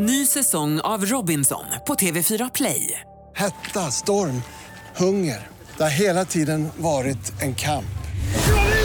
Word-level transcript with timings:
Ny 0.00 0.26
säsong 0.26 0.80
av 0.80 1.04
Robinson 1.06 1.64
på 1.86 1.94
TV4 1.94 2.50
Play. 2.54 3.00
Hetta, 3.36 3.80
storm, 3.80 4.42
hunger. 4.96 5.46
Det 5.76 5.82
har 5.82 5.90
hela 5.90 6.24
tiden 6.24 6.68
varit 6.76 7.42
en 7.42 7.54
kamp. 7.54 7.98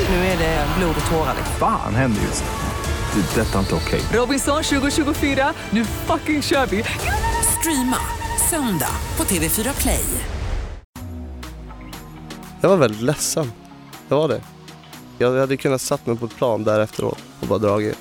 Nu 0.10 0.16
är 0.16 0.38
det 0.38 0.68
blod 0.78 0.96
och 1.06 1.12
tårar. 1.12 1.36
Fan 1.60 1.96
händer 1.96 2.22
just 2.22 2.44
nu. 2.44 3.22
Det. 3.22 3.42
är 3.42 3.46
Detta 3.46 3.56
är 3.56 3.60
inte 3.60 3.76
okej. 3.76 4.02
Robinson 4.14 4.64
2024, 4.64 5.54
nu 5.70 5.86
fucking 5.86 6.42
kör 6.42 6.66
vi! 6.66 6.84
Streama 7.60 7.98
söndag 8.50 8.96
på 9.18 9.24
TV4 9.24 9.82
Play. 9.82 10.06
Jag 12.62 12.70
var 12.70 12.78
väldigt 12.78 13.02
ledsen. 13.02 13.52
Jag 14.10 14.18
var 14.18 14.28
det. 14.28 14.42
Jag 15.18 15.40
hade 15.40 15.58
kunnat 15.58 15.82
satt 15.82 16.06
mig 16.06 16.18
på 16.18 16.26
ett 16.26 16.36
plan 16.36 16.64
där 16.64 16.80
efteråt 16.80 17.20
och 17.42 17.48
bara 17.48 17.60
dragit. 17.60 17.98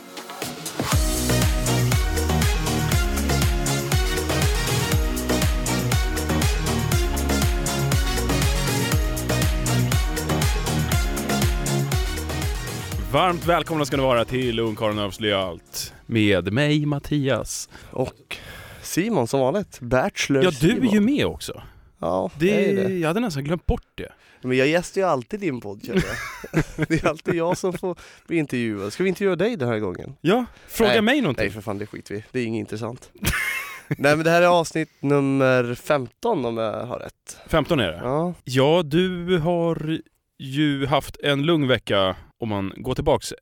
Varmt 13.13 13.47
välkomna 13.47 13.85
ska 13.85 13.97
ni 13.97 14.03
vara 14.03 14.25
till 14.25 14.59
Ungkarlen 14.59 14.99
avslöjar 14.99 15.39
allt 15.39 15.95
med 16.07 16.53
mig 16.53 16.87
Mattias. 16.87 17.69
Och 17.91 18.37
Simon 18.83 19.27
som 19.29 19.41
vanligt. 19.41 19.81
Bachelor 19.81 20.45
Ja, 20.45 20.51
du 20.61 20.71
är 20.71 20.75
Simon. 20.75 20.89
ju 20.95 21.01
med 21.01 21.27
också. 21.27 21.63
Ja, 21.99 22.31
Det, 22.39 22.47
jag 22.47 22.59
är 22.63 22.89
det. 22.89 22.95
Jag 22.95 23.09
hade 23.09 23.21
nästan 23.21 23.45
glömt 23.45 23.67
bort 23.67 23.87
det. 23.95 24.09
Men 24.43 24.57
jag 24.57 24.67
gästar 24.69 25.01
ju 25.01 25.07
alltid 25.07 25.41
din 25.41 25.61
podd 25.61 25.85
känner 25.87 26.03
jag. 26.05 26.65
det 26.89 27.05
är 27.05 27.09
alltid 27.09 27.35
jag 27.35 27.59
som 27.59 27.73
får 27.73 27.97
bli 28.27 28.37
intervjuad. 28.37 28.93
Ska 28.93 29.03
vi 29.03 29.09
intervjua 29.09 29.37
dig 29.37 29.57
den 29.57 29.69
här 29.69 29.79
gången? 29.79 30.17
Ja, 30.21 30.45
fråga 30.69 30.91
Nej, 30.91 31.03
mig 31.03 31.21
någonting. 31.21 31.45
Nej 31.45 31.51
för 31.53 31.61
fan, 31.61 31.79
det 31.79 31.87
skiter 31.87 32.15
vi 32.15 32.25
Det 32.33 32.41
är 32.41 32.45
inget 32.47 32.61
intressant. 32.61 33.11
Nej 33.89 34.17
men 34.17 34.25
det 34.25 34.31
här 34.31 34.43
är 34.43 34.47
avsnitt 34.47 34.89
nummer 35.01 35.75
15 35.75 36.45
om 36.45 36.57
jag 36.57 36.87
har 36.87 36.99
rätt. 36.99 37.37
15 37.47 37.81
är 37.81 37.93
det. 37.93 38.01
Ja, 38.03 38.35
Ja, 38.45 38.83
du 38.85 39.39
har 39.39 39.99
ju 40.39 40.87
haft 40.87 41.17
en 41.23 41.43
lugn 41.43 41.69
vecka 41.69 42.17
om 42.43 42.49
man 42.49 42.73
går 42.77 42.95
tillbaks 42.95 43.33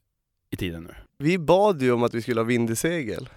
i 0.51 0.57
tiden 0.57 0.83
nu. 0.83 0.95
vi 1.19 1.39
bad 1.39 1.83
ju 1.83 1.93
om 1.93 2.03
att 2.03 2.15
vi 2.15 2.23
skulle 2.23 2.41
ha 2.41 2.45
vind 2.45 2.71
i 2.71 2.77
segel. 2.77 3.29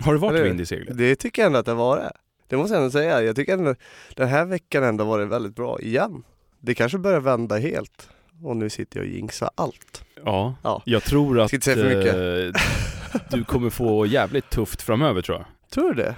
Har 0.00 0.12
du 0.12 0.18
varit 0.18 0.34
Eller 0.34 0.44
vind 0.44 0.60
i 0.60 0.66
seglet? 0.66 0.98
Det 0.98 1.16
tycker 1.16 1.42
jag 1.42 1.46
ändå 1.46 1.58
att 1.58 1.66
det 1.66 1.74
var 1.74 1.96
det. 1.96 2.12
Det 2.48 2.56
måste 2.56 2.74
jag 2.74 2.82
ändå 2.82 2.90
säga. 2.90 3.22
Jag 3.22 3.36
tycker 3.36 3.52
ändå 3.54 3.74
den 4.16 4.28
här 4.28 4.44
veckan 4.44 4.84
ändå 4.84 5.04
varit 5.04 5.28
väldigt 5.28 5.54
bra 5.56 5.80
igen. 5.80 6.22
Det 6.60 6.74
kanske 6.74 6.98
börjar 6.98 7.20
vända 7.20 7.58
helt. 7.58 8.08
Och 8.42 8.56
nu 8.56 8.70
sitter 8.70 9.00
jag 9.00 9.06
och 9.08 9.12
jinxar 9.14 9.50
allt. 9.54 10.04
Ja, 10.24 10.54
Ja. 10.62 10.82
jag 10.84 11.02
tror 11.02 11.40
att 11.40 11.64
säga 11.64 11.76
för 11.76 11.96
mycket. 11.96 12.54
eh, 12.56 12.62
du 13.30 13.44
kommer 13.44 13.70
få 13.70 14.06
jävligt 14.06 14.50
tufft 14.50 14.82
framöver 14.82 15.22
tror 15.22 15.38
jag. 15.38 15.46
Tror 15.70 15.88
du 15.94 16.02
det? 16.02 16.14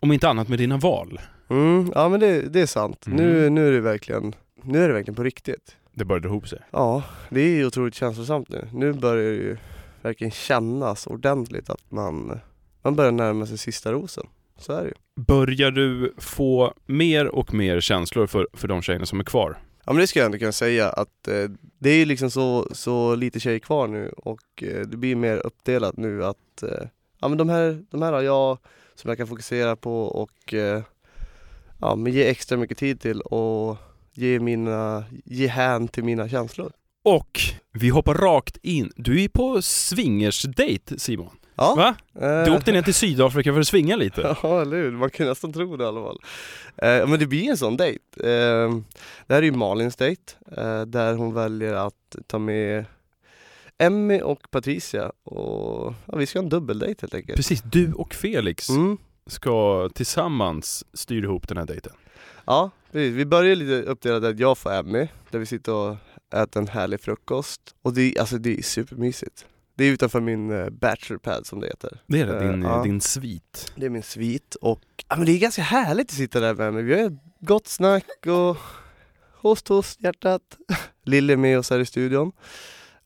Om 0.00 0.12
inte 0.12 0.28
annat 0.28 0.48
med 0.48 0.58
dina 0.58 0.76
val. 0.76 1.20
Mm, 1.50 1.92
ja 1.94 2.08
men 2.08 2.20
det, 2.20 2.40
det 2.40 2.60
är 2.60 2.66
sant. 2.66 3.06
Mm. 3.06 3.16
Nu, 3.18 3.50
nu 3.50 3.68
är 3.68 3.72
det 3.72 3.80
verkligen 3.80 4.34
nu 4.62 4.84
är 4.84 4.88
det 4.88 4.94
verkligen 4.94 5.14
på 5.16 5.22
riktigt. 5.22 5.76
Det 5.96 6.04
började 6.04 6.28
ihop 6.28 6.48
sig. 6.48 6.58
Ja, 6.70 7.02
det 7.30 7.40
är 7.40 7.48
ju 7.48 7.66
otroligt 7.66 7.94
känslosamt 7.94 8.48
nu. 8.48 8.68
Nu 8.72 8.92
börjar 8.92 9.30
det 9.30 9.36
ju 9.36 9.56
verkligen 10.02 10.30
kännas 10.30 11.06
ordentligt 11.06 11.70
att 11.70 11.90
man, 11.90 12.40
man 12.82 12.96
börjar 12.96 13.12
närma 13.12 13.46
sig 13.46 13.58
sista 13.58 13.92
rosen. 13.92 14.26
Så 14.58 14.72
är 14.72 14.82
det 14.82 14.88
ju. 14.88 14.94
Börjar 15.24 15.70
du 15.70 16.14
få 16.18 16.74
mer 16.86 17.26
och 17.26 17.54
mer 17.54 17.80
känslor 17.80 18.26
för, 18.26 18.48
för 18.52 18.68
de 18.68 18.82
tjejerna 18.82 19.06
som 19.06 19.20
är 19.20 19.24
kvar? 19.24 19.58
Ja 19.84 19.92
men 19.92 20.00
det 20.00 20.06
ska 20.06 20.18
jag 20.18 20.26
ändå 20.26 20.38
kunna 20.38 20.52
säga 20.52 20.88
att 20.88 21.28
eh, 21.28 21.50
det 21.78 21.90
är 21.90 21.96
ju 21.96 22.04
liksom 22.04 22.30
så, 22.30 22.68
så 22.72 23.14
lite 23.14 23.40
tjejer 23.40 23.58
kvar 23.58 23.86
nu 23.86 24.08
och 24.16 24.62
eh, 24.62 24.80
det 24.80 24.96
blir 24.96 25.16
mer 25.16 25.36
uppdelat 25.36 25.96
nu 25.96 26.24
att 26.24 26.62
eh, 26.62 26.88
ja 27.20 27.28
men 27.28 27.38
de 27.38 27.48
här, 27.48 27.84
de 27.90 28.02
här 28.02 28.12
har 28.12 28.22
jag 28.22 28.58
som 28.94 29.08
jag 29.08 29.18
kan 29.18 29.26
fokusera 29.26 29.76
på 29.76 30.02
och 30.02 30.54
eh, 30.54 30.82
ja 31.80 31.96
men 31.96 32.12
ge 32.12 32.28
extra 32.28 32.58
mycket 32.58 32.78
tid 32.78 33.00
till 33.00 33.20
och 33.20 33.76
ge 34.16 34.40
mina, 34.40 35.04
ge 35.24 35.46
hän 35.46 35.88
till 35.88 36.04
mina 36.04 36.28
känslor. 36.28 36.72
Och 37.04 37.40
vi 37.72 37.88
hoppar 37.88 38.14
rakt 38.14 38.56
in. 38.62 38.92
Du 38.96 39.22
är 39.22 39.28
på 39.28 39.62
swingersdate 39.62 40.98
Simon. 40.98 41.30
Ja. 41.54 41.74
Va? 41.76 41.96
eh, 42.28 42.44
Du 42.44 42.50
åkte 42.56 42.72
ner 42.72 42.82
till 42.82 42.94
Sydafrika 42.94 43.52
för 43.52 43.60
att 43.60 43.66
svinga 43.68 43.96
lite. 43.96 44.36
Ja, 44.42 44.62
eller 44.62 44.76
hur? 44.76 44.90
Man 44.90 45.10
kan 45.10 45.26
nästan 45.26 45.52
tro 45.52 45.76
det 45.76 45.84
i 45.84 45.86
alla 45.86 46.00
fall. 46.02 46.18
Eh, 46.76 47.06
men 47.08 47.18
det 47.18 47.26
blir 47.26 47.50
en 47.50 47.56
sån 47.56 47.76
dejt. 47.76 48.00
Eh, 48.20 48.70
det 49.26 49.34
här 49.34 49.38
är 49.38 49.42
ju 49.42 49.52
Malins 49.52 49.96
dejt, 49.96 50.22
eh, 50.56 50.82
där 50.82 51.14
hon 51.14 51.34
väljer 51.34 51.74
att 51.74 52.16
ta 52.26 52.38
med 52.38 52.84
Emmy 53.78 54.20
och 54.20 54.50
Patricia 54.50 55.12
och 55.24 55.94
ja, 56.06 56.16
vi 56.16 56.26
ska 56.26 56.38
ha 56.38 56.42
en 56.44 56.48
dubbeldejt 56.48 57.00
helt 57.00 57.14
enkelt. 57.14 57.36
Precis, 57.36 57.62
du 57.62 57.92
och 57.92 58.14
Felix 58.14 58.68
Mm. 58.68 58.98
ska 59.26 59.88
tillsammans 59.94 60.84
styra 60.92 61.24
ihop 61.24 61.48
den 61.48 61.56
här 61.58 61.66
dejten. 61.66 61.92
Ja, 62.46 62.70
precis. 62.92 63.14
vi 63.14 63.24
börjar 63.24 63.56
lite 63.56 63.82
uppdelat 63.90 64.24
att 64.24 64.38
jag 64.38 64.58
får 64.58 64.72
Emmy, 64.72 65.08
där 65.30 65.38
vi 65.38 65.46
sitter 65.46 65.72
och 65.72 65.96
äter 66.34 66.60
en 66.62 66.68
härlig 66.68 67.00
frukost. 67.00 67.60
Och 67.82 67.94
det, 67.94 68.02
är- 68.02 68.20
alltså, 68.20 68.38
det 68.38 68.58
är 68.58 68.62
supermysigt. 68.62 69.46
Det 69.74 69.84
är 69.84 69.92
utanför 69.92 70.20
min 70.20 70.50
uh, 70.50 70.70
bachelorpad 70.70 71.46
som 71.46 71.60
det 71.60 71.66
heter. 71.66 72.00
Det 72.06 72.20
är 72.20 72.26
det, 72.26 72.48
din, 72.52 72.62
ja. 72.62 72.82
din 72.82 73.00
svit. 73.00 73.72
Det 73.76 73.86
är 73.86 73.90
min 73.90 74.02
svit 74.02 74.54
och 74.54 74.80
ja, 75.08 75.16
men 75.16 75.26
det 75.26 75.32
är 75.32 75.38
ganska 75.38 75.62
härligt 75.62 76.10
att 76.10 76.16
sitta 76.16 76.40
där 76.40 76.54
med 76.54 76.74
mig. 76.74 76.82
Vi 76.82 77.00
har 77.00 77.06
ett 77.06 77.20
gott 77.40 77.66
snack 77.66 78.26
och 78.26 78.56
host 79.32 79.68
host 79.68 80.00
hjärtat. 80.02 80.42
Lille 81.04 81.32
är 81.32 81.36
med 81.36 81.58
oss 81.58 81.70
här 81.70 81.78
i 81.78 81.86
studion. 81.86 82.32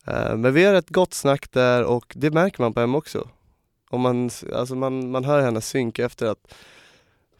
Eh, 0.07 0.37
men 0.37 0.55
vi 0.55 0.65
har 0.65 0.75
ett 0.75 0.91
gott 0.91 1.15
snack 1.15 1.53
där 1.53 1.85
och 1.85 2.13
det 2.17 2.31
märker 2.31 2.63
man 2.63 2.73
på 2.73 2.81
henne 2.81 2.97
också. 2.99 3.29
Och 3.91 4.01
man, 4.01 4.31
alltså 4.55 4.75
man, 4.75 5.11
man 5.11 5.25
hör 5.25 5.43
henne 5.43 5.61
synka 5.61 6.05
efter 6.05 6.27
att 6.27 6.55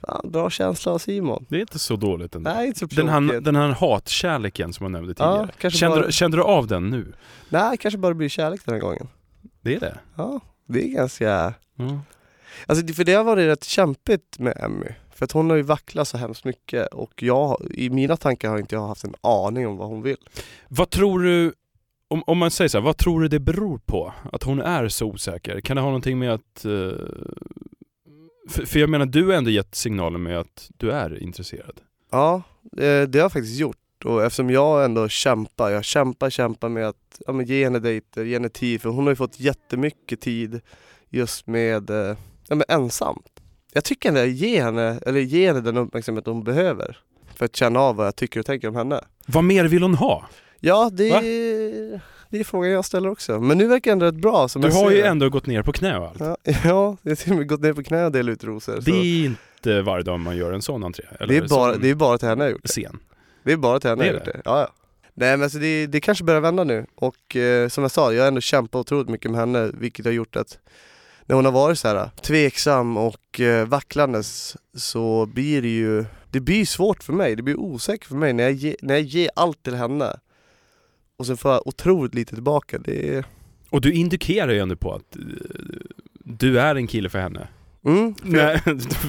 fan, 0.07 0.31
bra 0.31 0.51
känsla 0.51 0.93
av 0.93 0.99
Simon. 0.99 1.47
Det 1.49 1.57
är 1.57 1.61
inte 1.61 1.79
så 1.79 1.97
dåligt 1.97 2.35
ändå. 2.35 2.51
Nej, 2.51 2.67
inte 2.67 2.79
så 2.79 2.87
Den 2.87 3.09
här, 3.09 3.41
den 3.41 3.57
här 3.57 3.69
hatkärleken 3.69 4.73
som 4.73 4.85
jag 4.85 4.93
nämnde 4.93 5.15
Ja, 5.19 5.33
tidigare. 5.33 5.51
kanske 5.59 5.79
kände, 5.79 5.97
bara- 5.97 6.07
du, 6.07 6.13
kände 6.13 6.37
du 6.37 6.43
av 6.43 6.67
den 6.67 6.91
nu? 6.91 7.13
Nej, 7.49 7.77
kanske 7.77 7.99
bara 7.99 8.15
blir 8.15 8.29
kärlek 8.29 8.61
den 8.65 8.75
här 8.75 8.81
gången. 8.81 9.09
Det 9.61 9.75
är 9.75 9.81
det? 9.81 9.99
Ja, 10.17 10.41
det 10.67 10.85
är 10.85 10.89
ganska 10.89 11.55
Ja. 11.75 12.01
Alltså 12.67 12.95
för 12.95 13.05
det 13.05 13.13
har 13.15 13.25
varit 13.25 13.47
rätt 13.47 13.65
kämpigt 13.65 14.39
med 14.39 14.57
Emmy. 14.61 14.87
För 15.15 15.25
att 15.25 15.33
hon 15.33 15.51
har 15.51 15.57
ju 15.57 15.63
vacklat 15.63 16.09
så 16.09 16.17
hemskt 16.19 16.45
mycket 16.45 16.87
och 16.87 17.23
jag, 17.23 17.57
i 17.75 17.91
mina 17.91 18.17
tankar 18.17 18.49
har 18.51 18.59
inte 18.59 18.75
jag 18.75 18.87
haft 18.87 19.05
en 19.05 19.15
aning 19.21 19.67
om 19.67 19.77
vad 19.77 19.89
hon 19.89 20.03
vill. 20.03 20.17
Vad 20.69 20.91
tror 20.91 21.23
du, 21.23 21.53
om, 22.09 22.23
om 22.27 22.39
man 22.39 22.51
säger 22.51 22.69
så 22.69 22.79
här, 22.79 22.85
vad 22.85 22.97
tror 22.97 23.21
du 23.21 23.29
det 23.29 23.39
beror 23.41 23.79
på? 23.79 24.13
Att 24.33 24.43
hon 24.43 24.61
är 24.61 24.89
så 24.89 25.07
osäker? 25.07 25.61
Kan 25.61 25.77
det 25.77 25.83
ha 25.83 25.89
någonting 25.89 26.19
med 26.19 26.33
att... 26.35 26.65
eh, 26.65 26.73
för, 28.49 28.67
för 28.67 28.79
jag 28.79 28.91
menar, 28.91 29.07
du 29.07 29.27
har 29.27 29.33
ändå 29.33 29.51
gett 29.51 29.75
signalen 29.75 30.23
med 30.23 30.39
att 30.39 30.71
du 30.77 30.91
är 30.91 31.23
intresserad. 31.23 31.81
Ja, 32.11 32.43
eh, 32.77 33.03
det 33.03 33.15
har 33.15 33.19
jag 33.19 33.33
faktiskt 33.33 33.61
gjort. 33.61 33.77
Och 34.05 34.25
eftersom 34.25 34.51
jag 34.51 34.85
ändå 34.85 35.09
kämpar, 35.09 35.71
jag 35.71 35.85
kämpar, 35.85 36.31
kämpar 36.31 36.69
med 36.69 36.89
att 36.89 37.21
ja, 37.27 37.33
men 37.33 37.47
ge 37.47 37.65
henne 37.65 37.79
dejter, 37.79 38.25
ge 38.25 38.35
henne 38.35 38.49
tid. 38.49 38.83
För 38.83 38.89
hon 38.89 39.05
har 39.05 39.13
ju 39.13 39.17
fått 39.17 39.41
jättemycket 39.41 40.21
tid 40.21 40.61
just 41.09 41.47
med, 41.47 41.91
eh, 41.91 42.17
ja 42.49 42.55
men 42.55 42.63
ensamt. 42.69 43.41
Jag 43.73 43.85
tycker 43.85 44.09
ändå 44.09 44.21
att 44.21 44.31
ge 44.31 44.63
henne, 44.63 45.01
eller 45.07 45.21
ge 45.21 45.47
henne 45.47 45.61
den 45.61 45.77
uppmärksamhet 45.77 46.27
hon 46.27 46.45
behöver. 46.45 46.99
För 47.35 47.45
att 47.45 47.57
känna 47.57 47.81
av 47.81 47.97
vad 47.97 48.07
jag 48.07 48.17
tycker 48.17 48.41
och 48.41 48.47
tänker 48.47 48.69
om 48.69 48.77
henne. 48.77 49.01
Vad 49.27 49.45
mer 49.45 49.65
vill 49.65 49.83
hon 49.83 49.95
ha? 49.95 50.29
Ja, 50.61 50.91
det 50.93 51.11
Va? 51.11 51.21
Det 52.31 52.41
är 52.41 52.45
frågan 52.45 52.71
jag 52.71 52.85
ställer 52.85 53.11
också. 53.11 53.41
Men 53.41 53.59
nu 53.59 53.67
verkar 53.67 53.93
ändå 53.93 54.07
rätt 54.07 54.15
bra 54.15 54.49
som 54.49 54.63
Du 54.63 54.69
jag 54.69 54.75
har 54.75 54.91
ju 54.91 55.03
ändå 55.03 55.29
gått 55.29 55.47
ner 55.47 55.63
på 55.63 55.73
knä 55.73 55.99
och 55.99 56.07
allt. 56.07 56.21
Ja, 56.21 56.37
ja, 56.45 56.97
jag 57.03 57.11
har 57.11 57.15
till 57.17 57.33
och 57.33 57.39
med 57.39 57.49
gått 57.49 57.61
ner 57.61 57.73
på 57.73 57.83
knä 57.83 58.05
och 58.05 58.13
delat 58.13 58.33
ut 58.33 58.45
rosor. 58.45 58.77
Det 58.77 58.83
så 58.83 58.91
är 58.91 59.25
inte 59.25 59.83
varje 59.83 60.03
dag 60.03 60.21
man 60.21 60.37
gör 60.37 60.53
en 60.53 60.63
sån 60.63 60.85
entré. 60.85 61.05
Eller 61.21 61.29
det, 61.29 61.37
är 61.37 61.49
bara, 61.49 61.77
det 61.77 61.91
är 61.91 61.95
bara 61.95 62.19
till 62.19 62.29
henne 62.29 62.45
jag 62.45 62.49
har 62.49 62.53
gjort 62.53 62.63
det. 62.63 62.69
scen. 62.69 62.99
Det 63.43 63.53
är 63.53 63.57
bara 63.57 63.81
till 63.81 63.91
henne 63.91 64.03
Det 64.03 64.07
jag 64.07 64.15
har 64.15 64.19
gjort 64.19 64.35
det. 64.35 64.41
Ja, 64.45 64.61
ja. 64.61 64.69
Nej 65.15 65.37
men 65.37 65.43
alltså 65.43 65.59
det, 65.59 65.87
det 65.87 66.01
kanske 66.01 66.25
börjar 66.25 66.41
vända 66.41 66.65
nu 66.65 66.87
och 66.95 67.37
eh, 67.37 67.69
som 67.69 67.85
jag 67.85 67.91
sa, 67.91 68.13
jag 68.13 68.23
har 68.23 68.29
ändå 68.29 68.41
kämpat 68.41 68.81
otroligt 68.81 69.09
mycket 69.09 69.31
med 69.31 69.41
henne 69.41 69.71
vilket 69.75 70.05
har 70.05 70.13
gjort 70.13 70.37
att 70.37 70.59
när 71.27 71.37
hon 71.37 71.45
har 71.45 71.53
varit 71.53 71.79
så 71.79 71.89
här 71.89 72.11
tveksam 72.23 72.97
och 72.97 73.41
eh, 73.41 73.67
vacklandes 73.69 74.57
så 74.75 75.27
blir 75.27 75.63
det 75.63 75.69
ju, 75.69 76.05
det 76.31 76.41
blir 76.41 76.67
svårt 76.67 77.03
för 77.03 77.13
mig, 77.13 77.37
det 77.37 77.43
blir 77.43 77.61
osäkert 77.61 78.09
för 78.09 78.15
mig 78.15 78.33
när 78.33 78.45
jag, 78.45 78.53
ge, 78.53 78.77
när 78.83 78.95
jag 78.95 79.03
ger 79.03 79.31
allt 79.37 79.63
till 79.63 79.75
henne 79.75 80.17
och 81.21 81.27
sen 81.27 81.37
får 81.37 81.51
jag 81.53 81.67
otroligt 81.67 82.15
lite 82.15 82.35
tillbaka. 82.35 82.79
Det 82.79 83.15
är, 83.17 83.25
Och 83.71 83.81
du 83.81 83.93
indikerar 83.93 84.53
ju 84.53 84.59
ändå 84.59 84.77
på 84.77 84.95
att 84.95 85.17
eh, 85.17 85.23
du 86.25 86.61
är 86.61 86.75
en 86.75 86.87
kille 86.87 87.09
för 87.09 87.19
henne. 87.19 87.49
mm, 87.85 88.15
för 88.15 88.37
jag- 88.37 88.61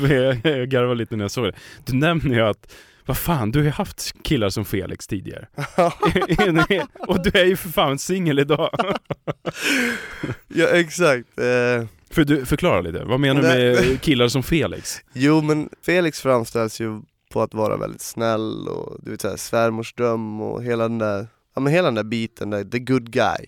Nej, 0.02 0.42
jag, 0.44 0.58
jag 0.60 0.70
garvar 0.70 0.96
lite 0.96 1.16
när 1.16 1.24
jag 1.24 1.32
såg 1.32 1.46
det. 1.46 1.54
Du 1.86 1.94
nämner 1.98 2.36
ju 2.36 2.42
att, 2.42 2.74
vad 3.06 3.18
fan, 3.18 3.52
du 3.52 3.60
har 3.60 3.64
ju 3.64 3.70
haft 3.72 4.16
killar 4.24 4.50
som 4.50 4.66
Felix 4.66 5.08
tidigare. 5.08 5.48
och 7.08 7.24
du 7.24 7.40
är 7.40 7.46
ju 7.46 7.56
för 7.56 7.70
fan 7.70 7.98
singel 8.00 8.40
idag. 8.40 8.70
ja 10.48 10.68
exakt. 10.68 11.40
Eh, 11.40 11.88
För 12.10 12.24
du, 12.24 12.46
förklara 12.46 12.82
lite, 12.82 13.04
vad 13.04 13.20
menar 13.20 13.42
du 13.42 13.48
med 13.48 14.02
killar 14.02 14.28
som 14.28 14.44
Felix? 14.44 14.98
Jo 15.14 15.42
men 15.42 15.70
Felix 15.86 16.22
framställs 16.22 16.82
ju 16.82 17.02
på 17.32 17.42
att 17.42 17.54
vara 17.54 17.78
väldigt 17.78 18.02
snäll 18.02 18.68
och 18.68 18.98
du 19.04 19.12
vet 19.12 19.22
såhär 19.22 19.38
svärmorsdröm 19.38 20.42
och 20.42 20.64
hela 20.64 20.84
den 20.84 20.98
där, 20.98 21.28
ja 21.54 21.62
men 21.62 21.74
hela 21.74 21.88
den 21.88 21.96
där 21.96 22.04
biten, 22.04 22.50
där, 22.50 22.64
the 22.64 22.80
good 22.80 23.12
guy. 23.12 23.46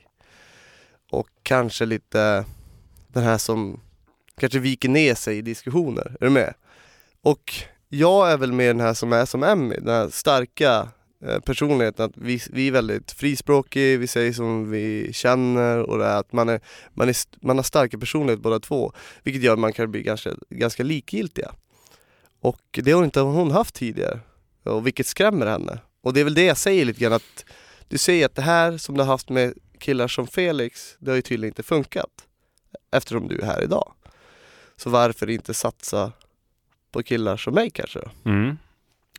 Och 1.12 1.28
kanske 1.44 1.86
lite 1.86 2.46
den 3.08 3.24
här 3.24 3.38
som 3.38 3.80
kanske 4.38 4.60
viker 4.60 4.90
ner 4.90 5.16
sig 5.16 5.38
i 5.38 5.42
diskussioner. 5.42 6.18
Är 6.20 6.26
du 6.26 6.30
med? 6.30 6.54
Och 7.22 7.54
jag 7.90 8.32
är 8.32 8.38
väl 8.38 8.52
med 8.52 8.68
den 8.68 8.80
här 8.80 8.94
som 8.94 9.14
är 9.14 9.26
som 9.26 9.44
Emmy, 9.44 9.76
den 9.76 9.96
här 9.96 10.10
starka 10.10 10.88
eh, 11.26 11.40
personligheten 11.40 12.06
att 12.06 12.18
vi, 12.18 12.42
vi 12.50 12.68
är 12.68 12.72
väldigt 12.72 13.12
frispråkiga, 13.12 13.98
vi 13.98 14.08
säger 14.08 14.34
som 14.34 14.72
vi 14.72 15.14
känner 15.14 15.80
och 15.80 15.98
det 15.98 16.06
är 16.06 16.20
att 16.20 16.34
man, 16.34 16.50
är, 16.50 16.62
man, 16.94 17.10
är, 17.10 17.16
man 17.42 17.58
har 17.58 17.64
starka 17.64 17.98
personlighet 17.98 18.40
båda 18.40 18.60
två. 18.60 18.94
Vilket 19.24 19.44
gör 19.44 19.54
att 19.54 19.60
man 19.60 19.74
kan 19.74 19.92
bli 19.92 20.04
ganska, 20.04 20.30
ganska 20.50 20.84
likgiltiga. 20.84 21.52
Och 22.42 22.80
det 22.84 22.92
har 22.92 23.04
inte 23.04 23.20
hon 23.20 23.52
haft 23.52 23.76
tidigare. 23.76 24.20
Och 24.64 24.86
vilket 24.88 25.08
skrämmer 25.08 25.46
henne. 25.46 25.80
Och 26.02 26.14
det 26.14 26.20
är 26.20 26.24
väl 26.24 26.34
det 26.34 26.46
jag 26.46 26.58
säger 26.58 26.86
lite 26.86 27.00
grann 27.00 27.14
att 27.14 27.46
du 27.88 27.98
säger 27.98 28.26
att 28.26 28.36
det 28.36 28.42
här 28.42 28.78
som 28.78 28.96
du 28.98 29.02
har 29.04 29.08
haft 29.08 29.30
med 29.30 29.54
killar 29.80 30.08
som 30.08 30.28
Felix, 30.28 30.96
det 31.00 31.12
har 31.12 31.16
ju 31.16 31.22
tydligen 31.22 31.52
inte 31.52 31.64
funkat. 31.64 32.10
Eftersom 32.92 33.28
du 33.28 33.40
är 33.40 33.46
här 33.46 33.64
idag. 33.64 33.94
Så 34.76 34.90
varför 34.90 35.30
inte 35.30 35.54
satsa 35.54 36.12
på 36.92 37.04
killar 37.04 37.38
som 37.38 37.54
mig 37.54 37.70
kanske 37.70 38.00
då? 38.00 38.30
Mm. 38.32 38.58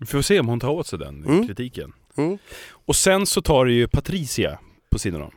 Vi 0.00 0.06
får 0.06 0.22
se 0.22 0.40
om 0.40 0.48
hon 0.48 0.60
tar 0.60 0.68
åt 0.70 0.86
sig 0.86 0.98
den 0.98 1.24
Mm. 1.24 1.46
kritiken. 1.46 1.92
Mm. 2.16 2.38
Och 2.70 2.96
sen 2.96 3.26
så 3.26 3.42
tar 3.42 3.66
det 3.66 3.72
ju 3.72 3.88
Patricia 3.88 4.58
på 4.90 4.98
sidan 4.98 5.22
om. 5.22 5.30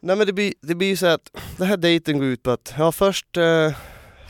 Nej 0.00 0.16
men 0.16 0.26
det 0.26 0.32
blir, 0.32 0.54
det 0.60 0.74
blir 0.74 0.88
ju 0.88 0.96
så 0.96 1.06
att 1.06 1.30
den 1.56 1.66
här 1.66 1.76
dejten 1.76 2.18
går 2.18 2.26
ut 2.26 2.42
på 2.42 2.50
att, 2.50 2.74
ja 2.78 2.92
först, 2.92 3.36
eh, 3.36 3.72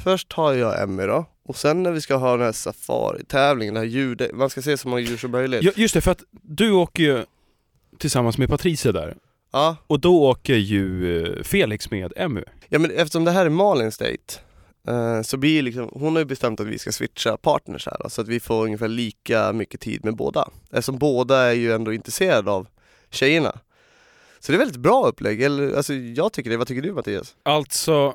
först 0.05 0.33
har 0.33 0.53
jag 0.55 0.83
Emmy 0.83 1.03
då 1.07 1.25
och 1.45 1.57
sen 1.57 1.83
när 1.83 1.91
vi 1.91 2.01
ska 2.01 2.15
ha 2.17 2.37
den 2.37 2.47
här 2.47 2.53
safari-tävlingen, 2.53 3.75
den 3.75 3.83
här 3.83 3.91
djur, 3.91 4.31
man 4.35 4.51
ska 4.51 4.63
se 4.63 4.77
så 4.79 4.89
många 4.89 5.01
djur 5.03 5.17
som 5.17 5.31
möjligt. 5.31 5.63
Ja, 5.63 5.73
just 5.77 5.95
det, 5.95 6.01
för 6.01 6.11
att 6.11 6.23
du 6.31 6.71
åker 6.71 7.03
ju 7.03 7.25
tillsammans 7.99 8.39
med 8.39 8.49
Patricia 8.49 8.93
där. 8.93 9.17
Ja, 9.53 9.77
Och 9.87 10.01
då 10.01 10.23
åker 10.25 10.55
ju 10.57 11.17
eh, 11.27 11.43
Felix 11.43 11.91
med 11.91 12.13
Emmy. 12.17 12.43
ja 12.69 12.79
men 12.79 12.91
eftersom 12.91 13.25
det 13.25 13.31
här 13.31 13.47
är 13.47 13.51
Malins 13.51 13.99
dejt 13.99 14.35
eh, 14.89 15.23
så 15.23 15.37
blir 15.37 15.63
liksom, 15.63 15.91
hon 15.93 16.13
har 16.13 16.19
ju 16.21 16.25
bestämt 16.25 16.61
att 16.61 16.67
vi 16.67 16.79
ska 16.79 16.93
switcha 16.93 17.37
partners 17.37 17.87
här 17.87 17.97
då, 18.03 18.11
så 18.11 18.21
att 18.21 18.29
vi 18.29 18.41
får 18.41 18.65
ungefär 18.65 18.89
lika 18.89 19.53
mycket 19.53 19.81
tid 19.81 20.05
med 20.05 20.17
båda. 20.17 20.49
Eftersom 20.71 20.99
båda 20.99 21.37
är 21.39 21.53
ju 21.53 21.73
ändå 21.73 21.93
intresserade 21.93 22.51
av 22.51 22.67
tjejerna. 23.11 23.59
Så 24.41 24.53
det 24.53 24.57
är 24.57 24.59
väldigt 24.59 24.77
bra 24.81 25.07
upplägg, 25.09 25.43
eller 25.43 25.77
alltså 25.77 25.95
jag 25.95 26.33
tycker 26.33 26.51
det, 26.51 26.57
vad 26.57 26.67
tycker 26.67 26.83
du 26.83 26.93
Mattias? 26.93 27.37
Alltså, 27.43 28.15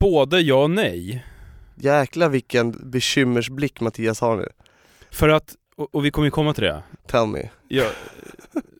både 0.00 0.40
ja 0.40 0.62
och 0.62 0.70
nej. 0.70 1.26
Jäklar 1.76 2.28
vilken 2.28 2.90
bekymmersblick 2.90 3.80
Mattias 3.80 4.20
har 4.20 4.36
nu. 4.36 4.48
För 5.10 5.28
att, 5.28 5.54
och, 5.76 5.94
och 5.94 6.04
vi 6.04 6.10
kommer 6.10 6.26
ju 6.26 6.30
komma 6.30 6.54
till 6.54 6.64
det. 6.64 6.82
Tell 7.06 7.26
me. 7.26 7.48
Jag, 7.68 7.86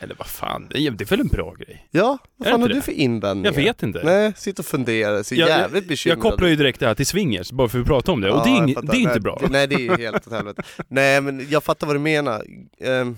eller 0.00 0.14
vad 0.14 0.26
fan, 0.26 0.66
det 0.70 0.78
är 0.78 1.04
väl 1.04 1.20
en 1.20 1.28
bra 1.28 1.54
grej? 1.54 1.88
Ja, 1.90 2.18
vad 2.36 2.48
fan 2.48 2.60
har 2.60 2.68
du 2.68 2.74
det? 2.74 2.82
för 2.82 2.92
invändningar? 2.92 3.52
Jag 3.58 3.64
vet 3.64 3.82
inte. 3.82 4.00
Nej, 4.04 4.32
sitt 4.36 4.58
och 4.58 4.64
fundera, 4.66 5.24
ser 5.24 5.36
Jag- 5.36 5.48
jävligt 5.48 5.88
bekymrad 5.88 6.18
Jag 6.18 6.22
kopplar 6.22 6.48
ju 6.48 6.56
direkt 6.56 6.80
det 6.80 6.86
här 6.86 6.94
till 6.94 7.06
swingers, 7.06 7.50
bara 7.52 7.68
för 7.68 7.80
att 7.80 7.86
prata 7.86 8.12
om 8.12 8.20
det. 8.20 8.30
Och 8.30 8.44
det 8.46 8.50
är, 8.50 8.56
ing, 8.56 8.74
det 8.82 8.96
är 8.96 9.00
inte 9.00 9.20
bra. 9.20 9.38
det- 9.42 9.48
Nej 9.48 9.66
det 9.66 9.74
är 9.74 9.78
ju 9.78 9.96
helt 9.96 10.26
åt 10.26 10.32
helvete. 10.32 10.62
Nej 10.88 11.20
men 11.20 11.46
jag 11.50 11.64
fattar 11.64 11.86
vad 11.86 11.96
du 11.96 12.00
menar. 12.00 12.44
Ehm, 12.80 13.16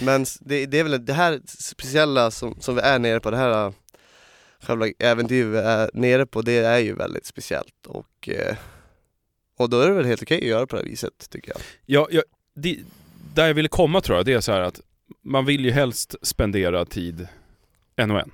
men 0.00 0.24
det, 0.40 0.66
det 0.66 0.78
är 0.78 0.84
väl 0.84 1.04
det 1.04 1.12
här 1.12 1.40
speciella 1.46 2.30
som, 2.30 2.56
som 2.60 2.74
vi 2.74 2.80
är 2.80 2.98
nere 2.98 3.20
på, 3.20 3.30
det 3.30 3.36
här 3.36 3.66
äh, 3.66 3.72
själva 4.62 4.86
äventyret 4.98 5.52
vi 5.52 5.58
är 5.58 5.90
nere 5.94 6.26
på, 6.26 6.42
det 6.42 6.56
är 6.58 6.78
ju 6.78 6.94
väldigt 6.94 7.26
speciellt 7.26 7.86
och, 7.86 8.28
eh, 8.28 8.56
och 9.58 9.70
då 9.70 9.80
är 9.80 9.88
det 9.88 9.94
väl 9.94 10.04
helt 10.06 10.22
okej 10.22 10.38
att 10.38 10.46
göra 10.46 10.66
på 10.66 10.76
det 10.76 10.82
här 10.82 10.88
viset 10.88 11.30
tycker 11.30 11.52
jag. 11.52 11.60
Ja, 11.86 12.08
jag, 12.10 12.24
det, 12.54 12.78
där 13.34 13.46
jag 13.46 13.54
ville 13.54 13.68
komma 13.68 14.00
tror 14.00 14.18
jag, 14.18 14.26
det 14.26 14.32
är 14.32 14.40
så 14.40 14.52
här 14.52 14.60
att 14.60 14.80
man 15.22 15.44
vill 15.44 15.64
ju 15.64 15.70
helst 15.70 16.14
spendera 16.22 16.84
tid 16.84 17.28
en 17.96 18.10
och 18.10 18.20
en. 18.20 18.30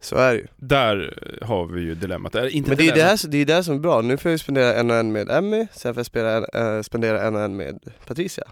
Så 0.00 0.16
är 0.16 0.32
det 0.32 0.38
ju. 0.38 0.46
Där 0.56 1.18
har 1.42 1.66
vi 1.66 1.80
ju 1.80 1.94
dilemmat. 1.94 2.34
Eller 2.34 2.48
inte 2.48 2.70
Men 2.70 2.76
det 2.76 2.82
är 2.82 2.86
ju 2.86 2.92
det, 2.92 3.02
här, 3.02 3.28
det, 3.28 3.38
är 3.38 3.46
det 3.46 3.64
som 3.64 3.74
är 3.74 3.78
bra, 3.78 4.02
nu 4.02 4.16
får 4.16 4.30
jag 4.30 4.40
spendera 4.40 4.74
en 4.74 4.90
och 4.90 4.96
en 4.96 5.12
med 5.12 5.30
Emmy, 5.30 5.66
sen 5.72 5.94
får 5.94 5.98
jag 5.98 6.06
spela 6.06 6.36
en, 6.36 6.76
äh, 6.76 6.82
spendera 6.82 7.22
en 7.22 7.34
och 7.34 7.42
en 7.42 7.56
med 7.56 7.92
Patricia. 8.06 8.44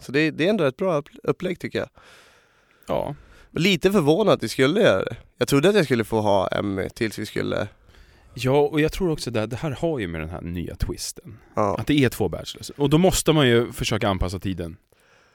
Så 0.00 0.12
det, 0.12 0.30
det 0.30 0.46
är 0.46 0.50
ändå 0.50 0.64
ett 0.64 0.76
bra 0.76 0.96
upp, 0.96 1.08
upplägg 1.22 1.60
tycker 1.60 1.78
jag. 1.78 1.88
Ja. 2.86 3.14
Lite 3.50 3.92
förvånad 3.92 4.34
att 4.34 4.42
vi 4.42 4.48
skulle 4.48 4.80
göra 4.80 5.04
det. 5.04 5.16
Jag 5.38 5.48
trodde 5.48 5.68
att 5.68 5.74
jag 5.74 5.84
skulle 5.84 6.04
få 6.04 6.20
ha 6.20 6.48
Emmy 6.48 6.88
tills 6.88 7.18
vi 7.18 7.26
skulle, 7.26 7.68
ja, 8.34 8.60
och 8.60 8.80
jag 8.80 8.92
tror 8.92 9.10
också 9.10 9.38
att 9.38 9.50
det 9.50 9.56
här 9.56 9.70
har 9.70 9.98
ju 9.98 10.08
med 10.08 10.20
den 10.20 10.30
här 10.30 10.40
nya 10.40 10.74
twisten. 10.74 11.38
ja, 11.54 11.76
Att 11.78 11.86
det 11.86 12.04
är 12.04 12.08
två 12.08 12.28
bachelors. 12.28 12.70
Och 12.70 12.90
då 12.90 12.98
måste 12.98 13.32
man 13.32 13.48
ju 13.48 13.72
försöka 13.72 14.08
anpassa 14.08 14.38
tiden 14.38 14.76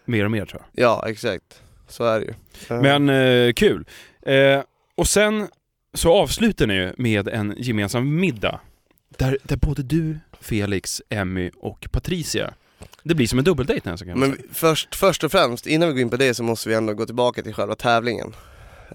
mer 0.05 0.25
och 0.25 0.31
mer 0.31 0.45
tror 0.45 0.61
jag. 0.73 0.83
ja 0.85 1.09
exakt. 1.09 1.61
Så 1.87 2.03
är 2.03 2.19
det 2.19 2.25
ju. 2.25 2.33
Eh, 2.75 2.81
Men 2.81 3.09
eh, 3.09 3.53
kul. 3.53 3.85
Eh, 4.21 4.61
och 4.95 5.07
sen 5.07 5.47
så 5.93 6.13
avslutar 6.13 6.67
ni 6.67 6.73
ju 6.73 6.93
med 6.97 7.27
en 7.27 7.53
gemensam 7.57 8.15
middag. 8.19 8.59
Där, 9.17 9.37
där 9.43 9.57
både 9.57 9.83
du, 9.83 10.19
Felix, 10.41 11.01
Emmy 11.09 11.51
och 11.59 11.87
Patricia. 11.91 12.53
Det 13.03 13.15
blir 13.15 13.27
som 13.27 13.39
en 13.39 13.45
dubbeldejt 13.45 13.89
nästan 13.91 14.07
kan 14.07 14.19
man 14.19 14.29
Men 14.29 14.37
säga. 14.37 14.49
först, 14.53 14.95
först 14.95 15.23
och 15.23 15.31
främst, 15.31 15.67
innan 15.67 15.87
vi 15.89 15.93
går 15.93 16.01
in 16.01 16.09
på 16.09 16.17
det 16.17 16.33
så 16.33 16.43
måste 16.43 16.69
vi 16.69 16.75
ändå 16.75 16.93
gå 16.93 17.05
tillbaka 17.05 17.43
till 17.43 17.53
själva 17.53 17.75
tävlingen. 17.75 18.33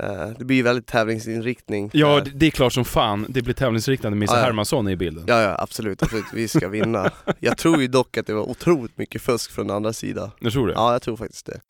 Eh, 0.00 0.28
det 0.38 0.44
blir 0.44 0.56
ju 0.56 0.62
väldigt 0.62 0.86
tävlingsinriktning. 0.86 1.90
Ja, 1.92 2.22
det, 2.34 2.46
är 2.46 2.50
klart 2.50 2.72
som 2.72 2.84
fan. 2.84 3.26
Det 3.28 3.42
blir 3.42 3.54
tävlingsriktande 3.54 4.16
med 4.18 4.28
Mr 4.28 4.34
Ja, 4.36 4.40
ja. 4.40 4.46
Hermansson 4.46 4.88
i 4.88 4.96
bilden. 4.96 5.24
Ja, 5.26 5.40
ja 5.42 5.56
absolut, 5.58 6.02
absolut. 6.02 6.24
Vi 6.34 6.48
ska 6.48 6.68
vinna. 6.68 7.10
Jag 7.38 7.58
tror 7.58 7.80
ju 7.80 7.88
dock 7.88 8.16
att 8.16 8.26
det 8.26 8.34
var 8.34 8.50
otroligt 8.50 8.98
mycket 8.98 9.22
fusk 9.22 9.50
från 9.50 9.70
andra 9.70 9.92
sidan. 9.92 10.30
Jag 10.40 10.52
tror 10.52 10.66
det. 10.66 10.72
Ja, 10.72 10.92
jag 10.92 11.02
tror 11.02 11.16
faktiskt 11.16 11.46
det. 11.46 11.60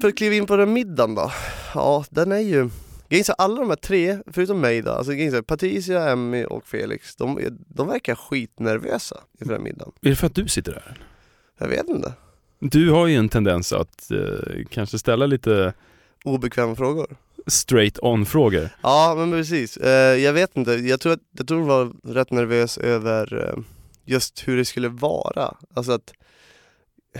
För 0.00 0.08
att 0.08 0.16
kliva 0.16 0.34
in 0.34 0.46
på 0.46 0.56
den 0.56 0.72
middagen 0.72 1.14
då. 1.14 1.32
Ja, 1.74 2.04
den 2.10 2.32
är 2.32 2.38
ju... 2.38 2.70
Är 3.08 3.24
alla 3.38 3.60
de 3.60 3.68
här 3.68 3.76
tre, 3.76 4.18
förutom 4.26 4.60
mig 4.60 4.82
då, 4.82 4.90
alltså 4.90 5.12
är 5.12 5.42
Patricia, 5.42 6.10
Emmy 6.10 6.44
och 6.44 6.66
Felix, 6.66 7.16
de, 7.16 7.38
är- 7.38 7.56
de 7.68 7.88
verkar 7.88 8.14
skitnervösa 8.14 9.20
inför 9.40 9.54
den 9.54 9.62
middagen. 9.62 9.92
Är 10.02 10.10
det 10.10 10.16
för 10.16 10.26
att 10.26 10.34
du 10.34 10.48
sitter 10.48 10.72
där? 10.72 11.00
Jag 11.58 11.68
vet 11.68 11.88
inte. 11.88 12.12
Du 12.70 12.90
har 12.90 13.06
ju 13.06 13.16
en 13.16 13.28
tendens 13.28 13.72
att 13.72 14.10
eh, 14.10 14.64
kanske 14.70 14.98
ställa 14.98 15.26
lite 15.26 15.74
Obekväma 16.24 16.76
frågor. 16.76 17.16
straight 17.46 17.98
on-frågor. 18.02 18.68
Ja, 18.82 19.14
men 19.18 19.30
precis. 19.30 19.76
Eh, 19.76 20.16
jag 20.18 20.32
vet 20.32 20.56
inte, 20.56 20.72
jag 20.72 21.00
tror, 21.00 21.12
att, 21.12 21.20
jag 21.38 21.48
tror 21.48 21.62
var 21.62 21.92
rätt 22.14 22.30
nervös 22.30 22.78
över 22.78 23.48
eh, 23.48 23.62
just 24.04 24.48
hur 24.48 24.56
det 24.56 24.64
skulle 24.64 24.88
vara. 24.88 25.54
Alltså 25.74 25.92
att, 25.92 26.12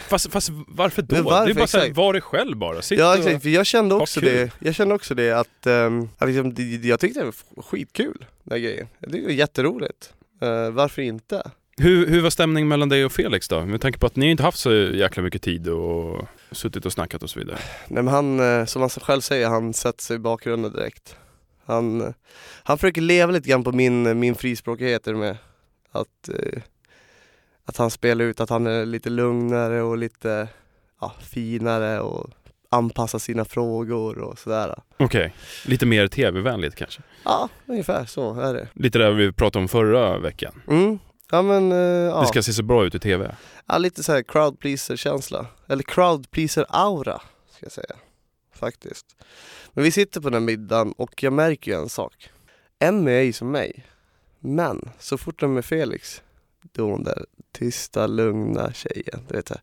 Fast, 0.08 0.32
fast 0.32 0.48
varför 0.68 1.02
då? 1.02 1.14
Men 1.14 1.24
varför? 1.24 1.46
det 1.46 1.52
är 1.52 1.54
bara 1.54 1.62
Exakt. 1.64 1.96
var 1.96 2.12
dig 2.12 2.22
själv 2.22 2.56
bara. 2.56 2.82
Sitt 2.82 2.98
ja 2.98 3.12
och- 3.12 3.18
exakt, 3.18 3.42
för 3.42 3.48
jag 3.50 3.66
kände 3.66 3.94
också 3.94 4.20
kul. 4.20 4.28
det, 4.28 4.52
jag 4.58 4.74
kände 4.74 4.94
också 4.94 5.14
det 5.14 5.30
att, 5.30 5.66
ehm, 5.66 6.08
att 6.18 6.28
liksom, 6.28 6.54
det, 6.54 6.62
jag 6.84 7.00
tyckte 7.00 7.20
det 7.20 7.24
var 7.24 7.62
skitkul, 7.62 8.24
den 8.44 8.52
här 8.52 8.58
grejen. 8.58 8.88
Jag 8.98 9.10
tyckte 9.12 9.20
det 9.20 9.32
var 9.32 9.38
jätteroligt. 9.38 10.12
Eh, 10.42 10.70
varför 10.70 11.02
inte? 11.02 11.50
Hur, 11.76 12.06
hur 12.06 12.20
var 12.20 12.30
stämningen 12.30 12.68
mellan 12.68 12.88
dig 12.88 13.04
och 13.04 13.12
Felix 13.12 13.48
då? 13.48 13.66
Med 13.66 13.80
tanke 13.80 13.98
på 13.98 14.06
att 14.06 14.16
ni 14.16 14.30
inte 14.30 14.42
haft 14.42 14.58
så 14.58 14.72
jäkla 14.72 15.22
mycket 15.22 15.42
tid 15.42 15.68
och 15.68 16.28
suttit 16.50 16.86
och 16.86 16.92
snackat 16.92 17.22
och 17.22 17.30
så 17.30 17.38
vidare. 17.38 17.58
Nej 17.88 18.02
men 18.02 18.14
han, 18.14 18.40
eh, 18.40 18.64
som 18.64 18.82
han 18.82 18.90
själv 18.90 19.20
säger, 19.20 19.48
han 19.48 19.74
sätter 19.74 20.02
sig 20.02 20.16
i 20.16 20.18
bakgrunden 20.18 20.72
direkt. 20.72 21.16
Han, 21.64 22.00
eh, 22.00 22.12
han 22.62 22.78
försöker 22.78 23.00
leva 23.00 23.32
lite 23.32 23.48
grann 23.48 23.64
på 23.64 23.72
min, 23.72 24.18
min 24.18 24.34
frispråkighet 24.34 25.04
det 25.04 25.14
med. 25.14 25.36
Att, 25.92 26.28
eh, 26.28 26.62
att 27.64 27.76
han 27.76 27.90
spelar 27.90 28.24
ut 28.24 28.40
att 28.40 28.50
han 28.50 28.66
är 28.66 28.86
lite 28.86 29.10
lugnare 29.10 29.82
och 29.82 29.98
lite 29.98 30.48
ja, 31.00 31.14
finare 31.20 32.00
och 32.00 32.30
anpassar 32.70 33.18
sina 33.18 33.44
frågor 33.44 34.18
och 34.18 34.38
sådär. 34.38 34.74
Okej, 34.96 35.34
lite 35.66 35.86
mer 35.86 36.08
tv-vänligt 36.08 36.74
kanske? 36.74 37.02
Ja, 37.24 37.48
ungefär 37.66 38.04
så 38.04 38.40
är 38.40 38.54
det. 38.54 38.68
Lite 38.72 38.98
där 38.98 39.10
vi 39.10 39.32
pratade 39.32 39.62
om 39.62 39.68
förra 39.68 40.18
veckan. 40.18 40.62
Mm. 40.68 40.98
Ja 41.34 41.42
men, 41.42 41.70
ja. 41.70 42.20
Det 42.20 42.26
ska 42.26 42.42
se 42.42 42.52
så 42.52 42.62
bra 42.62 42.84
ut 42.84 42.94
i 42.94 42.98
tv. 42.98 43.36
ja, 43.66 43.78
lite 43.78 44.02
så 44.02 44.12
här 44.12 44.22
crowd 44.22 44.58
pleaser 44.58 44.96
känsla. 44.96 45.46
Eller 45.68 45.82
crowd 45.82 46.30
pleaser 46.30 46.66
aura, 46.68 47.20
ska 47.50 47.64
jag 47.64 47.72
säga. 47.72 47.96
Faktiskt. 48.54 49.06
Men 49.72 49.84
vi 49.84 49.90
sitter 49.90 50.20
på 50.20 50.30
den 50.30 50.44
middagen 50.44 50.92
och 50.92 51.22
jag 51.22 51.32
märker 51.32 51.70
ju 51.70 51.78
en 51.78 51.88
sak. 51.88 52.30
Emmy 52.78 53.10
är 53.10 53.22
ju 53.22 53.32
som 53.32 53.50
mig. 53.50 53.84
Men 54.40 54.90
så 54.98 55.18
fort 55.18 55.40
de 55.40 55.50
är 55.50 55.54
med 55.54 55.64
Felix, 55.64 56.22
då 56.72 56.86
är 56.86 56.90
hon 56.90 57.04
där 57.04 57.24
tysta, 57.52 58.06
lugna 58.06 58.72
tjejen. 58.72 59.20
Du 59.28 59.34
vet, 59.34 59.48
så 59.48 59.54
här. 59.54 59.62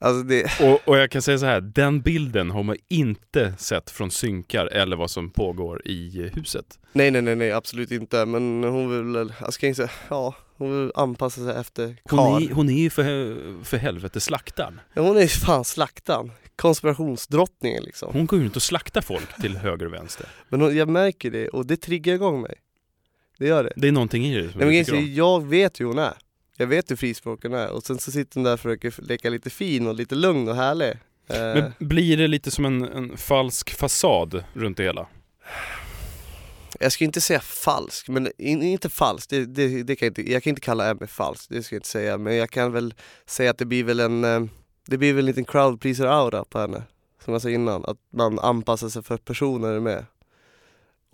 Alltså 0.00 0.22
det, 0.22 0.60
Och, 0.60 0.88
och 0.88 0.96
jag 0.98 1.10
kan 1.10 1.22
säga 1.22 1.38
så 1.38 1.46
här, 1.46 1.60
den 1.60 2.00
bilden 2.00 2.50
har 2.50 2.62
man 2.62 2.76
inte 2.88 3.54
sett 3.58 3.90
från 3.90 4.10
synkar 4.10 4.66
eller 4.66 4.96
vad 4.96 5.10
som 5.10 5.30
pågår 5.30 5.82
i 5.88 6.30
huset. 6.34 6.78
nej 6.92 7.10
nej 7.10 7.22
nej 7.22 7.36
nej 7.36 7.52
absolut 7.52 7.90
inte. 7.90 8.26
Men 8.26 8.64
hon 8.64 9.12
vill, 9.14 9.32
jag 9.40 9.48
inte 9.62 9.74
säga, 9.74 9.90
ja, 10.08 10.34
hon 10.56 10.80
vill 10.80 10.92
anpassa 10.94 11.44
sig 11.44 11.56
efter 11.60 11.86
Hon 11.86 12.18
Karl. 12.18 12.42
är, 12.42 12.54
hon 12.54 12.68
är 12.68 12.82
ju 12.82 12.90
för, 12.90 13.64
för 13.64 13.76
helvete 13.76 14.20
slaktaren. 14.20 14.80
Ja, 14.94 15.02
hon 15.02 15.16
är 15.16 15.20
ju 15.20 15.28
fan 15.28 15.64
slaktaren. 15.64 16.30
Konspirationsdrottningen 16.56 17.82
liksom. 17.84 18.12
Hon 18.12 18.26
går 18.26 18.42
ut 18.42 18.56
och 18.56 18.62
slaktar 18.62 19.00
folk 19.00 19.40
till 19.40 19.56
höger 19.56 19.86
och 19.86 19.92
vänster. 19.92 20.26
Men 20.48 20.60
hon, 20.60 20.76
jag 20.76 20.88
märker 20.88 21.30
det 21.30 21.48
och 21.48 21.66
det 21.66 21.76
triggar 21.76 22.14
igång 22.14 22.42
mig. 22.42 22.54
Det 23.38 23.46
gör 23.46 23.64
det. 23.64 23.72
Det 23.76 23.88
är 23.88 23.92
någonting 23.92 24.26
i 24.26 24.34
det 24.34 24.50
som 24.50 24.60
Nej, 24.60 24.84
men 24.86 24.96
jag 24.96 25.02
jag 25.02 25.46
vet 25.46 25.80
hur 25.80 25.84
hon 25.84 25.98
är. 25.98 26.14
Jag 26.56 26.66
vet 26.66 26.90
hur 26.90 26.96
frispråken 26.96 27.54
är 27.54 27.70
och 27.70 27.82
sen 27.82 27.98
så 27.98 28.10
sitter 28.10 28.34
hon 28.34 28.44
där 28.44 28.52
och 28.52 28.60
försöker 28.60 29.02
leka 29.02 29.30
lite 29.30 29.50
fin 29.50 29.86
och 29.86 29.94
lite 29.94 30.14
lugn 30.14 30.48
och 30.48 30.56
härlig. 30.56 30.90
Eh, 30.90 31.54
Men 31.54 31.72
blir 31.78 32.16
det 32.16 32.28
lite 32.28 32.50
som 32.50 32.64
en, 32.64 32.84
en 32.84 33.16
falsk 33.16 33.70
fasad 33.70 34.44
runt 34.54 34.76
det 34.76 34.82
hela? 34.82 35.06
jag 36.80 36.92
ska 36.92 37.04
inte 37.04 37.20
säga 37.20 37.40
falsk, 37.40 38.08
men 38.08 38.28
in, 38.38 38.62
inte 38.62 38.88
falsk, 38.88 39.30
det, 39.30 39.44
det, 39.44 39.82
det 39.82 39.96
kan 39.96 40.06
jag, 40.06 40.10
inte, 40.10 40.32
jag 40.32 40.42
kan 40.42 40.50
inte 40.50 40.60
kalla 40.60 40.90
Emmy 40.90 41.06
falsk, 41.06 41.48
det 41.48 41.62
ska 41.62 41.74
jag 41.74 41.78
inte 41.78 41.88
säga. 41.88 42.18
Men 42.18 42.36
jag 42.36 42.50
kan 42.50 42.72
väl 42.72 42.94
säga 43.26 43.50
att 43.50 43.58
det 43.58 43.64
blir 43.64 43.84
väl 43.84 44.00
en, 44.00 44.24
eh, 44.24 44.44
det 44.86 44.98
blir 44.98 45.12
väl 45.12 45.22
en 45.22 45.26
liten 45.26 45.44
crowd 45.44 45.80
pleaser 45.80 46.06
aura 46.06 46.44
på 46.44 46.58
henne. 46.58 46.82
Som 47.24 47.32
jag 47.32 47.42
sa 47.42 47.50
innan, 47.50 47.84
att 47.84 47.96
man 48.12 48.38
anpassar 48.38 48.88
sig 48.88 49.02
för 49.02 49.16
personer 49.16 49.80
med. 49.80 50.06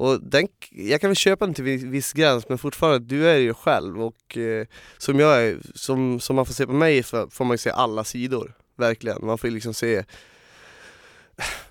Och 0.00 0.20
den, 0.22 0.48
jag 0.70 1.00
kan 1.00 1.10
väl 1.10 1.16
köpa 1.16 1.46
den 1.46 1.54
till 1.54 1.64
viss, 1.64 1.82
viss 1.82 2.12
gräns 2.12 2.48
men 2.48 2.58
fortfarande, 2.58 2.98
du 2.98 3.28
är 3.28 3.36
ju 3.36 3.54
själv 3.54 4.02
och 4.02 4.36
eh, 4.36 4.66
som 4.98 5.20
jag 5.20 5.42
är, 5.42 5.58
som, 5.74 6.20
som 6.20 6.36
man 6.36 6.46
får 6.46 6.54
se 6.54 6.66
på 6.66 6.72
mig 6.72 7.02
så 7.02 7.30
får 7.30 7.44
man 7.44 7.54
ju 7.54 7.58
se 7.58 7.70
alla 7.70 8.04
sidor. 8.04 8.54
Verkligen, 8.76 9.26
man 9.26 9.38
får 9.38 9.50
ju 9.50 9.54
liksom 9.54 9.74
se 9.74 10.04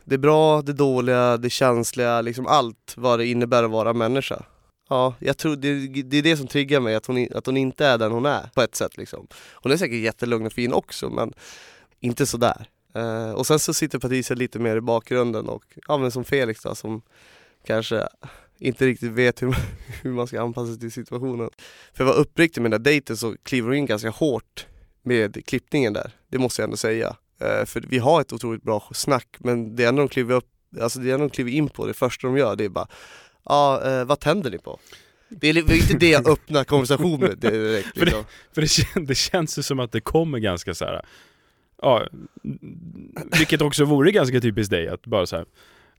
det 0.03 0.17
bra, 0.17 0.62
det 0.62 0.74
dåliga, 0.74 1.38
det 1.38 1.50
känsliga, 1.50 2.21
liksom 2.21 2.48
allt 2.48 2.93
vad 2.98 3.19
det 3.19 3.25
innebär 3.25 3.63
att 3.63 3.71
vara 3.71 3.93
människa. 3.93 4.45
Ja, 4.89 5.13
jag 5.19 5.38
tror 5.38 5.55
det, 5.55 5.88
det 6.03 6.17
är 6.17 6.24
det 6.24 6.38
som 6.38 6.48
triggar 6.48 6.79
mig, 6.79 6.95
att 6.95 7.05
hon, 7.05 7.27
att 7.36 7.45
hon 7.45 7.57
inte 7.57 7.86
är 7.86 7.98
den 7.98 8.12
hon 8.12 8.25
är 8.25 8.50
på 8.55 8.62
ett 8.62 8.75
sätt 8.75 8.98
liksom. 8.98 9.27
Hon 9.53 9.71
är 9.71 9.77
säkert 9.77 10.00
jättelugn 10.00 10.45
och 10.45 10.53
fin 10.53 10.74
också 10.74 11.09
men 11.09 11.33
inte 12.00 12.25
sådär. 12.25 12.69
Eh, 12.95 13.31
och 13.31 13.48
sen 13.48 13.59
så 13.59 13.74
sitter 13.74 14.00
Patricia 14.00 14.36
lite 14.36 14.59
mer 14.59 14.77
i 14.77 14.81
bakgrunden 14.81 15.50
och, 15.50 15.63
ja 15.88 15.98
men 15.98 16.12
som 16.12 16.25
Felix 16.25 16.62
då 16.62 16.75
som 16.75 17.01
kanske 17.69 18.07
inte 18.59 18.85
riktigt 18.85 19.11
vet 19.11 19.41
hur 19.41 19.47
man, 19.47 19.55
hur 20.03 20.11
man 20.11 20.27
ska 20.27 20.41
anpassa 20.41 20.67
sig 20.71 20.79
till 20.79 20.91
situationen. 20.91 21.49
För 21.93 22.03
att 22.03 22.07
vara 22.07 22.17
uppriktig 22.17 22.61
med 22.61 22.71
den 22.71 22.83
där 22.83 22.91
dejten 22.91 23.17
så 23.17 23.35
kliver 23.43 23.67
hon 23.67 23.77
in 23.77 23.85
ganska 23.85 24.09
hårt 24.09 24.67
med 25.03 25.45
klippningen 25.45 25.93
där, 25.93 26.11
det 26.27 26.38
måste 26.38 26.61
jag 26.61 26.67
ändå 26.67 26.77
säga. 26.77 27.07
Uh, 27.41 27.65
för 27.65 27.85
vi 27.89 27.97
har 27.97 28.21
ett 28.21 28.33
otroligt 28.33 28.63
bra 28.63 28.89
snack 28.93 29.27
men 29.38 29.75
det 29.75 29.85
enda 29.85 30.01
de 30.01 30.07
kliver 30.07 30.35
upp, 30.35 30.49
alltså 30.81 30.99
det 30.99 31.11
enda 31.11 31.27
de 31.27 31.29
kliver 31.29 31.51
in 31.51 31.69
på, 31.69 31.88
det 31.88 31.93
första 31.93 32.27
de 32.27 32.38
gör 32.38 32.55
det 32.55 32.65
är 32.65 32.69
bara 32.69 32.88
Ja, 33.45 33.81
uh, 33.85 34.05
vad 34.05 34.19
tänder 34.19 34.51
ni 34.51 34.57
på? 34.57 34.79
Det 35.29 35.49
är, 35.49 35.53
det 35.53 35.59
är 35.59 35.75
inte 35.75 35.97
det 35.97 36.09
jag 36.09 36.29
öppnar 36.29 36.63
konversation 36.63 37.19
med 37.19 37.38
direkt 37.38 37.97
liksom. 37.97 38.23
För 38.53 38.61
det, 38.61 38.67
kän- 38.67 39.05
det 39.05 39.15
känns 39.15 39.57
ju 39.57 39.63
som 39.63 39.79
att 39.79 39.91
det 39.91 40.01
kommer 40.01 40.39
ganska 40.39 40.73
så 40.73 40.85
här. 40.85 41.05
Ja, 41.81 42.07
vilket 43.38 43.61
också 43.61 43.85
vore 43.85 44.11
ganska 44.11 44.41
typiskt 44.41 44.71
dig 44.71 44.88
att 44.88 45.05
bara 45.05 45.25
så 45.25 45.35
här. 45.35 45.45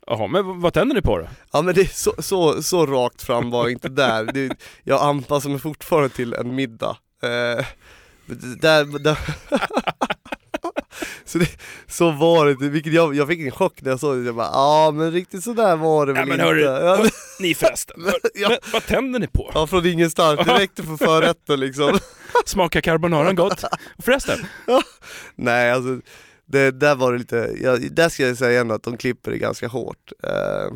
Jaha, 0.07 0.27
men 0.27 0.61
vad 0.61 0.75
tänder 0.75 0.95
ni 0.95 1.03
på 1.03 1.19
då? 1.19 1.29
Ja 1.53 1.63
men 1.63 1.75
det 1.75 1.81
är 1.81 1.85
så, 1.85 2.15
så, 2.19 2.63
så 2.63 2.87
rakt 2.87 3.23
fram 3.23 3.51
var 3.51 3.63
jag 3.65 3.73
inte 3.73 3.89
där. 3.89 4.25
Det, 4.25 4.57
jag 4.83 5.03
anpassar 5.03 5.51
mig 5.51 5.59
fortfarande 5.59 6.09
till 6.09 6.35
en 6.35 6.55
middag. 6.55 6.97
Eh, 7.23 7.65
där, 8.61 8.99
där 8.99 9.19
så, 11.25 11.39
det, 11.39 11.49
så 11.89 12.11
var 12.11 12.47
det 12.47 12.69
vilket 12.69 12.93
jag, 12.93 13.15
jag 13.15 13.29
fick 13.29 13.41
en 13.41 13.51
chock 13.51 13.83
när 13.83 13.91
jag 13.91 14.01
såg 14.01 14.17
det. 14.19 14.25
Jag 14.27 14.35
bara, 14.35 14.51
ja 14.53 14.91
men 14.95 15.13
riktigt 15.13 15.45
så 15.45 15.53
där 15.53 15.77
var 15.77 16.07
det 16.07 16.13
Ja, 16.13 16.15
väl 16.19 16.29
men 16.29 16.35
inte. 16.35 16.45
hörru, 16.45 16.63
ja, 16.63 17.07
Ni 17.41 17.55
förresten, 17.55 17.97
ja, 18.35 18.49
men, 18.49 18.59
vad 18.73 18.87
tänder 18.87 19.21
ni 19.21 19.27
på? 19.27 19.51
ja, 19.55 19.67
från 19.67 19.87
ingenstans, 19.87 20.41
räckte 20.47 20.83
för 20.83 20.97
förrätten 20.97 21.61
liksom. 21.61 21.99
Smakar 22.45 22.81
carbonaran 22.81 23.37
gott? 23.37 23.65
Förresten, 23.99 24.39
Nej 25.37 25.71
alltså, 25.73 26.01
det, 26.51 26.71
där 26.71 26.95
var 26.95 27.13
det 27.13 27.19
lite, 27.19 27.57
ja, 27.63 27.77
där 27.77 28.09
ska 28.09 28.27
jag 28.27 28.37
säga 28.37 28.61
ändå 28.61 28.75
att 28.75 28.83
de 28.83 28.97
klipper 28.97 29.31
det 29.31 29.39
ganska 29.39 29.69
hårt. 29.69 30.13
Eh, 30.23 30.75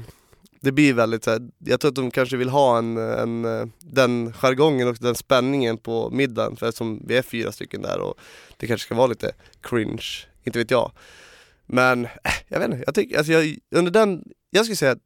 det 0.61 0.73
blir 0.73 0.95
väldigt 0.95 1.25
såhär, 1.25 1.41
jag 1.59 1.81
tror 1.81 1.89
att 1.89 1.95
de 1.95 2.11
kanske 2.11 2.37
vill 2.37 2.49
ha 2.49 2.79
en, 2.79 2.97
en, 2.97 3.73
den 3.79 4.33
jargongen 4.33 4.89
och 4.89 4.97
den 5.01 5.15
spänningen 5.15 5.79
på 5.79 6.11
middagen 6.11 6.57
för 6.57 6.69
eftersom 6.69 7.03
vi 7.07 7.17
är 7.17 7.23
fyra 7.23 7.53
stycken 7.53 7.83
där 7.83 8.01
och 8.01 8.15
det 8.57 8.67
kanske 8.67 8.87
ska 8.87 8.95
vara 8.95 9.07
lite 9.07 9.33
cringe, 9.61 10.27
inte 10.45 10.59
vet 10.59 10.71
jag. 10.71 10.93
Men, 11.67 12.05
eh, 12.05 12.11
jag 12.49 12.59
vet 12.59 12.71
inte, 12.71 12.83
jag 12.87 12.95
tycker, 12.95 13.19
alltså 13.19 13.33
jag, 13.33 13.57
under 13.71 13.93
den, 13.93 14.25
jag 14.51 14.65
skulle 14.65 14.77
säga 14.77 14.93
att 14.93 14.99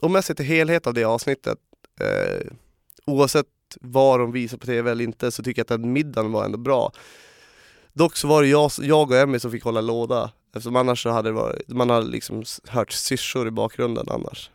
om 0.00 0.14
jag 0.14 0.24
ser 0.24 0.34
till 0.34 0.46
helhet 0.46 0.86
av 0.86 0.94
det 0.94 1.04
avsnittet, 1.04 1.58
eh, 2.00 2.46
oavsett 3.06 3.46
vad 3.80 4.20
de 4.20 4.32
visar 4.32 4.58
på 4.58 4.66
TV 4.66 4.90
eller 4.90 5.04
inte 5.04 5.30
så 5.30 5.42
tycker 5.42 5.60
jag 5.60 5.74
att 5.74 5.82
den 5.82 5.92
middagen 5.92 6.32
var 6.32 6.44
ändå 6.44 6.58
bra. 6.58 6.92
Dock 7.94 8.16
så 8.16 8.28
var 8.28 8.42
det 8.42 8.48
jag, 8.48 8.70
jag 8.78 9.10
och 9.10 9.16
Emmy 9.16 9.38
som 9.38 9.50
fick 9.50 9.64
hålla 9.64 9.80
låda 9.80 10.30
eftersom 10.56 10.76
annars 10.76 11.02
så 11.02 11.10
hade 11.10 11.28
det 11.28 11.32
varit, 11.32 11.68
man 11.68 11.90
hade 11.90 12.06
liksom 12.06 12.44
hört 12.68 12.92
syrsor 12.92 13.48
i 13.48 13.50
bakgrunden 13.50 14.06
annars. 14.10 14.50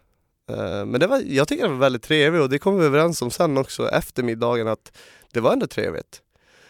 Eh, 0.49 0.85
Men 0.85 0.99
det 0.99 1.07
var, 1.07 1.21
jag 1.27 1.47
tycker 1.47 1.63
det 1.63 1.69
var 1.69 1.77
väldigt 1.77 2.03
trevligt 2.03 2.41
och 2.41 2.49
det 2.49 2.59
kom 2.59 2.79
vi 2.79 2.85
överens 2.85 3.21
om 3.21 3.31
sen 3.31 3.57
också 3.57 3.89
efter 3.89 4.23
middagen 4.23 4.67
att 4.67 4.97
det 5.33 5.39
var 5.39 5.53
ändå 5.53 5.67
trevligt. 5.67 6.21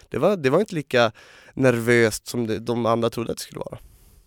Det 0.09 0.17
var, 0.17 0.37
det 0.37 0.49
var 0.49 0.59
inte 0.59 0.75
lika 0.75 1.11
nervöst 1.53 2.27
som 2.27 2.47
det, 2.47 2.59
de 2.59 2.85
andra 2.85 3.09
trodde 3.09 3.31
att 3.31 3.37
det 3.37 3.43
skulle 3.43 3.59
vara. 3.59 3.77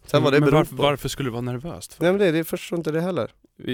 Sen 0.06 0.22
men 0.22 0.30
beror 0.32 0.52
varför, 0.52 0.76
varför 0.76 1.08
skulle 1.08 1.26
det 1.26 1.32
vara 1.32 1.40
nervöst? 1.40 1.94
För? 1.94 2.02
Nej 2.02 2.12
men 2.12 2.20
det, 2.20 2.30
det 2.30 2.44
förstår 2.44 2.78
inte 2.78 2.92
det 2.92 3.00
heller. 3.00 3.30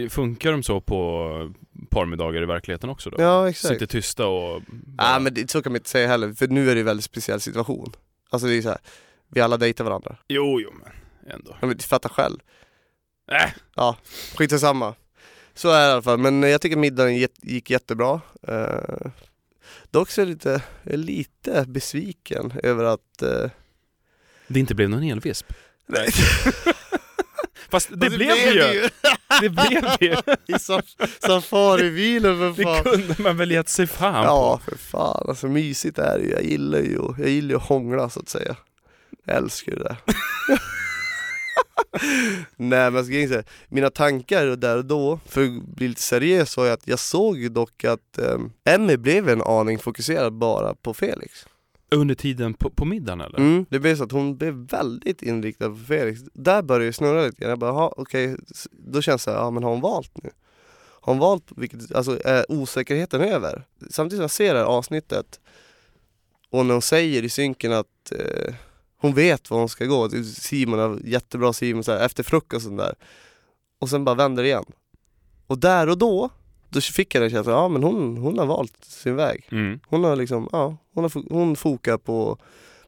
Funkar 0.08 0.52
de 0.52 0.62
så 0.62 0.80
på 0.80 1.52
parmiddagar 1.90 2.42
i 2.42 2.46
verkligheten 2.46 2.90
också 2.90 3.10
då? 3.10 3.16
Ja 3.22 3.48
exakt. 3.48 3.74
Sitter 3.74 3.86
tysta 3.86 4.26
och... 4.26 4.62
Ja 4.98 5.18
men 5.18 5.34
det, 5.34 5.50
så 5.50 5.62
kan 5.62 5.72
man 5.72 5.76
inte 5.76 5.90
säga 5.90 6.08
heller, 6.08 6.32
för 6.32 6.48
nu 6.48 6.70
är 6.70 6.74
det 6.74 6.80
en 6.80 6.86
väldigt 6.86 7.04
speciell 7.04 7.40
situation. 7.40 7.92
Alltså 8.30 8.48
det 8.48 8.54
är 8.54 8.62
så 8.62 8.68
här, 8.68 8.78
vi 9.28 9.40
alla 9.40 9.56
dejtar 9.56 9.84
varandra. 9.84 10.16
Jo, 10.28 10.60
jo 10.60 10.72
men 10.72 10.92
ändå. 11.34 11.56
Ja, 11.60 11.66
men 11.66 11.76
du 11.76 11.82
fattar 11.82 12.08
själv. 12.08 12.38
Äh, 13.32 13.50
Ja, 13.74 13.96
skit 14.36 14.60
samma. 14.60 14.94
Så 15.54 15.70
är 15.70 15.80
det 15.80 15.88
i 15.88 15.92
alla 15.92 16.02
fall, 16.02 16.18
men 16.18 16.42
jag 16.42 16.60
tycker 16.60 16.76
middagen 16.76 17.16
gick, 17.16 17.30
gick 17.42 17.70
jättebra. 17.70 18.20
Uh, 18.48 19.10
dock 19.90 20.10
så 20.10 20.20
är 20.20 20.26
jag 20.26 20.28
lite, 20.30 20.62
lite 20.84 21.64
besviken 21.68 22.52
över 22.62 22.84
att... 22.84 23.22
eh, 23.22 23.50
det 24.48 24.60
inte 24.60 24.74
blev 24.74 24.90
någon 24.90 25.02
elvisp. 25.02 25.52
nej. 25.86 26.08
Fast 27.70 27.88
det, 27.92 28.06
Och 28.06 28.12
blev 28.12 28.36
det 28.36 28.74
ju! 28.74 28.88
Det 29.42 29.48
blev 29.48 29.82
det 29.82 29.96
ju! 30.00 30.12
I 30.46 30.52
saf- 30.52 31.08
safaribilen 31.26 32.38
för 32.38 32.48
Det 32.56 32.62
fan. 32.62 32.82
kunde 32.84 33.14
man 33.22 33.36
väl 33.36 33.50
gett 33.50 33.68
sig 33.68 33.86
fan 33.86 34.24
Ja, 34.24 34.60
på. 34.64 34.70
för 34.70 34.78
fan. 34.78 35.24
Alltså 35.28 35.46
mysigt 35.46 35.98
är 35.98 36.18
det 36.18 36.24
ju. 36.24 36.30
Jag 36.30 36.44
gillar 36.44 36.78
ju, 36.78 37.00
jag 37.18 37.28
gillar 37.28 37.50
ju 37.50 37.56
att 37.56 37.62
hångla 37.68 38.10
så 38.10 38.20
att 38.20 38.28
säga. 38.28 38.56
Jag 39.24 39.36
älskar 39.36 39.72
ju 39.72 39.78
det. 39.78 39.96
Nej 42.56 42.90
men 42.90 43.10
grejen 43.10 43.32
är 43.32 43.44
mina 43.68 43.90
tankar 43.90 44.46
där 44.46 44.76
och 44.76 44.84
då, 44.84 45.20
för 45.26 45.44
att 45.44 45.62
bli 45.62 45.88
lite 45.88 46.02
seriös, 46.02 46.56
var 46.56 46.64
ju 46.64 46.70
att 46.70 46.86
jag 46.88 46.98
såg 46.98 47.52
dock 47.52 47.84
att 47.84 48.18
um, 48.18 48.52
Emmy 48.64 48.96
blev 48.96 49.28
en 49.28 49.42
aning 49.42 49.78
fokuserad 49.78 50.32
bara 50.32 50.74
på 50.74 50.94
Felix. 50.94 51.46
Under 51.90 52.14
tiden 52.14 52.54
på, 52.54 52.70
på 52.70 52.84
middagen 52.84 53.20
eller? 53.20 53.38
Mm. 53.38 53.66
Det 53.70 53.78
blev 53.80 53.96
så 53.96 54.04
att 54.04 54.12
hon 54.12 54.36
blev 54.36 54.54
väldigt 54.54 55.22
inriktad 55.22 55.68
på 55.68 55.76
Felix. 55.76 56.20
Där 56.34 56.62
började 56.62 56.86
det 56.86 56.92
snurra 56.92 57.26
lite 57.26 57.40
grann. 57.40 57.50
Jag 57.50 57.58
bara, 57.58 57.70
"Jaha, 57.70 57.92
okej, 57.96 58.36
då 58.70 59.02
känns 59.02 59.24
det, 59.24 59.30
ja 59.30 59.50
men 59.50 59.62
har 59.62 59.70
hon 59.70 59.80
valt 59.80 60.22
nu? 60.22 60.30
Har 61.00 61.12
hon 61.12 61.20
valt, 61.20 61.44
vilket, 61.56 61.94
alltså 61.94 62.20
är 62.24 62.52
osäkerheten 62.52 63.20
över? 63.20 63.64
Samtidigt 63.90 64.16
som 64.16 64.22
jag 64.22 64.30
ser 64.30 64.54
det 64.54 64.60
här 64.60 64.66
avsnittet 64.66 65.40
och 66.50 66.66
när 66.66 66.74
hon 66.74 66.82
säger 66.82 67.22
i 67.22 67.28
synken 67.28 67.72
att 67.72 68.12
eh, 68.12 68.54
hon 68.96 69.14
vet 69.14 69.50
var 69.50 69.58
hon 69.58 69.68
ska 69.68 69.84
gå, 69.84 70.10
Simon, 70.24 71.02
jättebra 71.04 71.52
Simon, 71.52 71.84
så 71.84 71.92
här, 71.92 72.04
efter 72.04 72.22
frukosten 72.22 72.76
där. 72.76 72.94
Och 73.78 73.90
sen 73.90 74.04
bara 74.04 74.14
vänder 74.14 74.44
igen. 74.44 74.64
Och 75.46 75.58
där 75.58 75.88
och 75.88 75.98
då, 75.98 76.30
då 76.68 76.80
fick 76.80 77.14
jag 77.14 77.22
den 77.22 77.30
känslan, 77.30 77.54
ja 77.56 77.68
men 77.68 77.82
hon, 77.82 78.16
hon 78.16 78.38
har 78.38 78.46
valt 78.46 78.84
sin 78.84 79.16
väg. 79.16 79.48
Mm. 79.52 79.80
Hon 79.86 80.04
har 80.04 80.16
liksom, 80.16 80.48
ja, 80.52 80.76
hon, 80.94 81.04
har, 81.04 81.34
hon 81.34 81.56
fokar 81.56 81.98
på, 81.98 82.38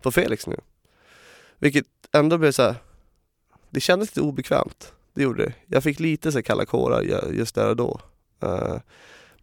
på 0.02 0.10
Felix 0.10 0.46
nu. 0.46 0.56
Vilket 1.58 1.86
ändå 2.12 2.38
blev 2.38 2.52
så 2.52 2.62
här. 2.62 2.74
det 3.70 3.80
kändes 3.80 4.08
lite 4.08 4.20
obekvämt. 4.20 4.92
Det 5.14 5.22
gjorde 5.22 5.44
det. 5.44 5.52
Jag 5.66 5.82
fick 5.82 6.00
lite 6.00 6.32
så 6.32 6.42
kalla 6.42 6.64
kårar 6.64 7.02
ju- 7.02 7.36
just 7.38 7.54
där 7.54 7.68
och 7.68 7.76
då. 7.76 8.00
Eh, 8.42 8.76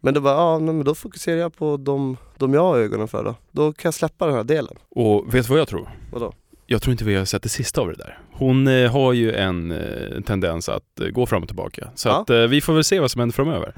men 0.00 0.14
då 0.14 0.20
bara, 0.20 0.34
ja 0.34 0.58
men 0.58 0.84
då 0.84 0.94
fokuserar 0.94 1.36
jag 1.40 1.54
på 1.56 1.76
de, 1.76 2.16
de 2.36 2.54
jag 2.54 2.60
har 2.62 2.78
ögonen 2.78 3.08
för 3.08 3.24
då. 3.24 3.34
Då 3.50 3.72
kan 3.72 3.88
jag 3.88 3.94
släppa 3.94 4.26
den 4.26 4.34
här 4.34 4.44
delen. 4.44 4.76
Och 4.90 5.34
vet 5.34 5.46
du 5.46 5.50
vad 5.52 5.60
jag 5.60 5.68
tror? 5.68 5.90
Vadå? 6.12 6.32
Jag 6.66 6.82
tror 6.82 6.92
inte 6.92 7.04
vi 7.04 7.14
har 7.14 7.24
sett 7.24 7.42
det 7.42 7.48
sista 7.48 7.80
av 7.80 7.88
det 7.88 7.94
där. 7.94 8.18
Hon 8.32 8.66
eh, 8.68 8.90
har 8.92 9.12
ju 9.12 9.32
en 9.34 9.70
eh, 9.72 10.20
tendens 10.26 10.68
att 10.68 11.00
eh, 11.00 11.06
gå 11.08 11.26
fram 11.26 11.42
och 11.42 11.48
tillbaka. 11.48 11.90
Så 11.94 12.08
Ja. 12.08 12.20
att 12.20 12.30
eh, 12.30 12.36
vi 12.42 12.60
får 12.60 12.72
väl 12.74 12.84
se 12.84 13.00
vad 13.00 13.10
som 13.10 13.18
händer 13.20 13.34
framöver. 13.34 13.72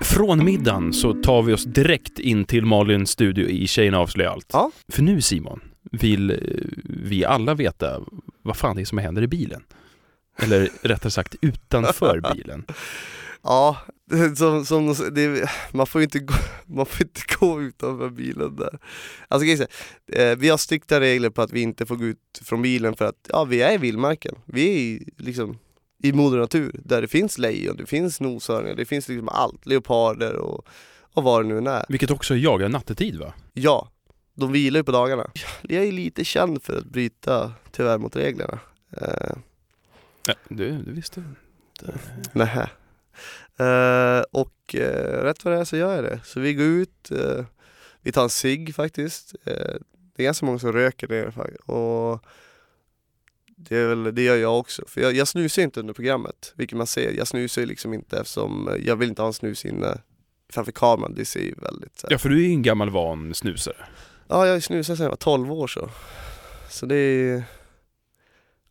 Från 0.00 0.44
middagen 0.44 0.92
så 0.92 1.14
tar 1.14 1.42
vi 1.42 1.52
oss 1.52 1.64
direkt 1.64 2.18
in 2.18 2.44
till 2.44 2.66
Malins 2.66 3.10
studio 3.10 3.48
i 3.48 3.66
Tjejerna 3.66 3.98
avslöjar 3.98 4.30
allt. 4.30 4.46
Ja. 4.52 4.70
För 4.88 5.02
nu 5.02 5.20
Simon, 5.20 5.60
vill 5.92 6.30
eh, 6.30 6.36
vi 6.84 7.24
alla 7.24 7.54
veta 7.54 8.00
vad 8.42 8.56
fan 8.56 8.76
det 8.76 8.82
är 8.82 8.84
som 8.84 8.98
händer 8.98 9.22
i 9.22 9.26
bilen. 9.26 9.62
Eller 10.38 10.70
rättare 10.82 11.10
sagt 11.10 11.34
utanför 11.40 12.20
bilen. 12.34 12.64
Ja, 13.42 13.76
som, 14.36 14.64
som 14.64 14.94
det, 15.12 15.50
man, 15.72 15.86
får 15.86 16.02
inte 16.02 16.18
gå, 16.18 16.34
man 16.66 16.86
får 16.86 17.06
inte 17.06 17.20
gå 17.40 17.62
utanför 17.62 18.10
bilen 18.10 18.56
där. 18.56 18.78
Alltså 19.28 19.46
kan 19.46 19.56
säga, 19.56 20.30
eh, 20.32 20.38
vi 20.38 20.48
har 20.48 20.56
strikta 20.56 21.00
regler 21.00 21.30
på 21.30 21.42
att 21.42 21.52
vi 21.52 21.60
inte 21.60 21.86
får 21.86 21.96
gå 21.96 22.04
ut 22.04 22.40
från 22.42 22.62
bilen 22.62 22.96
för 22.96 23.04
att 23.04 23.28
ja, 23.28 23.44
vi 23.44 23.62
är 23.62 23.72
i 23.72 23.78
vildmarken. 23.78 24.34
Vi 24.44 24.94
är 24.94 25.22
liksom 25.22 25.58
i 26.02 26.12
moder 26.12 26.38
natur 26.38 26.80
där 26.84 27.02
det 27.02 27.08
finns 27.08 27.38
lejon, 27.38 27.76
det 27.76 27.86
finns 27.86 28.20
noshörningar, 28.20 28.74
det 28.76 28.84
finns 28.84 29.08
liksom 29.08 29.28
allt, 29.28 29.66
leoparder 29.66 30.36
och, 30.36 30.66
och 31.14 31.22
vad 31.22 31.44
det 31.44 31.48
nu 31.48 31.58
än 31.58 31.66
är. 31.66 31.84
Vilket 31.88 32.10
också 32.10 32.36
jagar 32.36 32.68
nattetid 32.68 33.16
va? 33.18 33.32
Ja, 33.52 33.88
de 34.34 34.52
vilar 34.52 34.80
ju 34.80 34.84
på 34.84 34.92
dagarna. 34.92 35.30
Jag 35.62 35.84
är 35.84 35.92
lite 35.92 36.24
känd 36.24 36.62
för 36.62 36.78
att 36.78 36.84
bryta 36.84 37.52
tyvärr 37.72 37.98
mot 37.98 38.16
reglerna. 38.16 38.58
Eh, 38.96 39.36
Ja, 40.26 40.34
du, 40.48 40.70
du 40.82 40.92
visste. 40.92 41.22
Nähä. 42.32 42.70
Eh, 43.58 44.24
och 44.30 44.74
eh, 44.74 45.22
rätt 45.22 45.44
vad 45.44 45.54
det 45.54 45.60
är 45.60 45.64
så 45.64 45.76
gör 45.76 45.94
jag 45.94 46.04
det. 46.04 46.20
Så 46.24 46.40
vi 46.40 46.54
går 46.54 46.66
ut, 46.66 47.10
eh, 47.10 47.44
vi 48.02 48.12
tar 48.12 48.22
en 48.22 48.30
cigg 48.30 48.74
faktiskt. 48.74 49.34
Eh, 49.44 49.74
det 50.16 50.22
är 50.22 50.24
ganska 50.24 50.46
många 50.46 50.58
som 50.58 50.72
röker 50.72 51.30
faktiskt. 51.30 51.60
Och 51.60 52.24
det, 53.68 53.76
är 53.76 53.86
väl, 53.88 54.14
det 54.14 54.22
gör 54.22 54.36
jag 54.36 54.58
också. 54.58 54.82
För 54.88 55.00
jag, 55.00 55.14
jag 55.16 55.28
snusar 55.28 55.62
inte 55.62 55.80
under 55.80 55.94
programmet, 55.94 56.52
vilket 56.56 56.78
man 56.78 56.86
ser. 56.86 57.12
Jag 57.12 57.28
snusar 57.28 57.62
ju 57.62 57.66
liksom 57.68 57.94
inte 57.94 58.16
eftersom 58.18 58.68
eh, 58.68 58.74
jag 58.86 58.96
vill 58.96 59.08
inte 59.08 59.22
ha 59.22 59.26
en 59.26 59.32
snus 59.34 59.64
inne 59.64 59.98
framför 60.52 60.72
kameran. 60.72 61.14
Det 61.14 61.24
ser 61.24 61.40
ju 61.40 61.54
väldigt 61.54 61.98
så 61.98 62.06
här. 62.06 62.12
Ja, 62.14 62.18
för 62.18 62.28
du 62.28 62.36
är 62.36 62.48
ju 62.48 62.52
en 62.52 62.62
gammal 62.62 62.90
van 62.90 63.34
snusare. 63.34 63.76
Ja, 64.28 64.46
jag 64.46 64.62
snusat 64.62 64.96
sedan 64.96 65.04
jag 65.04 65.10
var 65.10 65.16
12 65.16 65.52
år 65.52 65.66
så. 65.66 65.90
Så 66.70 66.86
det 66.86 66.96
är... 66.96 67.44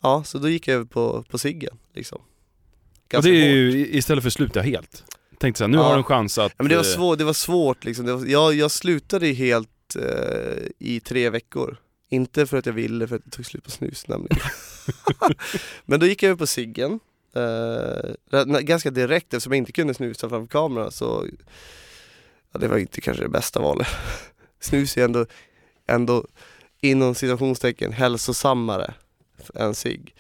Ja, 0.02 0.24
så 0.24 0.38
då 0.38 0.50
gick 0.50 0.68
jag 0.68 0.76
över 0.76 0.86
på, 0.86 1.24
på 1.30 1.38
ciggen 1.38 1.78
liksom. 1.94 2.18
Och 2.22 3.10
Ganska 3.10 3.32
det 3.32 3.38
är 3.38 3.50
ju 3.50 3.88
istället 3.88 4.24
för 4.24 4.28
att 4.30 4.34
sluta 4.34 4.62
helt. 4.62 5.04
Tänkte 5.40 5.58
såhär, 5.58 5.70
nu 5.70 5.78
Ja. 5.78 5.84
har 5.84 5.92
du 5.94 5.98
en 5.98 6.04
chans 6.04 6.38
att... 6.38 6.52
Ja, 6.58 6.64
men 6.64 6.70
det 6.70 6.76
var, 6.76 6.84
eh, 6.84 6.88
svår, 6.96 7.16
det 7.16 7.24
var 7.24 7.34
svårt 7.34 7.86
liksom. 7.86 8.06
Var, 8.06 8.26
jag, 8.26 8.54
jag 8.54 8.72
slutade 8.72 9.28
helt 9.28 9.96
eh, 9.96 10.68
i 10.80 11.00
tre 11.00 11.30
veckor. 11.30 11.78
Inte 12.10 12.46
för 12.46 12.58
att 12.58 12.66
jag 12.66 12.74
ville, 12.74 13.08
för 13.08 13.16
att 13.16 13.22
jag 13.26 13.34
tog 13.34 13.46
slut 13.46 13.64
på 13.64 13.72
snus 13.72 14.08
nämligen. 14.08 14.40
men 15.86 16.00
då 16.00 16.06
gick 16.06 16.24
jag 16.24 16.30
över 16.30 16.38
på 16.38 16.48
ciggen. 16.48 17.00
Eh, 17.34 18.60
ganska 18.62 18.92
direkt 18.92 19.34
eftersom 19.34 19.52
jag 19.52 19.58
inte 19.58 19.72
kunde 19.72 19.94
snusa 19.94 20.30
framför 20.30 20.48
kameran 20.48 20.92
så 20.92 21.28
ja, 22.52 22.60
det 22.60 22.68
var 22.68 22.78
inte 22.78 23.02
kanske 23.02 23.24
det 23.24 23.30
bästa 23.30 23.60
valet. 23.60 23.88
Snus 24.60 24.98
är 24.98 25.06
ändå, 25.06 25.26
ändå 25.88 26.26
inom 26.82 27.16
citationstecken 27.16 27.92
hälsosammare 27.92 28.94
än 29.56 29.76
cigg. 29.76 30.16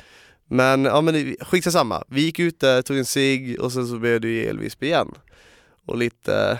Men 0.45 0.85
ja 0.85 1.01
men 1.01 1.35
skitsamma, 1.41 2.03
vi 2.07 2.21
gick 2.21 2.39
ut 2.39 2.59
där, 2.59 2.81
tog 2.81 2.97
en 2.97 3.05
cigg 3.05 3.59
och 3.59 3.71
sen 3.71 3.87
så 3.87 3.97
blev 3.97 4.21
det 4.21 4.27
ju 4.27 4.45
elvisp 4.45 4.83
igen. 4.83 5.11
Och 5.85 5.97
lite 5.97 6.59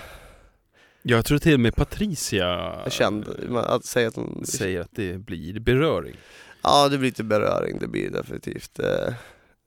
jag 1.02 1.26
tror 1.26 1.38
till 1.38 1.54
och 1.54 1.60
med 1.60 1.76
Patricia 1.76 2.78
känd, 2.90 3.28
att 3.56 3.86
säga 3.86 4.08
att 4.08 4.16
hon 4.16 4.46
säger 4.46 4.82
att 4.82 4.92
det 4.92 5.18
blir 5.18 5.60
beröring. 5.60 6.16
Ja 6.62 6.90
det 6.90 6.98
blir 6.98 7.10
lite 7.10 7.24
beröring, 7.24 7.80
det 7.80 7.88
blir 7.88 8.10
definitivt. 8.10 8.80
Eh, 8.80 9.14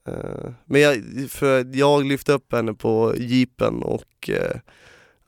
eh, 0.09 0.53
Men 0.65 0.81
jag, 0.81 1.03
för 1.29 1.77
jag 1.77 2.05
lyfte 2.05 2.33
upp 2.33 2.53
henne 2.53 2.75
på 2.75 3.15
jeepen 3.17 3.83
och 3.83 4.31
eh, 4.31 4.57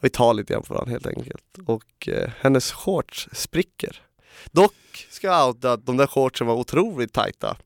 vi 0.01 0.11
tar 0.11 0.35
lite 0.35 0.53
grann 0.53 0.63
på 0.63 0.75
varandra 0.75 0.93
helt 0.93 1.07
enkelt. 1.07 1.45
Och 1.67 2.09
eh, 2.09 2.31
hennes 2.41 2.73
shorts 2.73 3.29
spricker. 3.33 4.03
Dock 4.51 5.07
ska 5.11 5.27
jag 5.27 5.49
outa 5.49 5.73
att 5.73 5.87
de 5.87 5.97
där 5.97 6.07
shortsen 6.07 6.47
var 6.47 6.55
otroligt 6.55 7.13
tajta. 7.13 7.57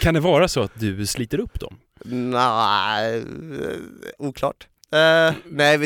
Kan 0.00 0.14
det 0.14 0.20
vara 0.20 0.48
så 0.48 0.60
att 0.60 0.80
du 0.80 1.06
sliter 1.06 1.40
upp 1.40 1.60
dem? 1.60 1.78
Nej, 2.04 3.16
eh, 3.18 3.24
oklart. 4.18 4.66
Eh, 4.92 5.34
nej, 5.46 5.78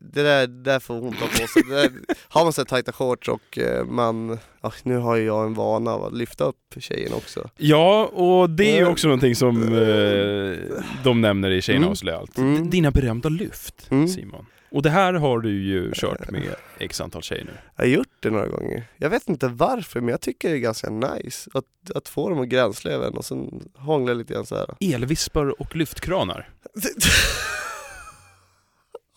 det 0.00 0.22
där, 0.22 0.46
där 0.46 0.80
får 0.80 0.94
hon 1.00 1.12
ta 1.12 1.26
på 1.26 1.46
sig. 1.46 1.62
Där, 1.70 1.90
har 2.28 2.44
man 2.44 2.52
så 2.52 2.64
tajta 2.64 2.92
shorts 2.92 3.28
och 3.28 3.58
eh, 3.58 3.84
man, 3.84 4.38
ja, 4.62 4.72
nu 4.82 4.96
har 4.96 5.16
ju 5.16 5.24
jag 5.24 5.46
en 5.46 5.54
vana 5.54 5.90
av 5.90 6.04
att 6.04 6.12
lyfta 6.16 6.44
upp 6.44 6.74
tjejen 6.78 7.12
också. 7.12 7.50
Ja, 7.56 8.04
och 8.06 8.50
det 8.50 8.64
är 8.72 8.76
ju 8.76 8.82
Eh, 8.82 8.88
också 8.88 9.06
någonting 9.08 9.34
som 9.36 9.62
eh, 9.62 10.58
de 11.04 11.20
nämner 11.20 11.50
i 11.50 11.62
Tjejerna 11.62 11.84
Mm. 11.84 11.90
avslöjar 11.90 12.18
allt. 12.18 12.38
Mm. 12.38 12.70
Dina 12.70 12.90
berömda 12.90 13.28
lyft, 13.28 13.86
Mm. 13.90 14.08
Simon. 14.08 14.46
Och 14.72 14.82
det 14.82 14.90
här 14.90 15.12
har 15.12 15.40
du 15.40 15.62
ju 15.62 15.92
kört 15.94 16.30
med 16.30 16.42
x 16.78 17.00
antal 17.00 17.22
tjejer 17.22 17.44
nu. 17.44 17.52
Jag 17.76 17.84
har 17.84 17.88
gjort 17.90 18.08
det 18.20 18.30
några 18.30 18.46
gånger. 18.48 18.84
Jag 18.96 19.10
vet 19.10 19.28
inte 19.28 19.48
varför 19.48 20.00
men 20.00 20.08
jag 20.08 20.20
tycker 20.20 20.48
det 20.48 20.54
är 20.54 20.58
ganska 20.58 20.90
nice 20.90 21.50
att, 21.54 21.64
att 21.94 22.08
få 22.08 22.28
dem 22.28 22.40
att 22.40 22.48
gränsla 22.48 22.90
över 22.90 23.06
en 23.06 23.14
och 23.14 23.24
sen 23.24 23.68
hångla 23.76 24.12
lite 24.14 24.34
grann 24.34 24.46
så 24.46 24.56
här. 24.56 24.94
Elvispar 24.94 25.60
och 25.60 25.76
lyftkranar. 25.76 26.48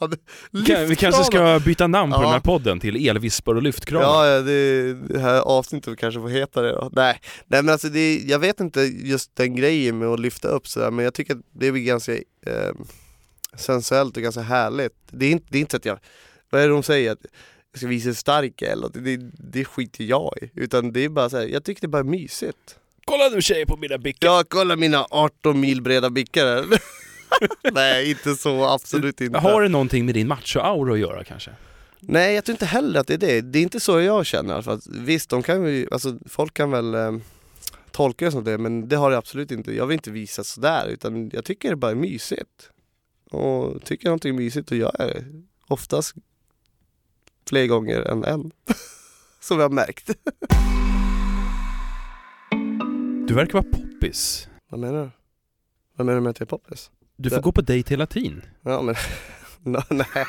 det, 0.07 0.65
Kan, 0.65 0.87
vi 0.87 0.95
kanske 0.95 1.23
ska 1.23 1.61
byta 1.65 1.87
namn 1.87 2.11
på 2.11 2.17
Ja. 2.17 2.21
den 2.21 2.31
här 2.31 2.39
podden 2.39 2.79
till 2.79 3.07
Elvispar 3.09 3.55
och 3.55 3.63
lyftkranar. 3.63 4.25
Ja, 4.25 4.41
det, 4.41 4.93
det 4.93 5.19
här 5.19 5.39
avsnittet 5.41 5.97
kanske 5.99 6.21
får 6.21 6.29
heta 6.29 6.61
det 6.61 6.71
då. 6.71 6.89
Nej, 6.91 7.19
nej 7.47 7.63
men 7.63 7.71
alltså 7.73 7.89
det, 7.89 8.17
jag 8.17 8.39
vet 8.39 8.59
inte 8.59 8.81
just 8.81 9.35
den 9.35 9.55
grejen 9.55 9.97
med 9.97 10.07
att 10.07 10.19
lyfta 10.19 10.47
upp 10.47 10.67
sådär 10.67 10.91
men 10.91 11.05
jag 11.05 11.13
tycker 11.13 11.33
att 11.33 11.41
det 11.51 11.71
blir 11.71 11.83
ganska 11.83 12.13
eh, 12.15 12.71
sensuellt 13.57 14.17
och 14.17 14.23
ganska 14.23 14.41
härligt. 14.41 14.93
Det 15.11 15.25
är 15.25 15.31
inte, 15.31 15.45
det 15.49 15.57
är 15.57 15.59
inte 15.59 15.71
så 15.71 15.77
att 15.77 15.85
jag, 15.85 15.99
vad 16.49 16.61
är 16.61 16.67
det 16.67 16.73
de 16.73 16.83
säger? 16.83 17.11
Att 17.11 17.19
jag 17.71 17.77
ska 17.79 17.87
visa 17.87 18.07
hur 18.07 18.13
stark 18.15 18.53
jag 18.61 18.69
är 18.69 18.73
eller 18.73 18.89
det, 18.93 19.17
det 19.51 19.65
skiter 19.65 20.03
jag 20.03 20.33
i. 20.41 20.49
Utan 20.55 20.93
det 20.93 21.05
är 21.05 21.09
bara 21.09 21.29
så 21.29 21.37
här, 21.37 21.45
jag 21.47 21.63
tycker 21.63 21.81
det 21.81 21.85
är 21.85 21.89
bara 21.89 22.03
mysigt. 22.03 22.77
Kolla 23.05 23.29
nu 23.29 23.41
tjej 23.41 23.65
på 23.65 23.77
mina 23.77 23.97
bickar. 23.97 24.27
Ja, 24.27 24.43
kolla 24.47 24.75
mina 24.75 25.05
18 25.09 25.59
mil 25.59 25.81
breda 25.81 26.09
bickar 26.09 26.45
här. 26.45 26.65
Nej, 27.73 28.09
inte 28.09 28.35
så, 28.35 28.65
absolut 28.65 29.21
inte. 29.21 29.39
Har 29.39 29.61
det 29.61 29.69
någonting 29.69 30.05
med 30.05 30.15
din 30.15 30.27
macho-aura 30.27 30.93
att 30.93 30.99
göra 30.99 31.23
kanske? 31.23 31.51
Nej, 31.99 32.35
jag 32.35 32.45
tror 32.45 32.53
inte 32.53 32.65
heller 32.65 32.99
att 32.99 33.07
det 33.07 33.13
är 33.13 33.17
det. 33.17 33.41
Det 33.41 33.59
är 33.59 33.63
inte 33.63 33.79
så 33.79 34.01
jag 34.01 34.25
känner 34.25 34.53
alla 34.53 34.63
fall. 34.63 34.81
Visst, 34.89 35.29
de 35.29 35.43
kan 35.43 35.65
ju, 35.65 35.87
alltså 35.91 36.17
folk 36.25 36.53
kan 36.53 36.71
väl 36.71 36.93
eh, 36.93 37.11
tolka 37.91 38.25
det 38.25 38.31
som 38.31 38.43
det, 38.43 38.57
men 38.57 38.87
det 38.87 38.95
har 38.95 39.11
det 39.11 39.17
absolut 39.17 39.51
inte. 39.51 39.75
Jag 39.75 39.87
vill 39.87 39.93
inte 39.93 40.11
visa 40.11 40.43
sådär, 40.43 40.87
utan 40.87 41.29
jag 41.33 41.45
tycker 41.45 41.69
det 41.69 41.75
bara 41.75 41.91
är 41.91 41.95
mysigt. 41.95 42.69
Och 43.31 43.83
tycker 43.83 44.05
jag 44.05 44.09
någonting 44.09 44.35
är 44.35 44.37
mysigt, 44.37 44.67
då 44.67 44.75
gör 44.75 44.95
jag 44.99 45.07
det. 45.07 45.23
Oftast 45.67 46.15
fler 47.49 47.67
gånger 47.67 48.01
än 48.01 48.23
en. 48.23 48.51
som 49.39 49.59
jag 49.59 49.69
har 49.69 49.69
märkt. 49.69 50.09
Du 53.27 53.33
verkar 53.33 53.53
vara 53.53 53.63
poppis. 53.63 54.47
Vad 54.69 54.79
menar 54.79 55.03
du? 55.03 55.09
Vad 55.95 56.05
menar 56.05 56.19
du 56.19 56.23
med 56.23 56.29
att 56.29 56.39
jag 56.39 56.45
är 56.45 56.49
poppis? 56.49 56.91
Du 57.23 57.29
får 57.29 57.35
Det- 57.37 57.41
gå 57.41 57.51
på 57.51 57.61
dejt 57.61 57.89
hela 57.89 58.05
tiden. 58.05 58.41
Ja 58.65 58.81
men, 58.81 58.95
nej. 59.89 60.05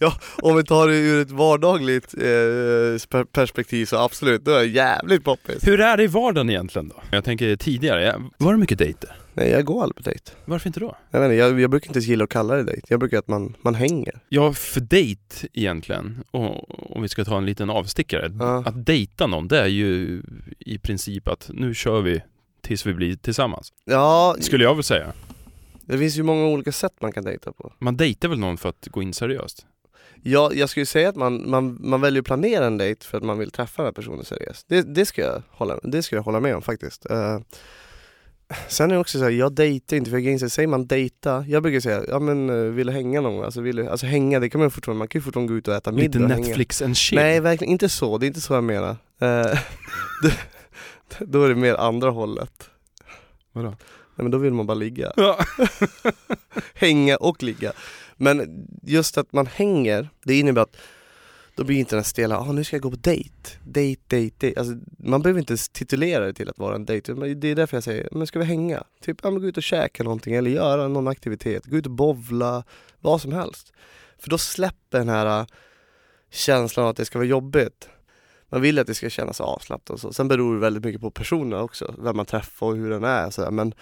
ja, 0.00 0.14
om 0.42 0.56
vi 0.56 0.64
tar 0.64 0.88
det 0.88 0.96
ur 0.96 1.22
ett 1.22 1.30
vardagligt 1.30 2.14
eh, 2.14 2.20
per- 3.08 3.24
perspektiv 3.24 3.86
så 3.86 3.96
absolut, 3.96 4.44
då 4.44 4.50
är 4.50 4.56
jag 4.56 4.66
jävligt 4.66 5.24
poppis. 5.24 5.66
Hur 5.68 5.80
är 5.80 5.96
det 5.96 6.04
i 6.04 6.06
vardagen 6.06 6.50
egentligen 6.50 6.88
då? 6.88 7.02
Jag 7.10 7.24
tänker 7.24 7.56
tidigare, 7.56 8.14
var 8.38 8.52
det 8.52 8.58
mycket 8.58 8.78
dejter? 8.78 9.10
Nej 9.34 9.50
jag 9.50 9.64
går 9.64 9.82
aldrig 9.82 9.96
på 9.96 10.02
dejt. 10.10 10.32
Varför 10.44 10.66
inte 10.68 10.80
då? 10.80 10.96
Jag, 11.10 11.20
vet 11.20 11.26
inte, 11.26 11.36
jag, 11.36 11.60
jag 11.60 11.70
brukar 11.70 11.88
inte 11.88 11.98
gilla 12.00 12.24
att 12.24 12.30
kalla 12.30 12.54
det 12.54 12.62
dejt, 12.62 12.82
jag 12.88 13.00
brukar 13.00 13.18
att 13.18 13.28
man, 13.28 13.54
man 13.62 13.74
hänger. 13.74 14.20
Ja, 14.28 14.52
för 14.52 14.80
dejt 14.80 15.48
egentligen, 15.52 16.24
och 16.30 16.96
om 16.96 17.02
vi 17.02 17.08
ska 17.08 17.24
ta 17.24 17.38
en 17.38 17.46
liten 17.46 17.70
avstickare. 17.70 18.32
Ja. 18.38 18.62
Att 18.66 18.86
dejta 18.86 19.26
någon, 19.26 19.48
det 19.48 19.60
är 19.60 19.66
ju 19.66 20.22
i 20.58 20.78
princip 20.78 21.28
att 21.28 21.50
nu 21.54 21.74
kör 21.74 22.00
vi 22.00 22.22
tills 22.60 22.86
vi 22.86 22.94
blir 22.94 23.16
tillsammans. 23.16 23.72
Ja, 23.84 24.36
Skulle 24.40 24.64
jag 24.64 24.74
väl 24.74 24.84
säga. 24.84 25.12
det 25.84 25.98
finns 25.98 26.16
ju 26.16 26.22
många 26.22 26.46
olika 26.46 26.72
sätt 26.72 26.92
man 27.00 27.12
kan 27.12 27.24
dejta 27.24 27.52
på. 27.52 27.72
Man 27.78 27.96
dejtar 27.96 28.28
väl 28.28 28.38
någon 28.38 28.56
för 28.58 28.68
att 28.68 28.88
gå 28.90 29.02
in 29.02 29.14
seriöst? 29.14 29.66
Ja, 30.22 30.50
jag 30.54 30.68
skulle 30.68 30.86
säga 30.86 31.08
att 31.08 31.16
man, 31.16 31.50
man, 31.50 31.78
man 31.80 32.00
väljer 32.00 32.20
att 32.20 32.26
planera 32.26 32.66
en 32.66 32.78
dejt 32.78 33.04
för 33.06 33.18
att 33.18 33.24
man 33.24 33.38
vill 33.38 33.50
träffa 33.50 33.82
den 33.82 33.86
här 33.86 33.92
personen 33.92 34.24
seriöst. 34.24 34.66
Det, 34.68 34.94
det, 34.94 35.06
ska, 35.06 35.22
jag 35.22 35.42
hålla, 35.50 35.78
det 35.82 36.02
ska 36.02 36.16
jag 36.16 36.22
hålla 36.22 36.40
med 36.40 36.56
om 36.56 36.62
faktiskt. 36.62 37.10
Eh, 37.10 37.38
sen 38.68 38.90
är 38.90 38.94
det 38.94 39.00
också 39.00 39.18
så 39.18 39.24
här, 39.24 39.30
jag 39.30 39.52
dejtar 39.52 39.96
inte, 39.96 40.10
för 40.10 40.18
jag 40.18 40.32
inser, 40.32 40.48
säger 40.48 40.66
man 40.68 40.86
dejta, 40.86 41.44
jag 41.48 41.62
brukar 41.62 41.80
säga, 41.80 42.02
ja 42.08 42.18
men 42.18 42.50
eh, 42.50 42.56
vill 42.56 42.86
du 42.86 42.92
hänga 42.92 43.20
någon 43.20 43.34
gång? 43.36 43.44
Alltså, 43.44 43.60
vill 43.60 43.76
du, 43.76 43.88
alltså 43.88 44.06
hänga, 44.06 44.40
det 44.40 44.50
kan 44.50 44.60
man 44.60 44.70
fortfarande, 44.70 44.98
man 44.98 45.08
kan 45.08 45.18
ju 45.18 45.22
fortfarande 45.24 45.52
gå 45.52 45.58
ut 45.58 45.68
och 45.68 45.74
äta 45.74 45.92
middag 45.92 46.04
Lite 46.04 46.18
och 46.24 46.30
hänga. 46.30 46.46
Netflix 46.46 46.82
and 46.82 46.96
chill? 46.96 47.18
Nej 47.18 47.40
verkligen 47.40 47.72
inte 47.72 47.88
så, 47.88 48.18
det 48.18 48.26
är 48.26 48.28
inte 48.28 48.40
så 48.40 48.54
jag 48.54 48.64
menar. 48.64 48.90
Eh, 48.90 48.96
det, 50.22 50.32
då 51.20 51.44
är 51.44 51.48
det 51.48 51.54
mer 51.54 51.74
andra 51.74 52.10
hållet. 52.10 52.70
Vadå? 53.52 53.68
Nej 53.68 54.24
men 54.24 54.30
då 54.30 54.38
vill 54.38 54.52
man 54.52 54.66
bara 54.66 54.74
ligga. 54.74 55.12
Ja. 55.16 55.38
hänga 56.74 57.16
och 57.16 57.42
ligga. 57.42 57.72
Men 58.16 58.66
just 58.82 59.18
att 59.18 59.32
man 59.32 59.46
hänger, 59.46 60.08
det 60.24 60.38
innebär 60.38 60.62
att 60.62 60.76
då 61.54 61.64
blir 61.64 61.78
inte 61.78 61.94
den 61.94 61.98
här 61.98 62.04
stela, 62.04 62.38
ah, 62.38 62.52
nu 62.52 62.64
ska 62.64 62.76
jag 62.76 62.82
gå 62.82 62.90
på 62.90 62.96
dejt. 62.96 63.58
Dejt, 63.64 64.02
dejt, 64.06 64.36
dejt. 64.38 64.60
Alltså, 64.60 64.74
man 64.98 65.22
behöver 65.22 65.40
inte 65.40 65.56
titulera 65.72 66.26
det 66.26 66.32
till 66.32 66.48
att 66.48 66.58
vara 66.58 66.74
en 66.74 66.84
dejt. 66.84 67.14
Det 67.34 67.48
är 67.48 67.54
därför 67.54 67.76
jag 67.76 67.84
säger, 67.84 68.08
men 68.12 68.26
ska 68.26 68.38
vi 68.38 68.44
hänga? 68.44 68.84
Typ, 69.00 69.18
ja, 69.22 69.30
men 69.30 69.40
gå 69.40 69.48
ut 69.48 69.56
och 69.56 69.62
käka 69.62 70.02
någonting 70.02 70.34
eller 70.34 70.50
göra 70.50 70.88
någon 70.88 71.08
aktivitet. 71.08 71.66
Gå 71.66 71.76
ut 71.76 71.86
och 71.86 71.92
bovla, 71.92 72.64
vad 73.00 73.20
som 73.20 73.32
helst. 73.32 73.72
För 74.18 74.30
då 74.30 74.38
släpper 74.38 74.98
den 74.98 75.08
här 75.08 75.40
äh, 75.40 75.46
känslan 76.30 76.84
av 76.84 76.90
att 76.90 76.96
det 76.96 77.04
ska 77.04 77.18
vara 77.18 77.28
jobbigt. 77.28 77.88
Man 78.48 78.60
vill 78.60 78.78
att 78.78 78.86
det 78.86 78.94
ska 78.94 79.10
kännas 79.10 79.40
avslappnat 79.40 79.90
och 79.90 80.00
så. 80.00 80.12
Sen 80.12 80.28
beror 80.28 80.54
det 80.54 80.60
väldigt 80.60 80.84
mycket 80.84 81.00
på 81.00 81.10
personen 81.10 81.60
också, 81.60 81.94
vem 81.98 82.16
man 82.16 82.26
träffar 82.26 82.66
och 82.66 82.76
hur 82.76 82.90
den 82.90 83.04
är. 83.04 83.30
sådär. 83.30 83.50
Men 83.50 83.74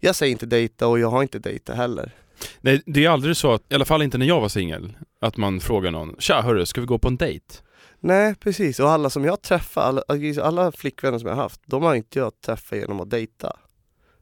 jag 0.00 0.14
säger 0.14 0.32
inte 0.32 0.46
dejta 0.46 0.86
och 0.86 0.98
jag 0.98 1.10
har 1.10 1.22
inte 1.22 1.38
dejtat 1.38 1.76
heller. 1.76 2.14
Nej, 2.60 2.82
det 2.86 3.04
är 3.04 3.10
aldrig 3.10 3.36
så 3.36 3.52
att, 3.52 3.62
i 3.68 3.74
alla 3.74 3.84
fall 3.84 4.02
inte 4.02 4.18
när 4.18 4.26
jag 4.26 4.40
var 4.40 4.48
singel, 4.48 4.92
att 5.20 5.36
man 5.36 5.60
frågar 5.60 5.90
någon 5.90 6.16
Tja 6.18 6.40
hörru, 6.40 6.66
ska 6.66 6.80
vi 6.80 6.86
gå 6.86 6.98
på 6.98 7.08
en 7.08 7.16
dejt? 7.16 7.54
Nej 8.00 8.34
precis, 8.34 8.80
och 8.80 8.90
alla 8.90 9.10
som 9.10 9.24
jag 9.24 9.42
träffar, 9.42 9.82
alla, 9.82 10.02
alla 10.42 10.72
flickvänner 10.72 11.18
som 11.18 11.28
jag 11.28 11.34
har 11.34 11.42
haft, 11.42 11.60
de 11.66 11.82
har 11.82 11.94
inte 11.94 12.18
jag 12.18 12.40
träffat 12.40 12.78
genom 12.78 13.00
att 13.00 13.10
dejta 13.10 13.56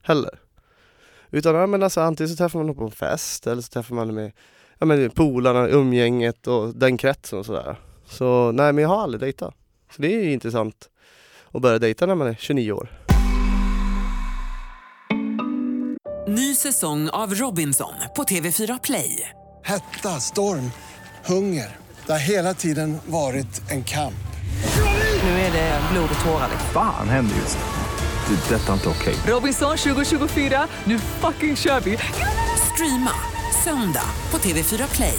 heller. 0.02 0.40
Utan 1.30 1.54
ja, 1.54 1.66
men 1.66 1.82
alltså, 1.82 2.00
antingen 2.00 2.28
så 2.28 2.36
träffar 2.36 2.58
man 2.58 2.66
dem 2.66 2.76
på 2.76 2.84
en 2.84 2.90
fest 2.90 3.46
eller 3.46 3.62
så 3.62 3.68
träffar 3.68 3.94
man 3.94 4.14
med 4.14 4.32
ja, 4.78 4.86
men 4.86 5.10
polarna, 5.10 5.68
umgänget 5.68 6.46
och 6.46 6.74
den 6.74 6.96
kretsen 6.96 7.38
och 7.38 7.46
sådär. 7.46 7.76
Så 8.04 8.52
nej 8.52 8.72
men 8.72 8.82
jag 8.82 8.88
har 8.88 9.02
aldrig 9.02 9.20
dejtat. 9.20 9.54
Så 9.98 10.02
det 10.02 10.14
är 10.14 10.28
intressant 10.28 10.88
att 11.52 11.62
börja 11.62 11.78
dejta 11.78 12.06
när 12.06 12.14
man 12.14 12.26
är 12.26 12.36
29 12.38 12.72
år. 12.72 12.88
Ny 16.28 16.54
säsong 16.54 17.08
av 17.08 17.34
Robinson 17.34 17.92
på 18.16 18.22
TV4 18.22 18.80
Play. 18.82 19.30
Hetta, 19.64 20.20
storm, 20.20 20.70
hunger. 21.24 21.76
Det 22.06 22.12
har 22.12 22.18
hela 22.18 22.54
tiden 22.54 22.98
varit 23.06 23.70
en 23.70 23.84
kamp. 23.84 24.14
Nu 25.22 25.30
är 25.30 25.52
det 25.52 25.80
blod 25.92 26.10
och 26.18 26.24
tårar. 26.24 26.50
Fan 26.72 27.08
händer 27.08 27.36
just 27.36 27.58
nu. 27.58 28.34
Det. 28.34 28.54
är 28.54 28.58
Detta 28.58 28.68
är 28.68 28.74
inte 28.74 28.88
okej. 28.88 29.14
Robinson 29.26 29.76
2024, 29.76 30.66
nu 30.84 30.98
fucking 30.98 31.56
kör 31.56 31.80
vi! 31.80 31.98
Streama 32.74 33.12
söndag 33.64 34.06
på 34.30 34.38
TV4 34.38 34.96
Play. 34.96 35.18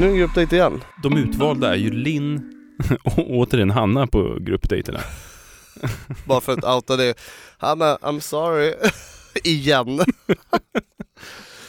Nu 0.00 0.06
är 0.06 0.10
det 0.10 0.18
gruppdejt 0.18 0.56
igen. 0.56 0.80
De 1.02 1.16
utvalda 1.16 1.72
är 1.72 1.76
ju 1.78 1.90
Linn 1.90 2.52
och 3.04 3.30
återigen 3.30 3.70
Hanna 3.70 4.06
på 4.06 4.36
gruppdejterna. 4.40 5.00
Bara 6.24 6.40
för 6.40 6.52
att 6.52 6.64
outa 6.64 6.96
det. 6.96 7.14
Hanna, 7.58 7.96
I'm 7.96 8.20
sorry. 8.20 8.74
igen. 9.44 10.00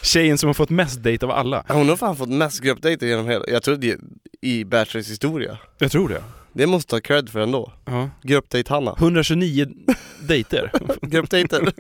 Tjejen 0.02 0.38
som 0.38 0.48
har 0.48 0.54
fått 0.54 0.70
mest 0.70 1.04
dejt 1.04 1.26
av 1.26 1.32
alla. 1.32 1.66
Hon 1.68 1.90
har 1.90 1.96
fan 1.96 2.16
fått 2.18 2.30
mest 2.30 2.60
gruppdejter 2.62 3.08
genom 3.08 3.28
hela, 3.28 3.46
jag 3.48 3.64
tror 3.64 3.76
det 3.76 3.92
är 3.92 4.00
i 4.42 4.66
Bachelors 4.66 5.10
historia. 5.10 5.58
Jag 5.78 5.92
tror 5.92 6.10
det. 6.10 6.24
Det 6.54 6.68
måste 6.68 6.90
ta 6.90 7.00
cred 7.00 7.30
för 7.30 7.40
ändå. 7.40 7.74
Ja. 7.86 8.10
Gruppdejt-Hanna. 8.24 8.96
129 8.98 9.68
dejter. 10.28 10.72
Gruppdejter. 11.02 11.74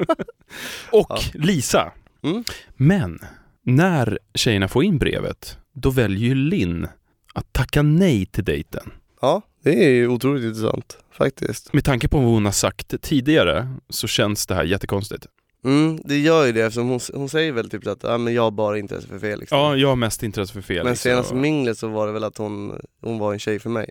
Och 0.91 1.07
Ja. 1.09 1.19
Lisa. 1.33 1.91
Mm. 2.23 2.43
Men 2.77 3.19
när 3.63 4.19
tjejerna 4.35 4.67
får 4.67 4.83
in 4.83 4.97
brevet, 4.97 5.57
då 5.73 5.89
väljer 5.89 6.27
ju 6.29 6.35
Linn 6.35 6.87
att 7.33 7.53
tacka 7.53 7.81
nej 7.81 8.25
till 8.25 8.43
dejten. 8.43 8.91
Ja, 9.21 9.41
det 9.63 9.85
är 9.85 9.89
ju 9.89 10.07
otroligt 10.07 10.43
intressant 10.43 10.97
faktiskt. 11.11 11.73
Med 11.73 11.85
tanke 11.85 12.07
på 12.07 12.17
vad 12.17 12.27
hon 12.27 12.45
har 12.45 12.51
sagt 12.51 13.01
tidigare 13.01 13.73
så 13.89 14.07
känns 14.07 14.47
det 14.47 14.55
här 14.55 14.63
jättekonstigt. 14.63 15.25
Mm, 15.65 15.99
det 16.05 16.17
gör 16.17 16.45
ju 16.45 16.51
det 16.51 16.61
eftersom 16.61 16.89
hon, 16.89 16.99
hon 17.13 17.29
säger 17.29 17.51
väl 17.51 17.69
typ 17.69 17.87
att 17.87 18.03
ja, 18.03 18.17
men 18.17 18.33
jag 18.33 18.41
har 18.41 18.51
bara 18.51 18.77
intresse 18.77 19.07
för 19.07 19.19
Felix. 19.19 19.51
Ja, 19.51 19.75
jag 19.75 19.87
har 19.87 19.95
mest 19.95 20.23
intresse 20.23 20.53
för 20.53 20.61
Felix. 20.61 20.85
men 20.85 20.95
senaste 20.97 21.33
och- 21.33 21.39
minglet 21.39 21.77
så 21.77 21.87
var 21.87 22.07
det 22.07 22.13
väl 22.13 22.23
att 22.23 22.37
hon, 22.37 22.79
hon 23.01 23.19
var 23.19 23.33
en 23.33 23.39
tjej 23.39 23.59
för 23.59 23.69
mig. 23.69 23.89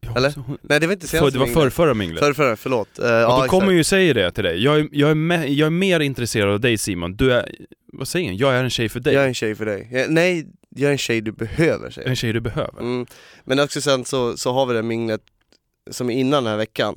Ja, 0.00 0.12
eller? 0.16 0.32
hon- 0.46 0.58
Nej 0.62 0.80
det 0.80 0.86
var 0.86 0.92
inte 0.94 1.06
För, 1.06 1.16
senaste 1.18 1.34
det 1.34 1.38
var 1.38 1.46
minglet. 1.46 1.62
förr, 1.62 1.70
förra 1.70 1.94
minglet. 1.94 2.18
Förr, 2.20 2.32
förra, 2.32 2.56
förlåt. 2.56 2.88
Uh, 2.98 3.04
och 3.04 3.10
ja, 3.10 3.42
då 3.42 3.48
kommer 3.48 3.72
ju 3.72 3.84
säga 3.84 4.14
det 4.14 4.30
till 4.32 4.44
dig. 4.44 4.64
Jag 4.64 4.78
är, 4.80 4.88
jag, 4.92 5.10
är 5.10 5.14
me, 5.14 5.46
jag 5.46 5.66
är 5.66 5.70
me, 5.70 5.78
mer 5.78 6.00
intresserad 6.00 6.48
av 6.54 6.60
dig 6.60 6.78
Simon. 6.78 7.16
Du 7.16 7.32
är, 7.32 7.54
vad 7.92 8.08
säger 8.08 8.26
han? 8.28 8.36
Jag 8.36 8.54
är 8.54 8.64
en 8.64 8.70
tjej 8.70 8.88
för 8.88 9.00
dig. 9.00 9.14
Jag 9.14 9.24
är 9.24 9.28
en 9.28 9.34
tjej 9.34 9.54
för 9.54 9.66
dig. 9.66 9.88
Jag, 9.92 10.10
nej, 10.10 10.46
jag 10.76 10.88
är 10.88 10.92
en 10.92 10.98
tjej 10.98 11.20
du 11.20 11.32
behöver 11.32 11.90
säger 11.90 12.08
en 12.08 12.16
tjej 12.16 12.32
du 12.32 12.40
behöver. 12.40 12.80
Mm. 12.80 13.06
Men 13.44 13.60
också 13.60 13.80
sen 13.80 14.04
så, 14.04 14.36
så 14.36 14.52
har 14.52 14.66
vi 14.66 14.74
det 14.74 14.82
minglet 14.82 15.20
som 15.90 16.10
är 16.10 16.14
innan 16.14 16.44
den 16.44 16.50
här 16.50 16.58
veckan 16.58 16.96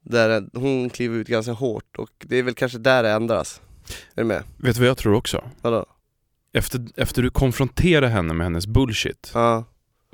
Där 0.00 0.44
hon 0.54 0.90
kliver 0.90 1.16
ut 1.18 1.28
ganska 1.28 1.52
hårt 1.52 1.96
och 1.96 2.10
det 2.18 2.36
är 2.36 2.42
väl 2.42 2.54
kanske 2.54 2.78
där 2.78 3.02
det 3.02 3.10
ändras 3.10 3.60
Är 4.14 4.20
du 4.22 4.24
med? 4.24 4.42
Vet 4.56 4.74
du 4.74 4.80
vad 4.80 4.88
jag 4.88 4.98
tror 4.98 5.14
också? 5.14 5.44
Vadå? 5.62 5.86
Efter, 6.52 6.86
efter 6.96 7.22
du 7.22 7.30
konfronterar 7.30 8.06
henne 8.08 8.34
med 8.34 8.44
hennes 8.44 8.66
bullshit 8.66 9.30
Ja. 9.34 9.64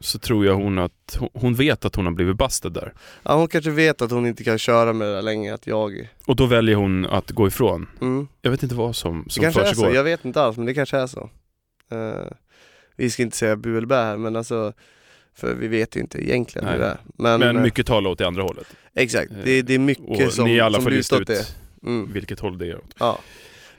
så 0.00 0.18
tror 0.18 0.46
jag 0.46 0.54
hon 0.54 0.78
att 0.78 1.18
hon- 1.34 1.54
vet 1.54 1.84
att 1.84 1.94
hon 1.96 2.04
har 2.04 2.12
blivit 2.12 2.36
bastad 2.36 2.68
där. 2.68 2.92
ja, 3.22 3.34
hon 3.36 3.48
kanske 3.48 3.70
vet 3.70 4.02
att 4.02 4.10
hon 4.10 4.26
inte 4.26 4.44
kan 4.44 4.58
köra 4.58 4.92
med 4.92 5.08
det 5.08 5.14
där 5.14 5.22
länge, 5.22 5.54
att 5.54 5.66
jag 5.66 6.10
Och 6.26 6.36
då 6.36 6.46
väljer 6.46 6.76
hon 6.76 7.06
att 7.06 7.30
gå 7.30 7.46
ifrån. 7.46 7.86
mm. 8.00 8.28
Jag 8.42 8.50
vet 8.50 8.62
inte 8.62 8.74
vad 8.74 8.96
som, 8.96 9.22
Det 9.26 9.30
som 9.32 9.42
kanske 9.42 9.62
är 9.62 9.74
så, 9.74 9.90
jag 9.90 10.04
vet 10.04 10.24
inte 10.24 10.42
alls 10.42 10.56
men 10.56 10.66
det 10.66 10.74
kanske 10.74 10.96
är 10.98 11.06
så 11.06 11.30
Eh, 11.90 12.26
Vi 13.02 13.10
ska 13.10 13.22
inte 13.22 13.36
säga 13.36 13.56
bu 13.56 13.76
eller 13.76 13.86
bä 13.86 13.94
här 14.04 14.16
men 14.16 14.36
alltså 14.36 14.72
För 15.34 15.54
vi 15.54 15.68
vet 15.68 15.96
ju 15.96 16.00
inte 16.00 16.24
egentligen 16.28 16.64
Nej. 16.64 16.74
hur 16.74 16.80
det 16.80 16.86
är 16.86 16.98
Men, 17.04 17.40
Men 17.40 17.56
eh, 17.56 17.62
mycket 17.62 17.86
talar 17.86 18.10
åt 18.10 18.18
det 18.18 18.26
andra 18.26 18.42
hållet. 18.42 18.66
exakt, 18.94 19.32
det, 19.44 19.62
det 19.62 19.74
är 19.74 19.78
mycket 19.78 20.26
Och 20.26 20.32
som, 20.32 20.44
ni 20.44 20.60
alla 20.60 20.74
som 20.74 20.82
får 20.82 20.90
lista 20.90 21.18
ut 21.18 21.26
det 21.26 21.54
mm. 21.82 22.12
vilket 22.12 22.40
håll 22.40 22.58
det 22.58 22.66
är 22.66 22.76
åt. 22.76 22.94
Ja. 22.98 23.18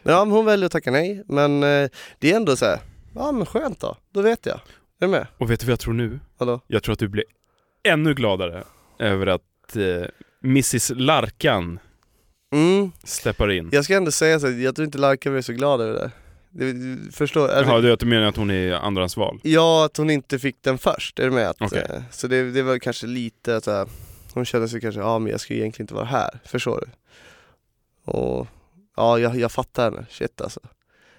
Men 0.04 0.14
ja, 0.16 0.26
men 0.26 0.32
hon 0.32 0.46
väljer 0.46 0.66
att 0.66 0.72
tacka 0.72 0.92
nej, 0.92 1.24
men 1.28 1.64
eh, 1.64 1.90
det 2.20 2.32
är 2.32 2.36
ändå 2.36 2.56
så 2.56 2.66
här. 2.66 2.80
ja 3.16 3.32
men 3.32 3.46
skönt 3.46 3.80
då, 3.80 3.98
då 4.14 4.22
vet 4.22 4.46
jag. 4.46 4.56
Är 4.56 4.60
du 5.00 5.08
med? 5.08 5.28
Och 5.38 5.52
vet 5.52 5.60
du 5.60 5.66
vad 5.66 5.72
jag 5.72 5.80
tror 5.80 5.94
nu? 5.94 6.20
Vadå? 6.38 6.60
Jag 6.68 6.84
tror 6.84 6.94
att 6.94 7.00
du 7.00 7.08
blir 7.08 7.26
ännu 7.84 8.14
gladare 8.14 8.64
över 9.00 9.28
att 9.28 9.76
eh, 9.76 10.08
Mrs 10.44 10.92
Larkan 10.96 11.80
Mm, 12.52 12.92
steppar 13.04 13.52
in. 13.52 13.70
jag 13.72 13.84
ska 13.84 13.96
ändå 13.96 14.12
säga 14.12 14.40
så 14.40 14.48
här, 14.48 14.54
jag 14.54 14.76
tror 14.76 14.86
inte 14.86 14.98
Larka 14.98 15.32
blir 15.32 15.42
så 15.42 15.54
glad 15.54 15.82
över 15.82 15.94
det. 16.00 16.12
Du 16.54 17.00
förstår? 17.12 17.48
Alltså, 17.50 17.74
Jaha, 17.80 17.94
att 17.94 18.00
du 18.00 18.06
menar 18.06 18.28
att 18.28 18.38
hon 18.38 18.52
är 18.52 18.72
andrahandsval? 18.74 19.40
Ja, 19.44 19.86
att 19.86 19.98
hon 19.98 20.10
inte 20.10 20.40
fick 20.40 20.56
den 20.62 20.78
först, 20.78 21.20
är 21.20 21.24
du 21.26 21.32
med? 21.32 21.50
Att, 21.50 21.62
Okej. 21.62 21.86
eh, 21.90 22.02
så 22.12 22.28
det, 22.28 22.52
det 22.52 22.64
var 22.64 22.78
kanske 22.78 23.08
lite 23.08 23.62
så 23.62 23.72
här. 23.72 23.88
hon 24.34 24.46
kände 24.46 24.68
sig 24.70 24.82
kanske, 24.82 25.02
ja 25.02 25.20
men 25.20 25.32
jag 25.32 25.40
ska 25.42 25.54
ju 25.54 25.60
egentligen 25.60 25.84
inte 25.84 25.94
vara 25.94 26.06
här, 26.06 26.40
förstår 26.46 26.80
du? 26.86 26.92
Och 28.12 28.48
ja, 28.96 29.20
jag, 29.20 29.36
jag 29.36 29.52
fattar 29.52 29.84
henne, 29.92 30.06
shit 30.10 30.42
alltså. 30.42 30.60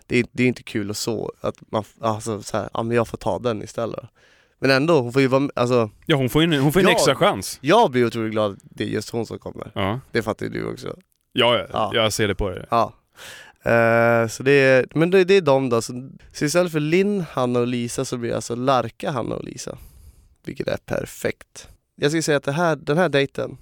Det 0.06 0.18
är, 0.18 0.26
det 0.32 0.42
är 0.42 0.46
inte 0.46 0.62
kul 0.62 0.90
och 0.90 0.96
så, 0.96 1.32
att 1.40 1.56
man, 1.72 1.84
alltså 2.00 2.42
så 2.42 2.56
här, 2.56 2.68
ja 2.74 2.82
men 2.82 2.96
jag 2.96 3.08
får 3.08 3.18
ta 3.18 3.38
den 3.38 3.62
istället. 3.62 4.04
Men 4.58 4.70
ändå, 4.70 5.00
hon 5.00 5.12
får 5.12 5.22
ju 5.22 5.28
vara, 5.28 5.48
alltså 5.54 5.90
Ja, 6.06 6.16
hon 6.16 6.30
får 6.30 6.42
ju 6.42 6.54
en, 6.54 6.62
hon 6.62 6.72
får 6.72 6.80
en 6.80 6.86
Ja. 6.86 6.92
extra 6.92 7.14
chans. 7.14 7.58
Jag 7.60 7.90
blir 7.90 8.06
otroligt 8.06 8.32
glad 8.32 8.52
att 8.52 8.58
det 8.62 8.84
är 8.84 8.88
just 8.88 9.10
hon 9.10 9.26
som 9.26 9.38
kommer. 9.38 9.70
Ja, 9.74 10.00
Det 10.12 10.22
fattar 10.22 10.46
ju 10.46 10.52
du 10.52 10.64
också. 10.72 10.96
ja, 11.32 11.58
ja. 11.58 11.66
Ja. 11.72 11.90
jag 11.94 12.12
ser 12.12 12.28
det 12.28 12.34
på 12.34 12.50
dig. 12.50 12.66
Ja. 12.70 12.92
Eh, 13.64 14.28
så 14.28 14.42
det 14.42 14.50
är, 14.50 14.86
men 14.94 15.10
det, 15.10 15.24
det 15.24 15.34
är 15.34 15.40
de 15.40 15.68
då. 15.68 15.82
Så, 15.82 16.10
så 16.32 16.44
istället 16.44 16.72
för 16.72 16.80
Linn, 16.80 17.20
Hanna 17.20 17.60
och 17.60 17.66
Lisa 17.66 18.04
så 18.04 18.16
blir 18.16 18.30
det 18.30 18.36
alltså 18.36 18.54
Larka, 18.54 19.10
Hanna 19.10 19.34
och 19.34 19.44
Lisa. 19.44 19.78
Vilket 20.44 20.68
är 20.68 20.76
perfekt. 20.76 21.68
Jag 21.96 22.10
skulle 22.10 22.22
säga 22.22 22.36
att 22.36 22.44
det 22.44 22.52
här, 22.52 22.76
den 22.76 22.98
här 22.98 23.08
dejten, 23.08 23.56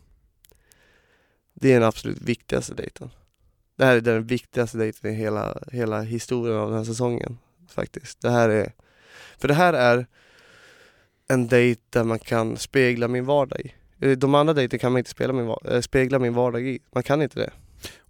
det 1.54 1.68
är 1.68 1.74
den 1.74 1.88
absolut 1.88 2.20
viktigaste 2.20 2.74
dejten. 2.74 3.10
Det 3.76 3.84
här 3.84 3.96
är 3.96 4.00
den 4.00 4.26
viktigaste 4.26 4.78
dejten 4.78 5.10
i 5.10 5.14
hela, 5.14 5.58
hela 5.72 6.02
historien 6.02 6.56
av 6.56 6.68
den 6.68 6.78
här 6.78 6.84
säsongen. 6.84 7.38
Faktiskt. 7.68 8.20
Det 8.20 8.30
här 8.30 8.48
är, 8.48 8.72
för 9.38 9.48
det 9.48 9.54
här 9.54 9.72
är 9.72 10.06
en 11.28 11.48
dejt 11.48 11.80
där 11.90 12.04
man 12.04 12.18
kan 12.18 12.56
spegla 12.56 13.08
min 13.08 13.24
vardag 13.24 13.60
i. 13.60 13.74
Eh, 14.00 14.18
de 14.18 14.34
andra 14.34 14.54
dejterna 14.54 14.78
kan 14.78 14.92
man 14.92 14.98
inte 14.98 15.10
spela 15.10 15.32
min, 15.32 15.54
eh, 15.64 15.80
spegla 15.80 16.18
min 16.18 16.34
vardag 16.34 16.62
i. 16.62 16.78
Man 16.92 17.02
kan 17.02 17.22
inte 17.22 17.40
det. 17.40 17.50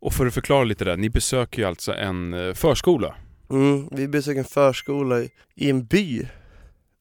Och 0.03 0.12
för 0.12 0.27
att 0.27 0.35
förklara 0.35 0.65
lite 0.65 0.85
där, 0.85 0.97
ni 0.97 1.11
besöker 1.11 1.62
ju 1.62 1.69
alltså 1.69 1.93
en 1.93 2.35
eh, 2.35 2.55
förskola. 2.55 3.15
Mm, 3.51 3.88
vi 3.93 4.09
besöker 4.09 4.38
en 4.38 4.45
förskola 4.45 5.21
i, 5.55 5.71
en 5.71 5.85
by. 5.85 6.29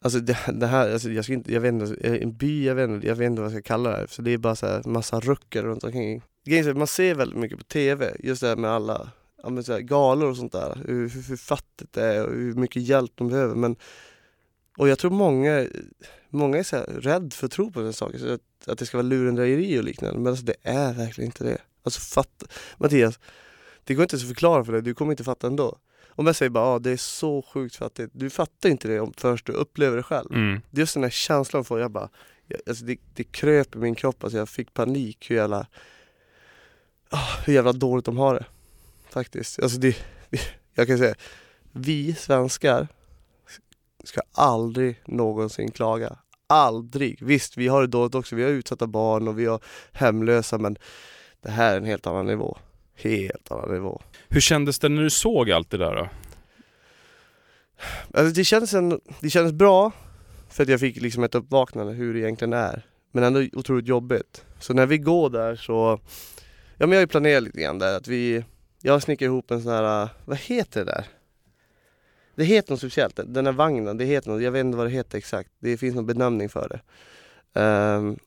Alltså 0.01 0.19
det, 0.19 0.37
det 0.53 0.67
här, 0.67 0.93
alltså 0.93 1.09
jag, 1.09 1.23
ska 1.23 1.33
inte, 1.33 1.53
jag 1.53 1.61
vet 1.61 1.73
inte, 1.73 1.85
alltså, 1.85 2.05
eh, 2.05 2.21
en 2.21 2.37
by, 2.37 2.65
jag 2.65 2.75
vet 2.75 2.89
inte, 2.89 3.07
jag 3.07 3.15
vet 3.15 3.25
inte 3.25 3.41
vad 3.41 3.51
jag 3.51 3.57
ska 3.57 3.67
kalla 3.67 3.89
det 3.89 3.95
här. 3.95 4.07
Så 4.07 4.21
det 4.21 4.31
är 4.31 4.37
bara 4.37 4.55
så 4.55 4.67
här 4.67 4.83
massa 4.85 5.19
rucker 5.19 5.63
runt 5.63 5.83
omkring. 5.83 6.21
Grejen 6.45 6.65
är 6.65 6.71
att 6.71 6.77
man 6.77 6.87
ser 6.87 7.15
väldigt 7.15 7.39
mycket 7.39 7.57
på 7.57 7.63
TV, 7.63 8.15
just 8.19 8.41
det 8.41 8.47
här 8.47 8.55
med 8.55 8.71
alla 8.71 9.11
ja, 9.43 9.49
men 9.49 9.63
så 9.63 9.73
här, 9.73 9.79
galor 9.79 10.29
och 10.29 10.37
sånt 10.37 10.51
där. 10.51 10.77
Hur, 10.87 11.09
hur, 11.09 11.21
hur 11.21 11.37
fattigt 11.37 11.93
det 11.93 12.03
är 12.03 12.25
och 12.25 12.33
hur 12.33 12.53
mycket 12.53 12.81
hjälp 12.81 13.11
de 13.15 13.27
behöver. 13.27 13.55
Men, 13.55 13.75
och 14.77 14.89
jag 14.89 14.99
tror 14.99 15.11
många, 15.11 15.67
många 16.29 16.57
är 16.57 16.63
så 16.63 16.75
här 16.75 16.85
rädd 16.85 17.33
för 17.33 17.45
att 17.45 17.51
tro 17.51 17.71
på 17.71 17.81
den 17.81 17.93
saker. 17.93 18.33
Att, 18.33 18.67
att 18.67 18.77
det 18.79 18.85
ska 18.85 18.97
vara 18.97 19.07
lurendrejeri 19.07 19.79
och 19.79 19.83
liknande. 19.83 20.19
Men 20.19 20.27
alltså 20.27 20.45
det 20.45 20.55
är 20.63 20.93
verkligen 20.93 21.27
inte 21.27 21.43
det. 21.43 21.57
Alltså 21.83 21.99
fatta, 22.01 22.45
Mattias, 22.77 23.19
det 23.83 23.93
går 23.93 24.03
inte 24.03 24.15
ens 24.15 24.23
att 24.23 24.29
förklara 24.29 24.65
för 24.65 24.73
dig, 24.73 24.81
du 24.81 24.93
kommer 24.93 25.11
inte 25.11 25.23
fatta 25.23 25.47
ändå. 25.47 25.77
Om 26.09 26.25
jag 26.27 26.35
säger 26.35 26.49
bara 26.49 26.65
ah, 26.65 26.79
det 26.79 26.91
är 26.91 26.97
så 26.97 27.41
sjukt 27.41 27.75
fattigt, 27.75 28.11
du 28.13 28.29
fattar 28.29 28.69
inte 28.69 28.87
det 28.87 28.99
om 28.99 29.13
först 29.17 29.45
du 29.45 29.53
upplever 29.53 29.97
det 29.97 30.03
själv. 30.03 30.33
Mm. 30.33 30.61
Det 30.69 30.77
är 30.77 30.79
just 30.79 30.93
den 30.93 31.03
här 31.03 31.09
känslan 31.09 31.65
får 31.65 31.79
jag 31.79 31.91
bara, 31.91 32.09
jag, 32.47 32.59
alltså 32.67 32.85
det, 32.85 32.97
det 33.13 33.23
kröp 33.23 33.75
i 33.75 33.77
min 33.77 33.95
kropp, 33.95 34.23
alltså 34.23 34.37
jag 34.37 34.49
fick 34.49 34.73
panik 34.73 35.31
hur 35.31 35.35
jävla, 35.35 35.67
ah, 37.09 37.37
hur 37.45 37.53
jävla 37.53 37.73
dåligt 37.73 38.05
de 38.05 38.17
har 38.17 38.33
det. 38.33 38.45
Faktiskt. 39.09 39.59
Alltså 39.59 39.77
det, 39.79 39.95
jag 40.73 40.87
kan 40.87 40.97
säga, 40.97 41.15
vi 41.71 42.15
svenskar 42.15 42.87
ska 44.03 44.21
aldrig 44.31 45.01
någonsin 45.05 45.71
klaga. 45.71 46.17
Aldrig! 46.47 47.23
Visst, 47.23 47.57
vi 47.57 47.67
har 47.67 47.81
det 47.81 47.87
dåligt 47.87 48.15
också, 48.15 48.35
vi 48.35 48.43
har 48.43 48.49
utsatta 48.49 48.87
barn 48.87 49.27
och 49.27 49.39
vi 49.39 49.45
har 49.45 49.59
hemlösa 49.91 50.57
men 50.57 50.77
det 51.41 51.51
här 51.51 51.73
är 51.73 51.77
en 51.77 51.85
helt 51.85 52.07
annan 52.07 52.25
nivå. 52.25 52.57
Helt 52.95 53.51
annan 53.51 53.73
nivå. 53.73 54.01
Hur 54.29 54.41
kändes 54.41 54.79
det 54.79 54.89
när 54.89 55.03
du 55.03 55.09
såg 55.09 55.51
allt 55.51 55.69
det 55.69 55.77
där 55.77 55.95
då? 55.95 56.09
Alltså 58.13 58.35
det 58.35 58.43
kändes, 58.43 58.73
en, 58.73 58.99
det 59.19 59.29
kändes 59.29 59.53
bra 59.53 59.91
För 60.49 60.63
att 60.63 60.69
jag 60.69 60.79
fick 60.79 61.01
liksom 61.01 61.23
ett 61.23 61.35
uppvaknande 61.35 61.93
hur 61.93 62.13
det 62.13 62.19
egentligen 62.19 62.53
är. 62.53 62.85
Men 63.11 63.23
ändå 63.23 63.45
otroligt 63.53 63.87
jobbigt. 63.87 64.45
Så 64.59 64.73
när 64.73 64.85
vi 64.85 64.97
går 64.97 65.29
där 65.29 65.55
så, 65.55 65.99
ja 66.77 66.87
men 66.87 66.89
jag 66.89 66.97
har 66.97 67.01
ju 67.01 67.07
planerat 67.07 67.43
lite 67.43 67.61
grann 67.61 67.79
där 67.79 67.97
att 67.97 68.07
vi, 68.07 68.45
jag 68.81 69.01
snickrar 69.01 69.25
ihop 69.25 69.51
en 69.51 69.61
sån 69.61 69.71
här, 69.71 70.09
vad 70.25 70.37
heter 70.37 70.85
det 70.85 70.91
där? 70.91 71.05
Det 72.35 72.43
heter 72.43 72.71
något 72.71 72.79
speciellt, 72.79 73.19
den 73.25 73.45
här 73.45 73.53
vagnen, 73.53 73.97
det 73.97 74.05
heter 74.05 74.29
något, 74.29 74.41
jag 74.41 74.51
vet 74.51 74.65
inte 74.65 74.77
vad 74.77 74.87
det 74.87 74.91
heter 74.91 75.17
exakt. 75.17 75.49
Det 75.59 75.77
finns 75.77 75.95
någon 75.95 76.05
benämning 76.05 76.49
för 76.49 76.69
det. 76.69 76.81
Ehm, 77.61 78.17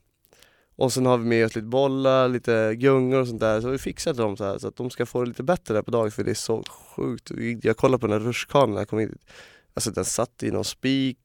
och 0.75 0.93
sen 0.93 1.05
har 1.05 1.17
vi 1.17 1.25
med 1.25 1.45
oss 1.45 1.55
lite 1.55 1.67
bollar, 1.67 2.27
lite 2.27 2.75
gungor 2.75 3.19
och 3.19 3.27
sånt 3.27 3.39
där. 3.39 3.61
Så 3.61 3.69
vi 3.69 3.77
fixat 3.77 4.17
dem 4.17 4.37
så 4.37 4.43
här 4.43 4.57
så 4.57 4.67
att 4.67 4.75
de 4.75 4.89
ska 4.89 5.05
få 5.05 5.21
det 5.21 5.27
lite 5.27 5.43
bättre 5.43 5.73
där 5.73 5.81
på 5.81 5.91
dagen 5.91 6.11
för 6.11 6.23
det 6.23 6.31
är 6.31 6.35
så 6.35 6.63
sjukt. 6.63 7.31
Jag 7.61 7.77
kollade 7.77 8.01
på 8.01 8.07
den 8.07 8.21
här 8.21 8.27
rutschkanan 8.27 8.71
när 8.71 8.77
jag 8.77 8.89
kom 8.89 8.99
hit. 8.99 9.11
Alltså 9.73 9.91
den 9.91 10.05
satt 10.05 10.43
i 10.43 10.51
någon 10.51 10.65
spik, 10.65 11.17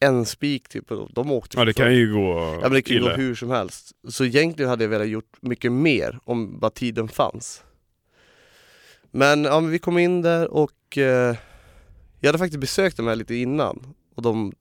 en 0.00 0.26
spik 0.26 0.68
typ. 0.68 0.90
och 0.90 1.12
De 1.12 1.32
åkte 1.32 1.58
Ja 1.58 1.64
det 1.64 1.72
kan 1.72 1.94
ju 1.94 2.12
gå 2.12 2.38
Ja 2.38 2.60
men 2.62 2.72
det 2.72 2.82
kan 2.82 2.96
ju 2.96 3.02
gå 3.02 3.08
hur 3.08 3.34
som 3.34 3.50
helst. 3.50 3.92
Så 4.08 4.24
egentligen 4.24 4.70
hade 4.70 4.84
jag 4.84 4.88
velat 4.88 5.08
gjort 5.08 5.36
mycket 5.40 5.72
mer 5.72 6.18
om 6.24 6.58
bara 6.58 6.70
tiden 6.70 7.08
fanns. 7.08 7.64
Men 9.10 9.44
ja, 9.44 9.60
men 9.60 9.70
vi 9.70 9.78
kom 9.78 9.98
in 9.98 10.22
där 10.22 10.50
och 10.50 10.98
eh, 10.98 11.36
jag 12.20 12.28
hade 12.28 12.38
faktiskt 12.38 12.60
besökt 12.60 12.96
dem 12.96 13.06
här 13.06 13.16
lite 13.16 13.34
innan 13.34 13.94
och 14.14 14.22
de, 14.22 14.52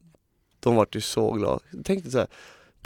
de 0.59 0.75
vart 0.75 0.95
ju 0.95 1.01
så 1.01 1.31
glada. 1.31 1.59
Jag 1.71 1.85
tänkte 1.85 2.11
så 2.11 2.17
här, 2.17 2.27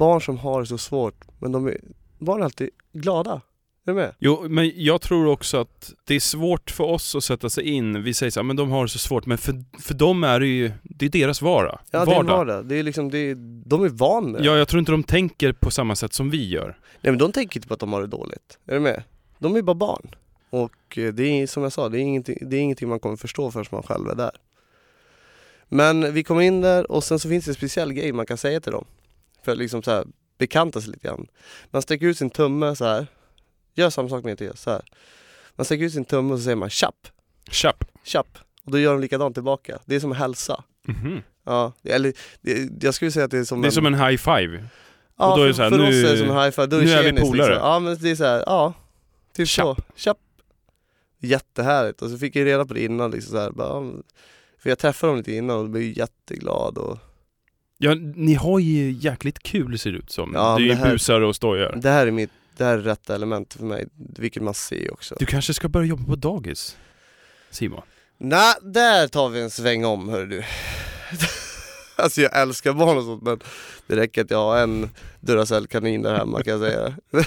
barn 0.01 0.21
som 0.21 0.37
har 0.37 0.61
det 0.61 0.67
så 0.67 0.77
svårt, 0.77 1.15
men 1.39 1.51
de 1.51 1.67
är, 1.67 1.77
barn 2.19 2.41
är 2.41 2.45
alltid 2.45 2.69
glada. 2.93 3.31
Är 3.31 3.41
du 3.85 3.93
med? 3.93 4.15
Jo, 4.19 4.45
men 4.49 4.71
jag 4.75 5.01
tror 5.01 5.27
också 5.27 5.57
att 5.57 5.93
det 6.03 6.15
är 6.15 6.19
svårt 6.19 6.71
för 6.71 6.83
oss 6.83 7.15
att 7.15 7.23
sätta 7.23 7.49
sig 7.49 7.63
in. 7.63 8.03
Vi 8.03 8.13
säger 8.13 8.31
så 8.31 8.39
här, 8.39 8.43
men 8.43 8.55
de 8.55 8.71
har 8.71 8.83
det 8.83 8.89
så 8.89 8.99
svårt. 8.99 9.25
Men 9.25 9.37
för, 9.37 9.63
för 9.79 9.93
dem 9.93 10.23
är 10.23 10.39
det 10.39 10.47
ju, 10.47 10.71
det 10.83 11.05
är 11.05 11.09
deras 11.09 11.41
vardag. 11.41 11.79
Ja 11.91 12.05
det 12.05 12.15
är 12.15 12.23
vardag. 12.23 12.65
Det 12.65 12.75
är 12.75 12.83
liksom, 12.83 13.11
det 13.11 13.17
är, 13.17 13.35
de 13.65 13.83
är 13.83 13.89
van 13.89 14.31
med. 14.31 14.45
Ja, 14.45 14.57
jag 14.57 14.67
tror 14.67 14.79
inte 14.79 14.91
de 14.91 15.03
tänker 15.03 15.53
på 15.53 15.71
samma 15.71 15.95
sätt 15.95 16.13
som 16.13 16.29
vi 16.29 16.49
gör. 16.49 16.77
Nej 17.01 17.11
men 17.11 17.17
de 17.17 17.31
tänker 17.31 17.57
inte 17.57 17.67
på 17.67 17.73
att 17.73 17.79
de 17.79 17.93
har 17.93 18.01
det 18.01 18.07
dåligt. 18.07 18.59
Är 18.65 18.73
du 18.73 18.79
med? 18.79 19.03
De 19.39 19.55
är 19.55 19.61
bara 19.61 19.75
barn. 19.75 20.15
Och 20.49 20.97
eh, 20.97 21.13
det 21.13 21.23
är 21.23 21.47
som 21.47 21.63
jag 21.63 21.71
sa, 21.71 21.89
det 21.89 21.97
är 21.97 22.01
ingenting, 22.01 22.37
det 22.41 22.55
är 22.55 22.61
ingenting 22.61 22.89
man 22.89 22.99
kommer 22.99 23.15
förstå 23.15 23.51
förrän 23.51 23.65
man 23.71 23.83
själv 23.83 24.09
är 24.09 24.15
där. 24.15 24.31
Men 25.69 26.13
vi 26.13 26.23
kom 26.23 26.41
in 26.41 26.61
där 26.61 26.91
och 26.91 27.03
sen 27.03 27.19
så 27.19 27.29
finns 27.29 27.45
det 27.45 27.51
en 27.51 27.55
speciell 27.55 27.93
grej 27.93 28.11
man 28.11 28.25
kan 28.25 28.37
säga 28.37 28.59
till 28.59 28.71
dem. 28.71 28.85
För 29.43 29.51
att 29.51 29.57
liksom 29.57 29.83
så 29.83 29.91
här 29.91 30.05
bekanta 30.37 30.81
sig 30.81 30.91
lite 30.91 31.07
grann. 31.07 31.27
Man 31.71 31.81
sträcker 31.81 32.05
ut 32.05 32.17
sin 32.17 32.29
tumme 32.29 32.75
så 32.75 32.85
här. 32.85 33.07
Gör 33.75 33.89
samma 33.89 34.09
sak 34.09 34.23
med 34.23 34.31
Mattias, 34.33 34.61
så 34.61 34.69
här. 34.71 34.81
Man 35.55 35.65
sträcker 35.65 35.85
ut 35.85 35.93
sin 35.93 36.05
tumme 36.05 36.33
och 36.33 36.39
så 36.39 36.43
säger 36.43 36.55
man 36.55 36.69
tjapp, 36.69 37.07
Tjapp. 37.51 37.83
tjapp. 38.03 38.37
Och 38.65 38.71
då 38.71 38.79
gör 38.79 38.91
de 38.91 39.01
likadant 39.01 39.35
tillbaka. 39.35 39.79
Det 39.85 39.95
är 39.95 39.99
som 39.99 40.11
att 40.11 40.17
hälsa. 40.17 40.63
Mhm. 40.87 41.21
Ja, 41.43 41.73
eller 41.83 42.13
det, 42.41 42.83
jag 42.85 42.93
skulle 42.93 43.11
säga 43.11 43.25
att 43.25 43.31
det 43.31 43.37
är 43.37 43.43
som 43.43 43.61
Det 43.61 43.65
är 43.65 43.69
en, 43.69 43.73
som 43.73 43.85
en 43.85 43.93
high 43.95 44.17
five. 44.17 44.67
Ja, 45.17 45.31
och 45.31 45.37
då 45.37 45.43
är 45.43 45.47
det 45.47 45.53
för, 45.53 45.57
så 45.57 45.63
här, 45.63 45.69
för 45.69 45.77
nu- 45.77 45.83
oss 45.89 46.09
är 46.09 46.11
det 46.11 46.17
som 46.17 46.29
en 46.37 46.43
high 46.43 46.51
five, 46.51 46.67
då 46.67 46.77
är 46.77 46.81
nu 46.81 46.91
är 46.91 46.97
vi 46.97 47.03
tjenis, 47.03 47.21
polare. 47.21 47.49
Liksom. 47.49 47.67
Ja 47.67 47.79
men 47.79 47.97
det 48.01 48.09
är 48.11 48.15
så 48.15 48.23
här, 48.23 48.43
ja. 48.45 48.73
Typ 49.35 49.47
Tjapp. 49.47 49.65
så. 49.77 49.83
Tjapp. 49.95 50.17
Jättehärligt. 51.19 52.01
Och 52.01 52.09
så 52.09 52.17
fick 52.17 52.35
jag 52.35 52.45
reda 52.45 52.65
på 52.65 52.73
det 52.73 52.83
innan 52.83 53.11
liksom 53.11 53.31
så 53.31 53.39
här, 53.39 53.51
bara, 53.51 53.91
För 54.57 54.69
jag 54.69 54.79
träffade 54.79 55.11
dem 55.11 55.17
lite 55.17 55.33
innan 55.33 55.57
och 55.57 55.69
blev 55.69 55.97
jätteglad 55.97 56.77
och 56.77 56.97
Ja, 57.83 57.95
ni 58.15 58.33
har 58.33 58.59
ju 58.59 58.91
jäkligt 58.91 59.39
kul 59.43 59.79
ser 59.79 59.91
det 59.91 59.97
ut 59.97 60.11
som. 60.11 60.31
Ja, 60.33 60.55
det 60.57 60.63
är 60.63 60.65
ju 60.65 60.73
här- 60.73 60.91
busar 60.91 61.21
och 61.21 61.35
stojar. 61.35 61.79
det 61.81 61.89
här 61.89 62.07
är 62.07 62.11
mitt, 62.11 62.29
det 62.57 62.63
här 62.63 62.77
är 62.77 62.81
rätta 62.81 63.15
elementet 63.15 63.59
för 63.59 63.65
mig, 63.65 63.87
vilket 64.17 64.43
man 64.43 64.53
ser 64.53 64.93
också. 64.93 65.15
Du 65.19 65.25
kanske 65.25 65.53
ska 65.53 65.69
börja 65.69 65.87
jobba 65.87 66.05
på 66.05 66.15
dagis? 66.15 66.77
Simon? 67.49 67.81
Nej, 68.17 68.55
där 68.61 69.07
tar 69.07 69.29
vi 69.29 69.41
en 69.41 69.49
sväng 69.49 69.85
om 69.85 70.09
hör 70.09 70.25
du. 70.25 70.43
alltså 71.95 72.21
jag 72.21 72.41
älskar 72.41 72.73
barn 72.73 72.97
och 72.97 73.03
sånt 73.03 73.23
men 73.23 73.39
det 73.87 73.95
räcker 73.95 74.21
att 74.21 74.31
jag 74.31 74.37
har 74.37 74.57
en 74.57 74.89
Duracell-kanin 75.19 76.01
där 76.01 76.15
hemma 76.15 76.43
kan 76.43 76.51
jag 76.51 76.61
säga. 76.61 76.95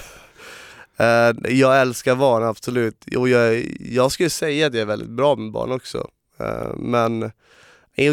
Eh, 0.97 1.33
jag 1.55 1.81
älskar 1.81 2.15
barn 2.15 2.43
absolut 2.43 3.05
och 3.17 3.29
jag, 3.29 3.65
jag 3.79 4.11
skulle 4.11 4.29
säga 4.29 4.67
att 4.67 4.73
jag 4.73 4.81
är 4.81 4.85
väldigt 4.85 5.09
bra 5.09 5.35
med 5.35 5.51
barn 5.51 5.71
också. 5.71 6.07
Eh, 6.39 6.75
men 6.77 7.23
att 7.23 7.31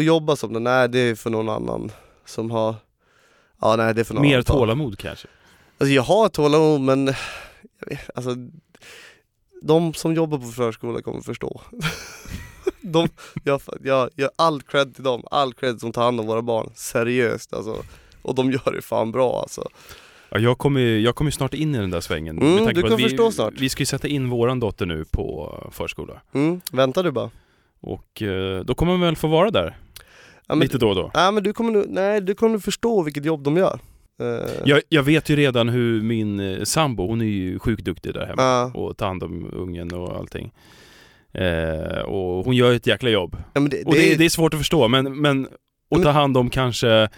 jobba 0.03 0.35
som 0.35 0.53
den 0.53 0.67
är, 0.67 0.87
det 0.87 0.99
är 0.99 1.15
för 1.15 1.29
någon 1.29 1.49
annan 1.49 1.91
som 2.25 2.51
har 2.51 2.75
Ja 3.61 3.75
nej 3.75 3.93
det 3.93 4.01
är 4.01 4.05
för 4.05 4.13
någon 4.13 4.23
Mer 4.23 4.41
tålamod 4.41 4.97
kanske? 4.97 5.27
Alltså 5.77 5.93
jag 5.93 6.03
har 6.03 6.29
tålamod 6.29 6.81
men 6.81 7.05
vet, 7.85 8.09
alltså, 8.15 8.35
de 9.61 9.93
som 9.93 10.13
jobbar 10.13 10.37
på 10.37 10.45
förskola 10.45 11.01
kommer 11.01 11.21
förstå. 11.21 11.61
de, 12.81 13.07
jag, 13.43 13.61
jag, 13.83 14.09
jag 14.15 14.29
all 14.35 14.61
cred 14.61 14.95
till 14.95 15.03
dem, 15.03 15.23
all 15.31 15.53
cred 15.53 15.79
som 15.79 15.91
tar 15.91 16.03
hand 16.03 16.19
om 16.19 16.25
våra 16.25 16.41
barn, 16.41 16.71
seriöst 16.75 17.53
alltså. 17.53 17.83
Och 18.21 18.35
de 18.35 18.51
gör 18.51 18.71
det 18.75 18.81
fan 18.81 19.11
bra 19.11 19.39
alltså. 19.41 19.67
Ja, 20.29 20.39
jag 20.39 20.57
kommer 20.57 20.81
jag 20.81 21.15
kommer 21.15 21.31
snart 21.31 21.53
in 21.53 21.75
i 21.75 21.77
den 21.77 21.91
där 21.91 22.01
svängen. 22.01 22.41
Mm, 22.41 22.65
du 22.73 22.81
kommer 22.81 22.97
vi, 22.97 23.03
förstå 23.03 23.31
snart. 23.31 23.53
Vi 23.57 23.69
ska 23.69 23.81
ju 23.81 23.85
sätta 23.85 24.07
in 24.07 24.29
våran 24.29 24.59
dotter 24.59 24.85
nu 24.85 25.05
på 25.05 25.57
förskola. 25.71 26.21
Mm, 26.33 26.61
vänta 26.71 27.03
du 27.03 27.11
bara. 27.11 27.29
Och 27.79 28.21
eh, 28.21 28.63
då 28.63 28.75
kommer 28.75 28.91
man 28.91 29.01
väl 29.01 29.15
få 29.15 29.27
vara 29.27 29.51
där 29.51 29.77
Ja, 30.47 30.55
lite 30.55 30.77
då 30.77 30.89
och 30.89 30.95
då. 30.95 31.11
ja, 31.13 31.31
men 31.31 31.43
du 31.43 31.53
kommer 31.53 31.71
nu, 31.71 31.85
nej 31.87 32.21
du 32.21 32.35
kommer 32.35 32.59
förstå 32.59 33.03
vilket 33.03 33.25
jobb 33.25 33.43
de 33.43 33.57
gör. 33.57 33.79
Eh, 34.19 34.49
Jag, 34.65 34.81
jag 34.89 35.03
vet 35.03 35.29
ju 35.29 35.35
redan 35.35 35.69
hur 35.69 36.01
min 36.01 36.39
eh, 36.39 36.63
sambo, 36.63 37.07
hon 37.07 37.21
är 37.21 37.25
ju 37.25 37.59
sjukt 37.59 37.85
duktig 37.85 38.13
där 38.13 38.25
hemma 38.25 38.41
ja. 38.41 38.71
och 38.73 38.97
tar 38.97 39.07
hand 39.07 39.23
om 39.23 39.49
ungen 39.53 39.93
och 39.93 40.17
allting. 40.17 40.53
Eh, 41.33 41.99
och 41.99 42.45
hon 42.45 42.55
gör 42.55 42.73
ett 42.73 42.87
jäkla 42.87 43.09
jobb. 43.09 43.37
Ja, 43.53 43.59
men 43.59 43.69
det, 43.69 43.83
Och 43.83 43.93
det, 43.93 44.15
det 44.15 44.25
är 44.25 44.29
svårt 44.29 44.53
att 44.53 44.59
förstå 44.59 44.87
men, 44.87 45.21
men 45.21 45.47
att 45.95 46.03
ta 46.03 46.09
hand 46.09 46.37
om 46.37 46.49
kanske, 46.49 47.09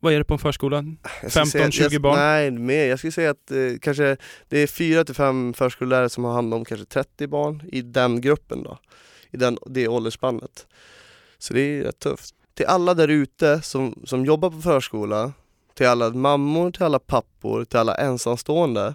vad, 0.00 0.12
är 0.12 0.18
det 0.18 0.24
på 0.24 0.34
en 0.34 0.38
förskola? 0.38 0.84
Jag 1.22 1.30
skulle 1.30 1.30
15, 1.30 1.50
säga 1.50 1.66
att 1.66 1.74
20 1.74 1.88
jag, 1.92 2.02
barn? 2.02 2.18
Nej, 2.18 2.50
mer. 2.50 2.86
Jag 2.86 2.98
skulle 2.98 3.12
säga 3.12 3.30
att 3.30 3.50
eh, 3.50 3.56
kanske 3.80 4.16
det 4.48 4.58
är 4.58 4.66
fyra 4.66 5.04
till 5.04 5.14
fem 5.14 5.54
förskollärare 5.54 6.08
som 6.08 6.24
har 6.24 6.32
hand 6.32 6.54
om 6.54 6.64
kanske 6.64 6.86
30 6.86 7.26
barn 7.26 7.62
i 7.72 7.82
den 7.82 8.20
gruppen 8.20 8.62
då. 8.62 8.78
I 9.30 9.36
den, 9.36 9.58
det 9.66 9.88
åldersspannet. 9.88 10.66
Så 11.38 11.54
det 11.54 11.60
är 11.60 11.82
rätt 11.82 11.98
tufft. 11.98 12.34
Till 12.54 12.66
alla 12.66 12.94
där 12.94 13.08
ute 13.08 13.62
som, 13.62 14.02
som 14.04 14.24
jobbar 14.24 14.50
på 14.50 14.60
förskola, 14.60 15.32
till 15.74 15.86
alla 15.86 16.10
mammor, 16.10 16.70
till 16.70 16.82
alla 16.82 16.98
pappor, 16.98 17.64
till 17.64 17.78
alla 17.78 17.94
ensamstående. 17.94 18.94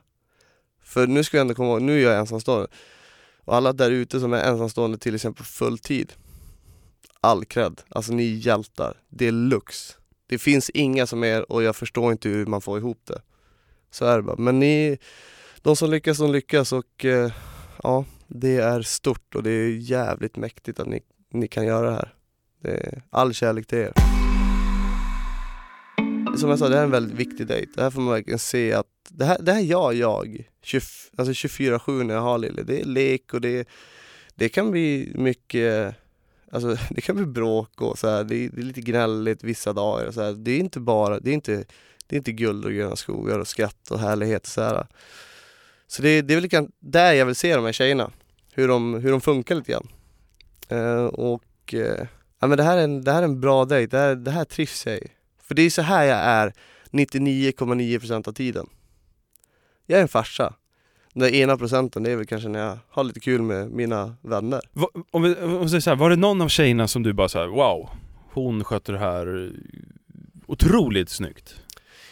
För 0.84 1.08
nu 1.08 1.24
ska 1.24 1.38
jag 1.38 1.42
ändå 1.42 1.54
komma 1.54 1.70
ihåg, 1.70 1.82
nu 1.82 2.00
är 2.00 2.04
jag 2.04 2.20
ensamstående. 2.20 2.68
Och 3.44 3.56
alla 3.56 3.74
där 3.74 3.92
ute 3.92 4.20
som 4.20 4.34
är 4.34 4.44
ensamstående 4.44 4.98
till 4.98 5.16
exempel 5.16 5.38
på 5.38 5.50
fulltid. 5.50 6.14
All 7.22 7.46
cred. 7.46 7.82
Alltså 7.90 8.14
ni 8.14 8.34
är 8.34 8.36
hjältar. 8.36 8.94
Det 9.10 9.28
är 9.28 9.32
lux. 9.32 9.98
Det 10.28 10.38
finns 10.38 10.70
inga 10.70 11.08
som 11.08 11.24
är 11.24 11.52
och 11.52 11.64
jag 11.64 11.76
förstår 11.76 12.12
inte 12.12 12.30
hur 12.30 12.46
man 12.46 12.62
får 12.62 12.78
ihop 12.78 13.02
det. 13.04 13.22
Så 13.92 14.06
är 14.06 14.18
det 14.18 14.24
bara. 14.24 14.36
Men 14.38 14.60
ni, 14.60 14.98
de 15.62 15.76
som 15.76 15.92
lyckas, 15.92 16.18
de 16.18 16.32
lyckas 16.32 16.74
och 16.74 17.06
eh, 17.06 17.32
ja, 17.84 18.06
det 18.28 18.58
är 18.58 18.82
stort 18.82 19.36
och 19.36 19.44
det 19.44 19.52
är 19.52 19.70
jävligt 19.70 20.36
mäktigt 20.36 20.80
att 20.80 20.88
ni, 20.88 21.02
ni 21.32 21.48
kan 21.48 21.66
göra 21.66 21.90
det 21.90 21.96
här. 21.96 22.14
Det 22.68 23.02
all 23.10 23.34
kärlek 23.34 23.68
till 23.68 23.78
er. 23.78 23.94
Som 26.38 26.50
jag 26.50 26.60
sa, 26.60 26.70
det 26.70 26.76
här 26.76 26.82
är 26.82 26.86
en 26.86 26.92
väldigt 26.92 27.20
viktig 27.20 27.48
dejt. 27.48 27.72
Det 27.76 27.82
här 27.82 27.90
får 27.90 28.02
man 28.02 28.14
verkligen 28.14 28.40
se 28.40 28.74
att 28.74 28.88
det 29.10 29.26
här, 29.26 29.38
det 29.40 29.54
här 29.54 29.62
gör 29.62 29.94
jag 29.94 30.50
20, 30.62 30.82
alltså 31.18 31.48
24-7 31.48 32.04
när 32.04 32.14
jag 32.14 32.22
har 32.22 32.38
Lille. 32.38 32.64
Det 32.64 32.82
är 32.82 32.86
lek 32.86 33.34
och 33.34 33.42
det, 33.42 33.68
det 34.36 34.50
kan 34.50 34.72
bli 34.72 35.12
mycket 35.16 35.96
Alltså 36.52 36.78
det 36.90 37.02
kan 37.02 37.16
bli 37.16 37.26
bråk 37.26 37.82
och 37.82 38.00
så 38.00 38.10
här. 38.10 38.24
Det, 38.24 38.36
är, 38.36 38.50
det 38.50 38.62
är 38.62 38.66
lite 38.66 38.82
gnälligt 38.82 39.44
vissa 39.44 39.74
dagar 39.74 40.06
och 40.06 40.14
så 40.14 40.22
här. 40.22 40.34
Det 40.34 40.52
är 40.52 40.60
inte 40.60 40.80
bara, 40.80 41.20
det 41.20 41.30
är 41.30 41.34
inte, 41.34 41.66
det 42.08 42.16
är 42.16 42.18
inte 42.18 42.32
guld 42.32 42.66
och 42.66 42.72
gröna 42.72 42.96
skogar 42.96 43.40
och 43.40 43.48
skratt 43.48 43.92
och 43.92 44.00
härlighet 44.00 44.42
och 44.42 44.48
så 44.48 44.62
här. 44.62 44.88
Så 45.88 46.02
det, 46.02 46.22
det 46.22 46.34
är 46.34 46.36
väl 46.36 46.44
lika, 46.44 46.68
där 46.80 47.14
jag 47.14 47.26
vill 47.26 47.36
se 47.36 47.56
de 47.56 47.66
här 47.66 47.72
tjejerna. 47.72 48.12
Hur 48.54 48.68
de, 48.68 48.94
hur 48.94 49.12
de 49.12 49.22
funkar 49.22 49.56
lite 49.56 49.72
grann. 49.72 49.88
Eh, 50.70 51.06
och 51.06 51.74
eh, 51.74 52.08
ja, 52.40 52.48
men 52.48 52.58
det, 52.58 52.64
här 52.64 52.78
är 52.78 52.84
en, 52.84 53.04
det 53.04 53.12
här 53.12 53.20
är 53.20 53.26
en 53.26 53.42
bra 53.42 53.66
dejt, 53.66 53.98
det 53.98 54.04
här, 54.04 54.16
det 54.16 54.32
här 54.32 54.46
trivs 54.46 54.86
jag 54.86 54.98
i. 54.98 55.08
För 55.42 55.56
det 55.56 55.62
är 55.62 55.70
så 55.70 55.82
här 55.82 56.06
jag 56.06 56.18
är 56.18 56.54
99,9% 56.92 58.28
av 58.28 58.34
tiden. 58.34 58.68
Jag 59.86 59.98
är 59.98 60.02
en 60.02 60.08
farsa. 60.08 60.54
Den 61.14 61.34
ena 61.34 61.58
procenten 61.58 62.04
det 62.04 62.12
är 62.12 62.16
väl 62.16 62.26
kanske 62.26 62.50
när 62.50 62.60
jag 62.60 62.78
har 62.90 63.04
lite 63.04 63.20
kul 63.20 63.42
med 63.42 63.72
mina 63.72 64.16
vänner. 64.22 64.62
Va, 64.74 64.88
om 65.12 65.22
vi, 65.22 65.36
om 65.36 65.62
vi 65.62 65.70
säger 65.70 65.82
så 65.82 65.90
här, 65.90 65.98
var 65.98 66.10
det 66.10 66.16
någon 66.16 66.42
av 66.42 66.48
tjejerna 66.48 66.88
som 66.88 67.04
du 67.04 67.14
bara 67.14 67.30
så 67.30 67.40
här, 67.40 67.48
wow, 67.48 67.90
hon 68.34 68.64
skötte 68.64 68.92
det 68.92 69.00
här 69.00 69.52
otroligt 70.46 71.10
snyggt? 71.10 71.56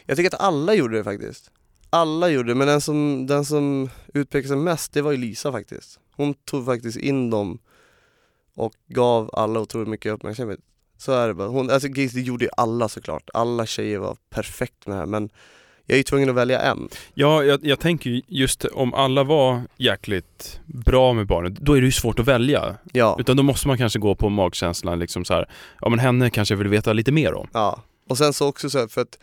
Jag 0.06 0.18
tycker 0.18 0.36
att 0.36 0.42
alla 0.42 0.74
gjorde 0.74 0.98
det 0.98 1.04
faktiskt. 1.04 1.52
Alla 1.90 2.30
gjorde 2.30 2.50
det, 2.50 2.56
men 2.56 2.68
den 2.68 2.82
som, 2.82 3.28
den 3.28 3.46
som 3.46 3.90
utpekade 4.14 4.48
sig 4.48 4.58
mest 4.58 4.94
det 4.94 5.02
var 5.02 5.12
ju 5.12 5.18
Lisa 5.18 5.52
faktiskt. 5.52 6.00
Hon 6.12 6.34
tog 6.34 6.66
faktiskt 6.66 6.98
in 6.98 7.30
dem 7.30 7.60
och 8.56 8.74
gav 8.88 9.30
alla 9.34 9.60
otroligt 9.60 9.88
mycket 9.90 10.12
uppmärksamhet. 10.14 10.60
Så 10.98 11.12
är 11.12 11.28
det 11.28 11.34
bara. 11.34 11.48
Hon, 11.48 11.70
alltså 11.70 11.88
det 11.88 12.14
gjorde 12.14 12.46
ju 12.46 12.52
alla 12.58 12.90
såklart. 12.90 13.30
Alla 13.34 13.66
tjejer 13.66 14.00
var 14.00 14.18
perfekt 14.30 14.88
med 14.88 14.96
det 14.96 15.00
här 15.00 15.06
men 15.06 15.30
jag 15.86 15.96
är 15.96 15.98
ju 15.98 16.04
tvungen 16.04 16.30
att 16.30 16.36
välja 16.36 16.60
en. 16.60 16.90
Ja, 17.14 17.44
jag, 17.44 17.66
jag 17.66 17.80
tänker 17.80 18.10
ju 18.10 18.22
just 18.28 18.66
om 18.66 18.94
alla 18.94 19.24
var 19.24 19.62
jäkligt 19.78 20.60
bra 20.66 21.14
med 21.14 21.28
barnet, 21.28 21.54
då 21.54 21.74
är 21.74 21.82
det 21.82 21.86
ju 21.86 21.92
svårt 21.92 22.20
att 22.20 22.28
välja. 22.28 22.76
Ja, 22.94 23.18
Utan 23.20 23.38
då 23.38 23.44
måste 23.44 23.68
man 23.68 23.78
kanske 23.78 24.00
gå 24.00 24.16
på 24.16 24.30
magkänslan 24.30 25.00
liksom 25.00 25.26
så 25.26 25.34
här, 25.34 25.50
ja 25.82 25.90
men 25.90 26.00
henne 26.00 26.30
kanske 26.30 26.54
jag 26.54 26.60
vill 26.60 26.68
veta 26.68 26.94
lite 26.94 27.12
mer 27.12 27.34
om. 27.34 27.48
ja. 27.54 27.82
Och 28.10 28.18
sen 28.18 28.34
så 28.34 28.48
också 28.48 28.70
så 28.70 28.80
här, 28.80 28.88
för 28.88 29.02
att 29.02 29.20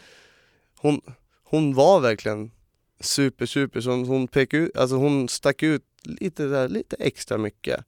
hon, 0.79 1.01
hon 1.45 1.75
var 1.75 2.01
verkligen 2.01 2.51
super 3.01 3.47
super, 3.47 3.81
så 3.81 3.91
hon, 3.91 4.05
hon 4.07 4.29
pekade 4.29 4.63
ut, 4.63 4.77
alltså 4.77 4.97
hon 4.97 5.29
stack 5.29 5.63
ut 5.63 5.83
lite, 6.05 6.45
där, 6.47 6.69
lite 6.69 6.97
extra 6.99 7.39
mycket. 7.39 7.85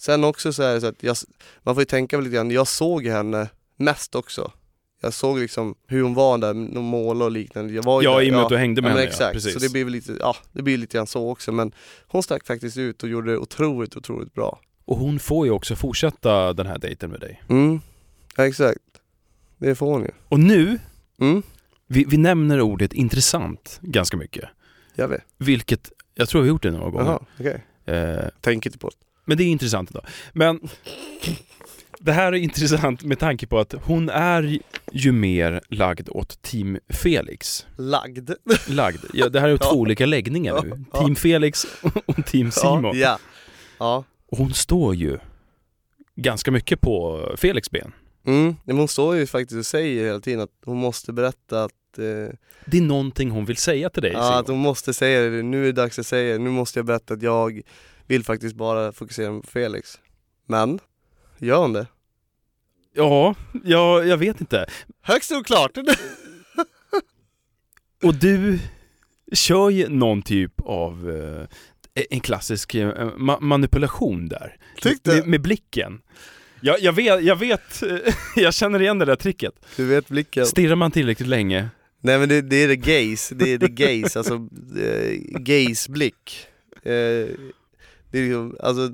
Sen 0.00 0.24
också 0.24 0.52
så 0.52 0.62
är 0.62 0.74
det 0.74 0.80
så 0.80 0.86
att 0.86 1.02
jag, 1.02 1.16
man 1.62 1.74
får 1.74 1.82
ju 1.82 1.86
tänka 1.86 2.20
lite 2.20 2.34
grann, 2.34 2.50
jag 2.50 2.68
såg 2.68 3.06
henne 3.06 3.48
mest 3.76 4.14
också. 4.14 4.52
Jag 5.00 5.12
såg 5.14 5.38
liksom 5.38 5.74
hur 5.86 6.02
hon 6.02 6.14
var 6.14 6.38
där, 6.38 6.54
med 6.54 6.82
måla 6.82 7.24
och 7.24 7.30
liknande. 7.30 7.72
Jag 7.72 7.82
var 7.82 8.02
ju 8.02 8.08
Ja, 8.08 8.14
där, 8.14 8.22
i 8.22 8.30
och 8.30 8.34
med 8.34 8.42
att 8.42 8.48
du 8.48 8.56
hängde 8.56 8.82
med 8.82 8.88
ja, 8.88 8.92
henne, 8.92 9.02
ja, 9.02 9.08
exakt. 9.08 9.32
precis. 9.32 9.52
Så 9.52 9.58
det 9.58 9.68
blir 9.72 9.84
lite, 9.84 10.16
ja 10.20 10.36
det 10.52 10.62
blir 10.62 10.78
lite 10.78 10.96
grann 10.96 11.06
så 11.06 11.30
också 11.30 11.52
men 11.52 11.72
hon 12.06 12.22
stack 12.22 12.46
faktiskt 12.46 12.76
ut 12.76 13.02
och 13.02 13.08
gjorde 13.08 13.30
det 13.30 13.38
otroligt, 13.38 13.96
otroligt 13.96 14.34
bra. 14.34 14.60
Och 14.84 14.96
hon 14.96 15.18
får 15.18 15.46
ju 15.46 15.52
också 15.52 15.76
fortsätta 15.76 16.52
den 16.52 16.66
här 16.66 16.78
dejten 16.78 17.10
med 17.10 17.20
dig. 17.20 17.42
Mm, 17.48 17.80
ja, 18.36 18.46
exakt. 18.46 18.78
Det 19.58 19.74
får 19.74 19.86
hon 19.92 20.02
ju. 20.02 20.10
Och 20.28 20.40
nu, 20.40 20.78
Mm, 21.20 21.42
vi, 21.86 22.04
vi 22.04 22.16
nämner 22.16 22.60
ordet 22.60 22.92
intressant 22.92 23.78
ganska 23.82 24.16
mycket. 24.16 24.44
jag 24.94 25.08
vet. 25.08 25.22
Vilket, 25.38 25.92
jag 26.14 26.28
tror 26.28 26.42
vi 26.42 26.48
har 26.48 26.54
gjort 26.54 26.62
det 26.62 26.70
några 26.70 26.90
gånger. 26.90 27.06
Jaha, 27.06 27.20
okej. 27.40 27.64
Eh, 27.96 28.24
Tänk 28.40 28.66
inte 28.66 28.78
på 28.78 28.88
det. 28.88 28.94
Men 29.30 29.38
det 29.38 29.44
är 29.44 29.46
intressant 29.48 29.90
idag. 29.90 30.04
Men 30.32 30.60
det 31.98 32.12
här 32.12 32.32
är 32.32 32.36
intressant 32.36 33.02
med 33.02 33.18
tanke 33.18 33.46
på 33.46 33.58
att 33.58 33.74
hon 33.82 34.08
är 34.08 34.58
ju 34.92 35.12
mer 35.12 35.60
lagd 35.68 36.08
åt 36.08 36.42
Team 36.42 36.78
Felix. 36.88 37.66
Lagd. 37.76 38.30
Lagd. 38.68 39.04
Ja, 39.14 39.28
det 39.28 39.40
här 39.40 39.48
är 39.48 39.52
Ja. 39.60 39.70
två 39.70 39.76
olika 39.76 40.06
läggningar 40.06 40.62
nu. 40.62 40.68
Ja, 40.68 40.76
ja. 40.92 41.00
Team 41.00 41.16
Felix 41.16 41.66
och 42.06 42.26
Team 42.26 42.50
Simon. 42.50 42.98
Ja, 42.98 43.18
ja. 43.78 44.04
hon 44.30 44.54
står 44.54 44.94
ju 44.94 45.18
ganska 46.16 46.50
mycket 46.50 46.80
på 46.80 47.26
Felix 47.36 47.70
ben. 47.70 47.92
Mm, 48.26 48.56
men 48.64 48.78
hon 48.78 48.88
står 48.88 49.16
ju 49.16 49.26
faktiskt 49.26 49.58
och 49.58 49.66
säger 49.66 50.04
hela 50.06 50.20
tiden 50.20 50.40
att 50.40 50.50
hon 50.64 50.76
måste 50.76 51.12
berätta 51.12 51.64
att, 51.64 51.98
eh, 51.98 52.34
Det 52.66 52.78
är 52.78 52.82
någonting 52.82 53.30
hon 53.30 53.44
vill 53.44 53.56
säga 53.56 53.90
till 53.90 54.02
dig 54.02 54.12
ja, 54.12 54.22
Simon. 54.22 54.38
att 54.38 54.48
hon 54.48 54.58
måste 54.58 54.94
säga 54.94 55.30
det, 55.30 55.42
nu 55.42 55.62
är 55.62 55.66
det 55.66 55.72
dags 55.72 55.98
att 55.98 56.06
säga 56.06 56.32
det, 56.32 56.38
nu 56.38 56.50
måste 56.50 56.78
jag 56.78 56.86
berätta 56.86 57.14
att 57.14 57.22
jag 57.22 57.60
vill 58.10 58.24
faktiskt 58.24 58.54
bara 58.56 58.92
fokusera 58.92 59.40
på 59.40 59.46
Felix. 59.50 59.98
Men, 60.46 60.78
gör 61.38 61.58
hon 61.58 61.72
det? 61.72 61.86
Ja, 62.94 63.34
ja, 63.64 64.04
jag 64.04 64.16
vet 64.16 64.40
inte. 64.40 64.66
Högst 65.02 65.32
oklart! 65.32 65.70
Och 68.02 68.14
du 68.14 68.58
kör 69.32 69.70
ju 69.70 69.88
någon 69.88 70.22
typ 70.22 70.60
av 70.60 71.10
eh, 71.94 72.04
en 72.10 72.20
klassisk 72.20 72.74
eh, 72.74 72.88
ma- 73.16 73.40
manipulation 73.40 74.28
där. 74.28 74.56
Tyckte 74.80 75.14
Med, 75.14 75.26
med 75.26 75.40
blicken. 75.42 76.00
Jag, 76.60 76.80
jag 76.80 76.92
vet, 76.92 77.22
jag 77.24 77.36
vet, 77.36 77.82
jag 78.36 78.54
känner 78.54 78.82
igen 78.82 78.98
det 78.98 79.04
där 79.04 79.16
tricket. 79.16 79.54
Du 79.76 79.86
vet 79.86 80.08
blicken? 80.08 80.46
Stirrar 80.46 80.76
man 80.76 80.90
tillräckligt 80.90 81.28
länge, 81.28 81.68
Nej 82.00 82.18
men 82.18 82.28
det, 82.28 82.40
det 82.40 82.56
är 82.56 82.68
det 82.68 82.76
gaze, 82.76 83.34
det 83.34 83.52
är 83.52 83.58
det 83.58 83.68
gaze, 83.68 84.18
alltså 84.18 84.34
eh, 84.82 85.18
gaze-blick. 85.40 86.46
Eh, 86.82 87.28
det 88.10 88.18
är 88.18 88.22
liksom, 88.22 88.56
alltså, 88.60 88.90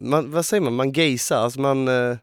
man, 0.00 0.30
vad 0.30 0.46
säger 0.46 0.60
man, 0.60 0.74
man 0.74 0.92
gazar, 0.92 1.36
alltså 1.36 1.60
man 1.60 1.88
eh, 1.88 2.16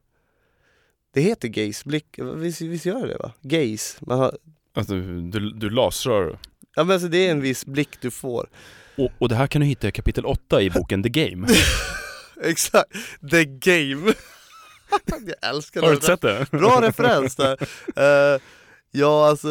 Det 1.13 1.21
heter 1.21 1.47
gaze-blick, 1.47 2.05
visst, 2.35 2.61
visst 2.61 2.85
gör 2.85 3.01
det 3.01 3.13
det 3.13 3.17
va? 3.19 3.31
Gaze, 3.41 3.97
man 4.01 4.19
har, 4.19 4.37
alltså, 4.73 4.93
du, 4.99 5.51
du 5.51 5.69
lasrar. 5.69 6.39
ja 6.75 6.83
men 6.83 6.91
alltså 6.93 7.07
det 7.07 7.27
är 7.27 7.31
en 7.31 7.41
viss 7.41 7.65
blick 7.65 8.01
du 8.01 8.11
får. 8.11 8.49
Och, 8.97 9.09
och 9.19 9.29
det 9.29 9.35
här 9.35 9.47
kan 9.47 9.61
du 9.61 9.67
hitta 9.67 9.87
i 9.87 9.91
kapitel 9.91 10.25
8 10.25 10.61
i 10.61 10.69
boken 10.69 11.03
The 11.03 11.09
Game. 11.09 11.47
Exakt, 12.43 12.91
the 13.31 13.45
game. 13.45 14.13
jag 15.41 15.49
älskar 15.49 15.81
Har 15.81 15.89
du 15.89 15.95
det. 15.95 16.01
sett 16.01 16.21
det? 16.21 16.47
Bra 16.51 16.81
referens 16.81 17.35
där. 17.35 17.57
Eh, 17.95 18.41
ja 18.91 19.27
alltså, 19.29 19.47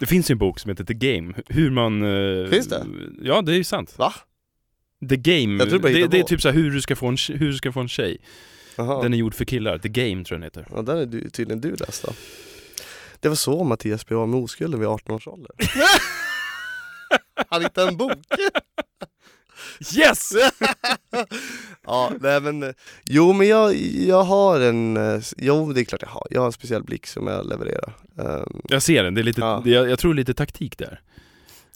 Det 0.00 0.06
finns 0.06 0.30
ju 0.30 0.32
en 0.32 0.38
bok 0.38 0.58
som 0.58 0.68
heter 0.68 0.84
The 0.84 0.94
Game, 0.94 1.34
hur 1.48 1.70
man... 1.70 2.02
eh, 2.02 2.48
Finns 2.50 2.66
det? 2.68 2.86
Ja, 3.22 3.42
det 3.42 3.52
är 3.52 3.56
ju 3.56 3.64
sant. 3.64 3.94
va? 3.98 4.12
The 5.08 5.16
Game, 5.16 5.64
det, 5.64 5.70
hittar 5.88 6.08
det 6.08 6.18
är 6.18 6.22
typ 6.22 6.40
så 6.40 6.50
hur 6.50 6.70
du 6.70 6.80
ska 6.80 6.96
få 6.96 7.06
en, 7.06 7.16
hur 7.28 7.46
du 7.46 7.54
ska 7.54 7.72
få 7.72 7.80
en 7.80 7.88
tjej. 7.88 8.18
Jaha. 8.76 9.02
Den 9.02 9.14
är 9.14 9.18
gjord 9.18 9.34
för 9.34 9.44
killar, 9.44 9.78
The 9.78 9.88
Game 9.88 10.24
tror 10.24 10.40
jag 10.42 10.52
den 10.52 10.62
heter. 10.62 10.66
Ja, 10.76 10.82
där 10.82 10.96
är 10.96 11.06
du, 11.06 11.30
tydligen 11.30 11.60
du 11.60 11.76
läst 11.76 12.02
då. 12.02 12.12
Det 13.20 13.28
var 13.28 13.36
så 13.36 13.64
Mattias 13.64 14.06
blev 14.06 14.18
av 14.18 14.28
med 14.28 14.40
oskulden 14.40 14.80
vid 14.80 14.88
18 14.88 15.14
års 15.14 15.28
ålder. 15.28 15.50
Han 17.48 17.62
hittade 17.62 17.88
en 17.88 17.96
bok. 17.96 18.12
Yes! 19.96 20.32
ja, 21.86 22.12
nej 22.20 22.40
men, 22.40 22.74
jo 23.04 23.32
men 23.32 23.48
jag, 23.48 23.74
jag 23.76 24.22
har 24.22 24.60
en, 24.60 24.98
jo 25.36 25.72
det 25.72 25.80
är 25.80 25.84
klart 25.84 26.02
jag 26.02 26.08
har, 26.08 26.26
jag 26.30 26.40
har 26.40 26.46
en 26.46 26.52
speciell 26.52 26.82
blick 26.82 27.06
som 27.06 27.26
jag 27.26 27.46
levererar. 27.46 27.92
Ehm, 28.18 28.60
Jag 28.68 28.82
ser 28.82 29.04
den, 29.04 29.14
det 29.14 29.20
är 29.20 29.22
lite, 29.22 29.40
Ja. 29.40 29.60
det, 29.64 29.70
jag, 29.70 29.90
jag 29.90 29.98
tror 29.98 30.14
lite 30.14 30.34
taktik 30.34 30.78
där. 30.78 31.00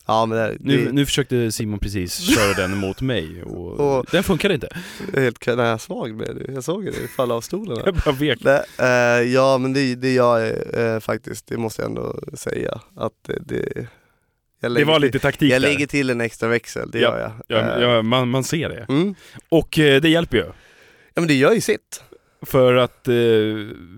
Ja 0.06 0.26
men 0.26 0.38
det, 0.38 0.44
är- 0.44 0.56
Nu, 0.60 0.84
det 0.84 0.92
nu 0.92 1.06
försökte 1.06 1.52
Simon 1.52 1.78
precis 1.78 2.18
köra 2.36 2.54
den 2.54 2.76
mot 2.76 3.00
mig 3.00 3.42
och, 3.42 3.80
Och- 3.98 4.06
den 4.10 4.22
funkade 4.22 4.54
inte. 4.54 4.68
är 5.14 5.20
helt 5.20 5.46
nej, 5.46 5.56
jag 5.56 5.80
svag 5.80 6.14
med 6.14 6.36
det, 6.36 6.52
jag 6.52 6.64
såg 6.64 6.84
det 6.84 6.92
falla 7.16 7.34
av 7.34 7.40
stolen. 7.40 7.78
Jag 7.84 7.94
bara 7.94 8.12
vek. 8.14 8.38
Nej, 8.44 8.62
eh, 8.78 9.32
ja 9.32 9.58
men 9.58 9.72
det, 9.72 9.94
det 9.94 10.14
jag 10.14 10.46
är 10.48 10.94
eh, 10.94 11.00
faktiskt, 11.00 11.46
det 11.46 11.56
måste 11.56 11.82
jag 11.82 11.88
ändå 11.88 12.20
säga, 12.34 12.80
att 12.96 13.30
det, 13.40 13.88
jag 14.60 14.74
Det 14.74 14.84
var 14.84 14.98
lite 14.98 15.18
taktik 15.18 15.52
Jag 15.52 15.62
där. 15.62 15.68
lägger 15.68 15.86
till 15.86 16.10
en 16.10 16.20
extra 16.20 16.48
växel, 16.48 16.90
det 16.90 16.98
Ja, 17.00 17.08
gör 17.08 17.18
jag. 17.20 17.32
Ja, 17.58 17.74
Eh, 17.76 17.82
ja, 17.82 18.02
man, 18.02 18.28
man 18.28 18.44
ser 18.44 18.68
det. 18.68 18.86
Mm. 18.88 19.14
Och 19.48 19.78
eh, 19.78 20.00
det 20.00 20.08
hjälper 20.08 20.36
ju. 20.36 20.44
Ja 21.14 21.20
men 21.20 21.26
det 21.28 21.34
gör 21.34 21.52
ju 21.52 21.60
sitt. 21.60 22.02
För 22.42 22.74
att 22.74 23.08
eh, 23.08 23.14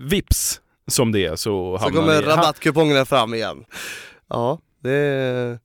vips 0.01 0.61
som 0.87 1.11
det 1.11 1.25
är 1.25 1.35
så 1.35 1.77
Så 1.77 1.83
hamnar 1.83 2.01
kommer 2.01 2.21
ni... 2.21 2.27
rabattkupongerna 2.27 3.05
fram 3.05 3.33
igen. 3.33 3.65
Ja, 4.29 4.59
det, 4.83 5.59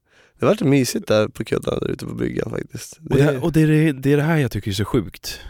det 0.45 0.47
var 0.49 0.55
lite 0.55 0.65
mysigt 0.65 1.09
där 1.09 1.29
på 1.29 1.45
kudden 1.45 1.79
där 1.81 1.91
ute 1.91 2.07
på 2.07 2.15
bryggan 2.15 2.51
faktiskt. 2.51 2.99
Och, 3.11 3.17
det, 3.17 3.39
och 3.39 3.53
det, 3.53 3.61
är, 3.61 3.67
det- 3.67 3.93
det 3.93 4.13
är 4.13 4.17
det 4.17 4.23
här 4.23 4.37
jag 4.37 4.51
tycker 4.51 4.71
är 4.71 4.75
så 4.75 4.85
sjukt. 4.85 5.41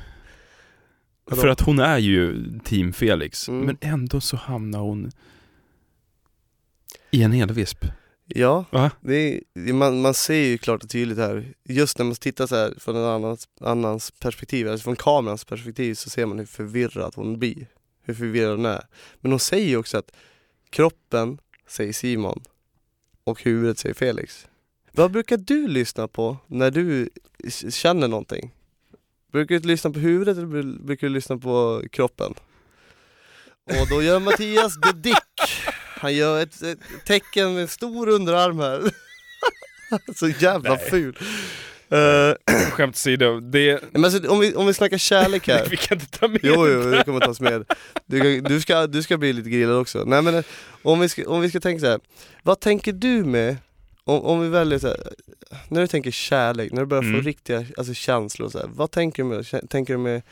Vadå? 1.25 1.41
För 1.41 1.49
att 1.49 1.61
hon 1.61 1.79
är 1.79 1.99
ju 1.99 2.51
team 2.65 2.93
Felix, 2.93 3.49
Mm. 3.49 3.67
men 3.67 3.77
ändå 3.81 4.21
så 4.21 4.37
hamnar 4.37 4.79
hon 4.81 5.11
i 7.11 7.23
en 7.23 7.33
elvisp. 7.33 7.85
Ja, 8.27 8.65
Va? 8.71 8.91
det 9.01 9.15
är, 9.15 9.41
det- 9.55 9.73
man, 9.73 10.01
man 10.01 10.15
ser 10.15 10.35
ju 10.45 10.59
klart 10.59 10.83
och 10.85 10.91
tydligt 10.91 11.19
här, 11.19 11.55
just 11.69 11.99
när 11.99 12.05
man 12.07 12.15
tittar 12.15 12.47
så 12.47 12.57
här 12.57 12.75
från 12.79 12.97
en 12.97 13.03
annans, 13.05 13.49
annans 13.61 14.11
perspektiv, 14.11 14.69
alltså 14.69 14.85
från 14.85 14.97
kamerans 14.97 15.45
perspektiv 15.45 15.95
så 15.95 16.11
ser 16.11 16.27
man 16.27 16.39
hur 16.39 16.47
förvirrad 16.47 17.13
hon 17.17 17.39
blir. 17.39 17.67
Hur 18.03 18.15
förvirrad 18.15 18.57
hon 18.57 18.67
är. 18.67 18.85
Men 19.21 19.33
hon 19.33 19.41
säger 19.41 19.69
ju 19.69 19.77
också 19.77 19.99
att 19.99 20.11
kroppen 20.71 21.39
säger 21.69 21.93
Simon 21.93 22.43
och 23.25 23.43
huvudet 23.43 23.79
säger 23.79 23.95
Felix. 23.95 24.47
Vad 24.97 25.11
brukar 25.11 25.37
du 25.37 25.69
lyssna 25.69 26.09
på 26.09 26.37
när 26.47 26.71
du 26.71 27.09
känner 27.71 28.09
någonting? 28.09 28.55
Brukar 29.33 29.59
du 29.59 29.69
lyssna 29.69 29.91
på 29.91 29.99
huvudet 29.99 30.37
eller 30.39 30.47
bru- 30.47 30.87
brukar 30.87 31.07
du 31.07 31.13
lyssna 31.13 31.39
på 31.39 31.83
kroppen? 31.93 32.35
Och 33.65 33.89
då 33.91 34.03
gör 34.03 34.21
Mattias 34.21 34.81
the 34.81 34.93
dick. 34.93 35.17
Han 35.97 36.15
gör 36.15 36.43
ett, 36.43 36.63
ett 36.63 36.79
tecken 37.07 37.55
med 37.55 37.63
en 37.63 37.69
stor 37.69 38.09
underarm 38.09 38.59
här. 38.59 38.83
Så 40.17 40.29
jävla 40.29 40.75
Nej. 40.75 40.91
ful. 40.91 41.19
Uh, 41.93 42.35
Skämt 42.71 42.95
åsido, 42.97 43.41
det... 43.41 43.81
men 43.93 44.05
alltså, 44.05 44.29
om, 44.31 44.41
vi, 44.41 44.55
om 44.55 44.67
vi 44.67 44.75
snackar 44.75 44.99
kärlek 44.99 45.49
här. 45.49 45.67
Vi 45.71 45.77
kan 45.77 46.01
inte 46.01 46.19
ta 46.19 46.29
med 46.29 46.41
Jo, 46.43 46.69
jo, 46.69 46.91
det. 46.91 47.05
kommer 47.05 47.21
tas 47.21 47.41
med. 47.41 47.65
Du, 48.07 48.41
du, 48.41 48.61
ska, 48.61 48.87
du 48.87 49.03
ska 49.03 49.17
bli 49.19 49.33
lite 49.33 49.51
grillad 49.51 49.77
också. 49.77 50.05
Nej 50.07 50.23
men 50.23 50.35
eh, 50.35 50.45
om 50.83 51.01
vi 51.01 51.09
ska, 51.09 51.29
om 51.29 51.41
vi 51.41 51.49
ska 51.51 51.61
tänka 51.61 51.81
så 51.81 51.87
här. 51.87 52.01
vad 52.43 52.61
tänker 52.61 52.93
du 52.93 53.25
med, 53.25 53.57
om, 54.05 54.21
om 54.25 54.41
vi 54.41 54.49
väljer 54.49 54.79
så 54.79 54.87
här, 54.89 54.97
när 55.69 55.81
du 55.81 55.87
tänker 55.87 56.11
kärlek, 56.11 56.73
när 56.73 56.81
du 56.81 56.87
börjar 56.87 57.03
Mm. 57.03 57.21
få 57.23 57.27
riktiga 57.27 57.65
alltså, 57.77 57.95
känslor 57.95 58.49
så 58.49 58.59
här, 58.59 58.67
vad 58.75 58.91
tänker 58.91 59.23
du 59.23 59.29
med? 59.29 59.71
Tänker 59.71 59.95
du 59.95 59.99
med 59.99 60.23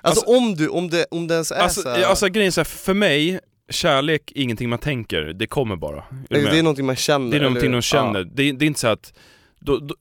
Alltså, 0.00 0.20
Alltså- 0.20 0.36
om 0.38 0.54
du, 0.54 0.68
om 0.68 0.90
det, 0.90 1.06
om 1.10 1.26
det 1.26 1.34
ens 1.34 1.52
är 1.52 1.56
Alltså, 1.56 1.80
så 1.82 1.88
här, 1.88 2.02
alltså 2.02 2.28
grejen 2.28 2.46
är 2.46 2.50
så 2.50 2.60
här, 2.60 2.64
för 2.64 2.94
mig, 2.94 3.40
kärlek 3.70 4.32
är 4.34 4.40
ingenting 4.42 4.68
man 4.68 4.78
tänker, 4.78 5.20
det 5.22 5.46
kommer 5.46 5.76
bara. 5.76 5.96
Är 5.96 6.04
det, 6.28 6.42
med? 6.42 6.54
är 6.54 6.62
någonting 6.62 6.86
man 6.86 6.96
känner. 6.96 7.30
Det 7.30 7.36
är 7.36 7.40
någonting 7.40 7.72
de 7.72 7.82
känner. 7.82 8.24
Det, 8.24 8.42
är, 8.42 8.52
det 8.52 8.64
är 8.64 8.66
inte 8.66 8.80
så 8.80 8.88
att 8.88 9.12
då, 9.60 9.76
då, 9.78 9.94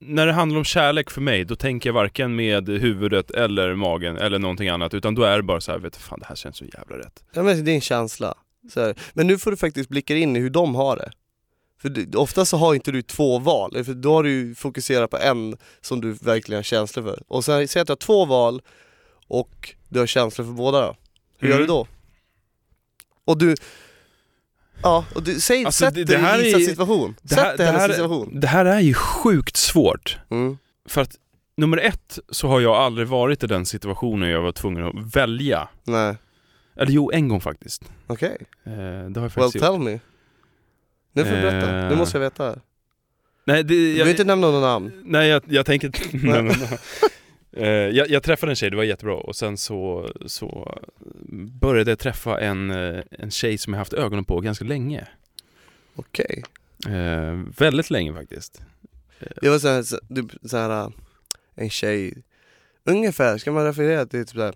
när 0.00 0.26
det 0.26 0.32
handlar 0.32 0.58
om 0.58 0.64
kärlek 0.64 1.10
för 1.10 1.20
mig, 1.20 1.44
då 1.44 1.56
tänker 1.56 1.88
jag 1.88 1.94
varken 1.94 2.36
med 2.36 2.68
huvudet 2.68 3.30
eller 3.30 3.74
magen 3.74 4.16
eller 4.16 4.38
någonting 4.38 4.68
annat, 4.68 4.94
utan 4.94 5.14
då 5.14 5.22
är 5.22 5.36
det 5.36 5.42
bara 5.42 5.60
så 5.60 5.72
här, 5.72 5.78
vet 5.78 5.92
du, 5.92 5.98
fan 5.98 6.18
det 6.20 6.26
här 6.26 6.34
känns 6.36 6.56
så 6.56 6.64
jävla 6.64 6.98
rätt. 6.98 7.22
Ja 7.32 7.42
men 7.42 7.64
det 7.64 7.70
är 7.70 7.74
en 7.74 7.80
känsla. 7.80 8.34
Men 9.12 9.26
nu 9.26 9.38
får 9.38 9.50
du 9.50 9.56
faktiskt 9.56 9.88
blicka 9.88 10.16
in 10.16 10.36
i 10.36 10.40
hur 10.40 10.50
de 10.50 10.74
har 10.74 10.96
det. 10.96 11.10
För 11.82 12.16
ofta 12.16 12.44
så 12.44 12.56
har 12.56 12.74
inte 12.74 12.92
du 12.92 13.02
två 13.02 13.38
val, 13.38 13.84
för 13.84 13.94
då 13.94 14.12
har 14.14 14.22
du 14.22 14.54
fokuserat 14.54 15.10
på 15.10 15.16
en 15.18 15.56
som 15.80 16.00
du 16.00 16.12
verkligen 16.12 16.58
har 16.58 16.62
känslor 16.62 17.02
för. 17.04 17.22
Och 17.28 17.44
sen 17.44 17.68
säg 17.68 17.80
att 17.82 17.86
du 17.86 17.90
har 17.90 17.96
två 17.96 18.24
val 18.24 18.62
och 19.28 19.74
du 19.88 19.98
har 19.98 20.06
känslor 20.06 20.44
för 20.46 20.52
båda 20.52 20.80
då. 20.86 20.96
Hur 21.38 21.48
gör 21.48 21.56
Mm. 21.56 21.66
du 21.66 21.72
då? 21.72 21.86
Och 23.24 23.38
du, 23.38 23.54
ja, 24.82 25.04
och 25.14 25.22
du, 25.22 25.40
säg, 25.40 25.64
Alltså, 25.64 25.84
sätt 25.84 25.94
det- 25.94 26.04
dig 26.04 26.16
det 26.16 26.22
här 26.22 26.42
i 26.42 26.52
är- 26.52 26.58
situation. 26.58 27.14
det 27.22 27.28
Sätt 27.28 27.38
här- 27.38 27.56
dig 27.56 27.68
i 27.68 27.72
det 27.72 27.78
här- 27.78 27.88
situation. 27.88 28.40
Det 28.40 28.46
här 28.46 28.64
är 28.64 28.80
ju 28.80 28.94
sjukt 28.94 29.56
svårt. 29.56 30.18
Mm. 30.30 30.58
För 30.88 31.00
att 31.00 31.16
nummer 31.56 31.78
ett 31.78 32.18
så 32.30 32.48
har 32.48 32.60
jag 32.60 32.74
aldrig 32.76 33.08
varit 33.08 33.44
i 33.44 33.46
den 33.46 33.66
situationen 33.66 34.28
jag 34.30 34.42
var 34.42 34.52
tvungen 34.52 34.84
att 34.84 35.16
välja. 35.16 35.68
Nej. 35.84 36.16
Eller 36.76 36.92
jo, 36.92 37.10
en 37.14 37.28
gång 37.28 37.40
faktiskt. 37.40 37.82
Okej, 38.06 38.36
Eh, 38.64 38.72
det 38.72 38.80
har 38.80 39.04
jag 39.04 39.14
well 39.14 39.30
faktiskt 39.30 39.54
gjort. 39.54 39.64
tell 39.64 39.78
me. 39.78 39.98
Nu 41.12 41.24
får 41.24 41.30
du 41.30 41.40
berätta, 41.42 41.88
nu 41.88 41.96
måste 41.96 42.16
jag 42.18 42.22
veta. 42.22 42.44
här. 42.44 42.60
Nej, 43.44 43.62
det, 43.62 43.68
Du 43.74 43.88
jag, 43.88 43.94
behöver 43.94 44.10
inte 44.10 44.24
nämna 44.24 44.46
några 44.50 44.60
namn. 44.60 45.02
nej 45.04 45.28
jag, 45.28 45.42
jag 45.46 45.66
tänker 45.66 45.86
inte... 45.86 46.00
nej. 46.26 46.78
Eh, 47.52 47.66
jag, 47.68 48.10
jag 48.10 48.22
träffade 48.22 48.52
en 48.52 48.56
tjej, 48.56 48.70
det 48.70 48.76
var 48.76 48.84
jättebra. 48.84 49.14
Och 49.14 49.36
sen 49.36 49.56
så, 49.56 50.10
så 50.26 50.80
började 51.60 51.90
jag 51.90 51.98
träffa 51.98 52.40
en, 52.40 52.70
eh, 52.70 53.02
en 53.10 53.30
tjej 53.30 53.58
som 53.58 53.72
jag 53.72 53.78
haft 53.78 53.92
ögonen 53.92 54.24
på 54.24 54.40
ganska 54.40 54.64
länge. 54.64 55.08
Okej. 55.94 56.42
Eh, 56.88 57.40
väldigt 57.58 57.90
länge 57.90 58.14
faktiskt. 58.14 58.62
Det 59.42 59.48
var 59.48 59.58
såhär, 59.58 59.82
så, 59.82 59.98
du, 60.08 60.28
så 60.42 60.56
här, 60.56 60.92
en 61.54 61.70
tjej, 61.70 62.22
ungefär, 62.84 63.38
ska 63.38 63.52
man 63.52 63.64
referera 63.64 64.06
till 64.06 64.26
typ 64.26 64.36
såhär 64.36 64.54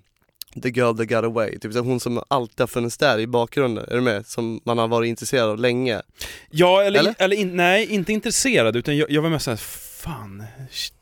The 0.62 0.68
girl 0.68 0.96
that 0.96 1.08
got 1.08 1.24
away, 1.24 1.58
typ 1.58 1.74
hon 1.74 2.00
som 2.00 2.22
alltid 2.28 2.60
har 2.60 2.66
funnits 2.66 2.98
där 2.98 3.18
i 3.18 3.26
bakgrunden, 3.26 3.84
är 3.88 3.94
du 3.94 4.00
med? 4.00 4.26
Som 4.26 4.60
man 4.64 4.78
har 4.78 4.88
varit 4.88 5.08
intresserad 5.08 5.48
av 5.50 5.58
länge. 5.58 6.02
Ja, 6.50 6.82
eller, 6.82 6.98
Eller? 6.98 7.14
eller? 7.18 7.36
in, 7.36 7.56
nej, 7.56 7.86
inte 7.86 8.12
intresserad 8.12 8.76
utan 8.76 8.96
jag, 8.96 9.10
jag 9.10 9.22
var 9.22 9.30
mest 9.30 9.44
såhär, 9.44 9.56
fan, 10.02 10.44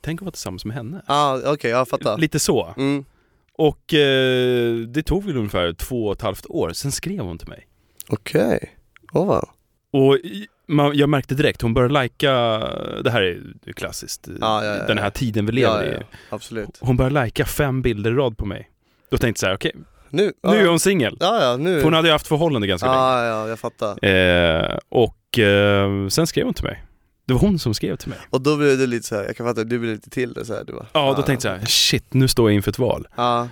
tänk 0.00 0.20
att 0.20 0.24
vara 0.24 0.30
tillsammans 0.32 0.64
med 0.64 0.76
henne. 0.76 1.02
ah, 1.06 1.38
okej, 1.52 1.70
jag 1.70 1.88
fattar. 1.88 2.18
Lite 2.18 2.38
så. 2.40 2.74
Mm. 2.76 3.04
Och 3.54 3.94
eh, 3.94 4.76
det 4.76 5.02
tog 5.02 5.24
väl 5.24 5.36
ungefär 5.36 5.72
två 5.72 6.06
och 6.06 6.12
ett 6.12 6.22
halvt 6.22 6.46
år, 6.46 6.72
sen 6.72 6.92
skrev 6.92 7.20
hon 7.20 7.38
till 7.38 7.48
mig. 7.48 7.66
Okej, 8.08 8.70
åh 9.12 9.26
vad. 9.26 9.48
Och 9.92 10.18
man, 10.68 10.96
jag 10.96 11.08
märkte 11.08 11.34
direkt, 11.34 11.62
hon 11.62 11.74
började 11.74 11.94
lajka, 11.94 12.32
det 13.04 13.10
här 13.10 13.22
är 13.22 13.72
klassiskt, 13.72 14.28
Ja, 14.40 14.64
ja, 14.64 14.76
ja, 14.76 14.86
den 14.86 14.98
här 14.98 15.10
tiden 15.10 15.46
vi 15.46 15.52
lever 15.52 15.84
Ja, 15.92 16.00
i. 16.00 16.02
absolut. 16.30 16.78
Hon 16.80 16.96
började 16.96 17.14
lajka 17.14 17.44
fem 17.44 17.82
bilder 17.82 18.10
i 18.10 18.14
rad 18.14 18.36
på 18.38 18.46
mig. 18.46 18.68
Då 19.12 19.18
tänkte 19.18 19.28
jag 19.28 19.38
så 19.38 19.46
här, 19.46 19.54
okej, 19.54 19.72
Nu, 20.10 20.32
nu 20.42 20.50
är 20.56 20.64
ja, 20.64 20.70
hon 20.70 20.80
singel. 20.80 21.16
ja, 21.20 21.42
ja, 21.42 21.56
nu. 21.56 21.76
För 21.76 21.84
Hon 21.84 21.92
hade 21.94 22.08
ju 22.08 22.12
haft 22.12 22.26
förhållande 22.26 22.66
ganska 22.66 22.88
länge. 22.88 22.98
Ja, 23.02 23.24
ja, 23.26 23.48
jag 23.48 23.58
fattar. 23.58 24.04
Eh, 24.04 24.78
och 24.88 25.38
eh, 25.38 26.08
sen 26.08 26.26
skrev 26.26 26.44
hon 26.44 26.54
till 26.54 26.64
mig. 26.64 26.84
Det 27.26 27.32
var 27.32 27.40
hon 27.40 27.58
som 27.58 27.74
skrev 27.74 27.96
till 27.96 28.08
mig. 28.08 28.18
Och 28.30 28.40
då 28.40 28.56
blev 28.56 28.78
det 28.78 28.86
lite 28.86 29.06
så 29.06 29.16
här, 29.16 29.24
jag 29.24 29.36
kan 29.36 29.46
fatta, 29.46 29.64
du 29.64 29.78
blev 29.78 29.92
lite 29.94 30.10
till 30.10 30.32
det 30.32 30.44
så 30.44 30.54
här, 30.54 30.64
du 30.64 30.72
bara, 30.72 30.86
Ja, 30.92 31.14
då 31.16 31.22
tänkte 31.22 31.48
jag 31.48 31.56
så 31.56 31.60
här, 31.60 31.66
shit, 31.66 32.14
nu 32.14 32.28
står 32.28 32.50
jag 32.50 32.54
inför 32.54 32.70
ett 32.70 32.78
val. 32.78 33.08
Ja, 33.16 33.48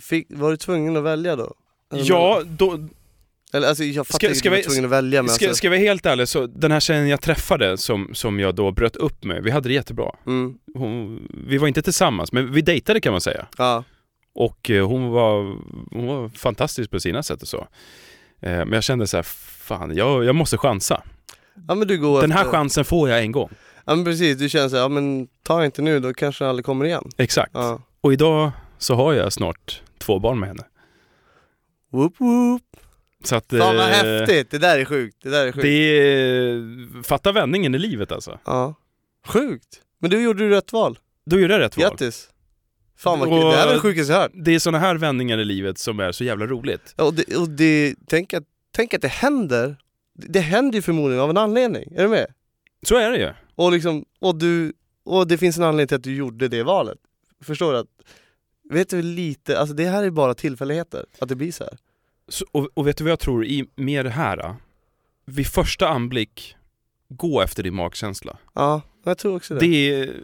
fick, 0.00 0.26
var 0.30 0.50
du 0.50 0.56
tvungen 0.56 0.96
att 0.96 1.02
välja 1.02 1.36
då? 1.36 1.54
Eller- 1.92 2.04
Ja, 2.06 2.42
då, 2.46 2.88
Eller 3.52 3.68
alltså 3.68 3.84
jag 3.84 4.06
fattar 4.06 4.18
Ska- 4.28 4.34
ska 4.34 4.50
var 4.50 4.56
vi- 4.56 4.62
tvungen 4.62 4.84
att 4.84 4.90
välja 4.90 5.22
men 5.22 5.28
ska, 5.28 5.44
alltså, 5.46 5.56
ska 5.58 5.66
jag 5.66 5.70
vara 5.70 5.80
helt 5.80 6.06
ärlig, 6.06 6.28
så 6.28 6.46
den 6.46 6.72
här 6.72 6.80
tjejen 6.80 7.08
jag 7.08 7.20
träffade 7.20 7.78
som, 7.78 8.10
som 8.12 8.40
jag 8.40 8.54
då 8.54 8.70
bröt 8.70 8.96
upp 8.96 9.24
med, 9.24 9.42
vi 9.44 9.50
hade 9.50 9.68
det 9.68 9.72
jättebra. 9.74 10.10
mm, 10.26 10.54
Hon, 10.74 11.28
vi 11.46 11.58
var 11.58 11.68
inte 11.68 11.82
tillsammans, 11.82 12.32
men 12.32 12.52
vi 12.52 12.60
dejtade 12.60 13.00
kan 13.00 13.12
man 13.12 13.20
säga. 13.20 13.46
ja, 13.58 13.84
Och 14.34 14.70
eh, 14.70 14.86
hon 14.86 15.08
var, 15.08 15.42
hon 15.96 16.06
var 16.06 16.28
fantastisk 16.28 16.90
på 16.90 17.00
sina 17.00 17.22
sätt 17.22 17.42
och 17.42 17.48
så. 17.48 17.58
Eh, 18.40 18.50
Men 18.58 18.72
jag 18.72 18.82
kände 18.82 19.06
så 19.06 19.16
här, 19.16 19.22
fan, 19.22 19.96
jag, 19.96 20.24
jag 20.24 20.34
måste 20.34 20.58
chansa. 20.58 21.02
ja 21.68 21.74
men 21.74 21.88
du 21.88 21.98
går 21.98 22.20
Den 22.20 22.32
här 22.32 22.40
efter, 22.40 22.52
chansen 22.52 22.84
får 22.84 23.08
jag 23.08 23.20
en 23.22 23.32
gång. 23.32 23.50
Ja 23.84 23.94
men 23.96 24.04
precis, 24.04 24.38
du 24.38 24.48
känner 24.48 24.68
såhär, 24.68 24.82
ja 24.82 24.88
men 24.88 25.28
ta 25.42 25.64
inte 25.64 25.82
nu 25.82 26.00
då 26.00 26.14
kanske 26.14 26.44
jag 26.44 26.48
aldrig 26.48 26.64
kommer 26.64 26.84
igen 26.84 27.04
Exakt. 27.16 27.50
Ja, 27.54 27.80
Och 28.00 28.12
idag 28.12 28.50
så 28.78 28.94
har 28.94 29.12
jag 29.12 29.32
snart 29.32 29.82
två 29.98 30.18
barn 30.18 30.40
med 30.40 30.48
henne. 30.48 30.62
whoop 31.92 32.14
whoop 32.20 32.62
Så 33.24 33.36
att... 33.36 33.50
Fan 33.50 33.58
vad 33.76 33.80
eh, 33.80 33.84
häftigt, 33.86 34.50
det 34.50 34.58
där 34.58 34.78
är 34.78 34.84
sjukt, 34.84 35.16
det 35.22 35.30
där 35.30 35.46
är 35.46 35.52
sjukt 35.52 35.62
Det 35.62 36.00
är... 36.00 37.02
Fatta 37.02 37.32
vändningen 37.32 37.74
i 37.74 37.78
livet 37.78 38.12
alltså. 38.12 38.38
Ja, 38.44 38.74
sjukt! 39.26 39.80
Men 39.98 40.10
du 40.10 40.22
gjorde 40.22 40.44
ju 40.44 40.50
rätt 40.50 40.72
val, 40.72 40.98
Då 41.26 41.40
gjorde 41.40 41.58
rätt 41.58 41.76
val. 41.76 41.88
grattis! 41.90 42.28
Fan 43.00 43.18
vad 43.18 43.28
kul, 43.28 43.40
det 43.40 43.56
här 43.56 43.68
är 43.68 43.74
det 43.74 43.80
sjukaste 43.80 44.12
jag 44.12 44.20
hört 44.20 44.32
Det 44.34 44.54
är 44.54 44.58
såna 44.58 44.78
här 44.78 44.94
vändningar 44.94 45.38
i 45.38 45.44
livet 45.44 45.78
som 45.78 46.00
är 46.00 46.12
så 46.12 46.24
jävla 46.24 46.46
roligt. 46.46 46.94
ja, 46.96 47.04
och, 47.04 47.14
det, 47.14 47.36
och 47.36 47.48
det, 47.48 47.94
tänk, 48.06 48.34
att, 48.34 48.44
tänk 48.72 48.94
att 48.94 49.02
det 49.02 49.08
händer, 49.08 49.76
det 50.14 50.40
händer 50.40 50.76
ju 50.76 50.82
förmodligen 50.82 51.22
av 51.22 51.30
en 51.30 51.36
anledning, 51.36 51.92
är 51.96 52.02
du 52.02 52.08
med? 52.08 52.26
Så 52.82 52.96
är 52.96 53.10
det 53.10 53.18
ju. 53.18 53.30
Och 53.54 53.72
liksom, 53.72 54.04
och 54.18 54.36
du, 54.38 54.72
och 55.04 55.28
det 55.28 55.38
finns 55.38 55.56
en 55.58 55.62
anledning 55.64 55.88
till 55.88 55.96
att 55.96 56.02
du 56.02 56.14
gjorde 56.14 56.48
det 56.48 56.62
valet 56.62 56.98
Förstår 57.44 57.72
du? 57.72 57.78
Att, 57.78 57.86
vet 58.70 58.88
du 58.90 59.02
lite, 59.02 59.58
alltså 59.58 59.74
det 59.74 59.86
här 59.86 60.04
är 60.04 60.10
bara 60.10 60.34
tillfälligheter, 60.34 61.04
att 61.18 61.28
det 61.28 61.36
blir 61.36 61.52
så 61.52 61.64
här. 61.64 61.78
Så, 62.28 62.44
och, 62.52 62.68
och 62.74 62.86
vet 62.86 62.96
du 62.96 63.04
vad 63.04 63.10
jag 63.10 63.20
tror 63.20 63.44
i 63.44 63.66
med 63.76 64.04
det 64.04 64.10
här? 64.10 64.36
Då? 64.36 64.56
Vid 65.24 65.46
första 65.46 65.88
anblick, 65.88 66.56
gå 67.08 67.40
efter 67.40 67.62
din 67.62 67.74
magkänsla. 67.74 68.36
Ja, 68.54 68.82
jag 69.04 69.18
tror 69.18 69.36
också 69.36 69.54
det, 69.54 69.60
Det 69.60 69.94
är, 69.94 70.14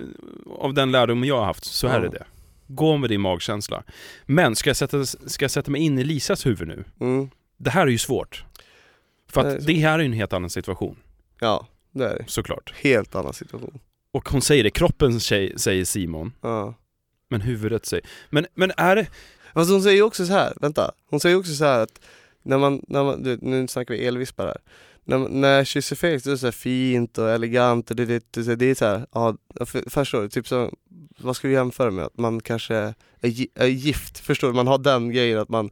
av 0.59 0.75
den 0.75 0.93
lärdom 0.93 1.25
jag 1.25 1.39
har 1.39 1.45
haft, 1.45 1.65
så 1.65 1.87
är 1.87 1.95
Ja. 1.95 1.99
det 2.01 2.09
det. 2.09 2.25
Gå 2.67 2.97
med 2.97 3.11
din 3.11 3.21
magkänsla. 3.21 3.83
Men 4.27 4.57
ska 4.57 4.71
jag, 4.71 4.77
sätta, 4.77 5.07
ska 5.07 5.45
jag 5.45 5.51
sätta 5.51 5.71
mig 5.71 5.81
in 5.81 5.99
i 5.99 6.05
Lisas 6.05 6.47
huvud 6.47 6.69
nu? 6.69 6.85
Mm. 7.01 7.31
Det 7.57 7.71
här 7.71 7.83
är 7.83 7.91
ju 7.91 7.99
svårt. 7.99 8.45
För 9.31 9.43
Det 9.45 9.53
att 9.53 9.61
så. 9.63 9.67
det 9.67 9.73
här 9.75 9.95
är 9.95 9.99
ju 9.99 10.05
en 10.07 10.13
helt 10.13 10.33
annan 10.33 10.51
situation, 10.51 10.97
Ja, 11.41 11.67
det 11.93 12.05
är 12.05 12.19
det. 12.19 12.25
såklart. 12.27 12.75
Helt 12.77 13.15
annan 13.15 13.33
situation. 13.33 13.79
Och 14.13 14.29
hon 14.29 14.43
säger 14.43 14.65
det, 14.65 14.71
kroppen 14.71 15.21
säger, 15.21 15.57
säger 15.59 15.85
Simon, 15.85 16.33
Ja. 16.41 16.75
men 17.29 17.41
huvudet 17.41 17.87
säger... 17.87 18.07
Men, 18.31 18.47
men 18.55 18.73
är 18.77 18.97
det... 18.97 19.07
Fast 19.55 19.71
hon 19.71 19.83
säger 19.83 19.97
ju 19.97 20.03
också 20.03 20.27
så 20.27 20.33
här, 20.33 20.53
vänta. 20.61 20.93
Hon 21.11 21.21
säger 21.21 21.37
också 21.37 21.55
så 21.55 21.65
här 21.65 21.81
att 21.83 22.01
när 22.43 22.59
man, 22.59 22.83
när 22.89 23.05
man 23.05 23.23
du, 23.23 23.39
nu 23.43 23.69
snackar 23.69 23.95
vi 23.95 24.07
elvispar 24.07 24.47
här. 24.47 24.59
När, 25.09 25.19
när 25.19 25.57
jag 25.57 25.67
kysser 25.67 25.97
Felix, 25.97 26.27
är 26.27 26.37
så 26.37 26.47
här 26.47 26.53
fint 26.53 27.19
och 27.19 27.31
elegant 27.31 27.91
och 27.91 27.97
det, 27.97 28.05
det, 28.05 28.33
det, 28.33 28.57
det 28.57 28.67
är 28.67 28.75
så 28.75 28.85
här, 28.85 29.07
ja, 29.13 29.37
för, 29.67 29.91
förstår 29.91 30.23
du? 30.23 30.29
Typ 30.29 30.49
så, 30.49 30.73
vad 31.19 31.37
ska 31.37 31.49
du 31.49 31.55
jämföra 31.55 31.91
med? 31.91 32.05
Att 32.05 32.19
man 32.19 32.41
kanske 32.41 32.75
är, 32.75 32.95
är 33.55 33.67
gift, 33.67 34.19
förstår 34.19 34.49
du? 34.49 34.55
Man 34.55 34.67
har 34.67 34.79
den 34.79 35.11
grejen 35.11 35.39
att 35.39 35.49
man 35.49 35.71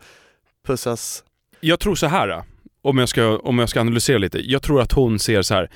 pussas. 0.66 1.24
Jag 1.60 1.80
tror 1.80 1.94
så 1.94 2.06
här, 2.06 2.42
om 2.82 2.98
jag, 2.98 3.08
ska, 3.08 3.38
om 3.38 3.58
jag 3.58 3.68
ska 3.68 3.80
analysera 3.80 4.18
lite. 4.18 4.50
Jag 4.50 4.62
tror 4.62 4.80
att 4.80 4.92
hon 4.92 5.18
ser 5.18 5.42
så 5.42 5.54
här. 5.54 5.70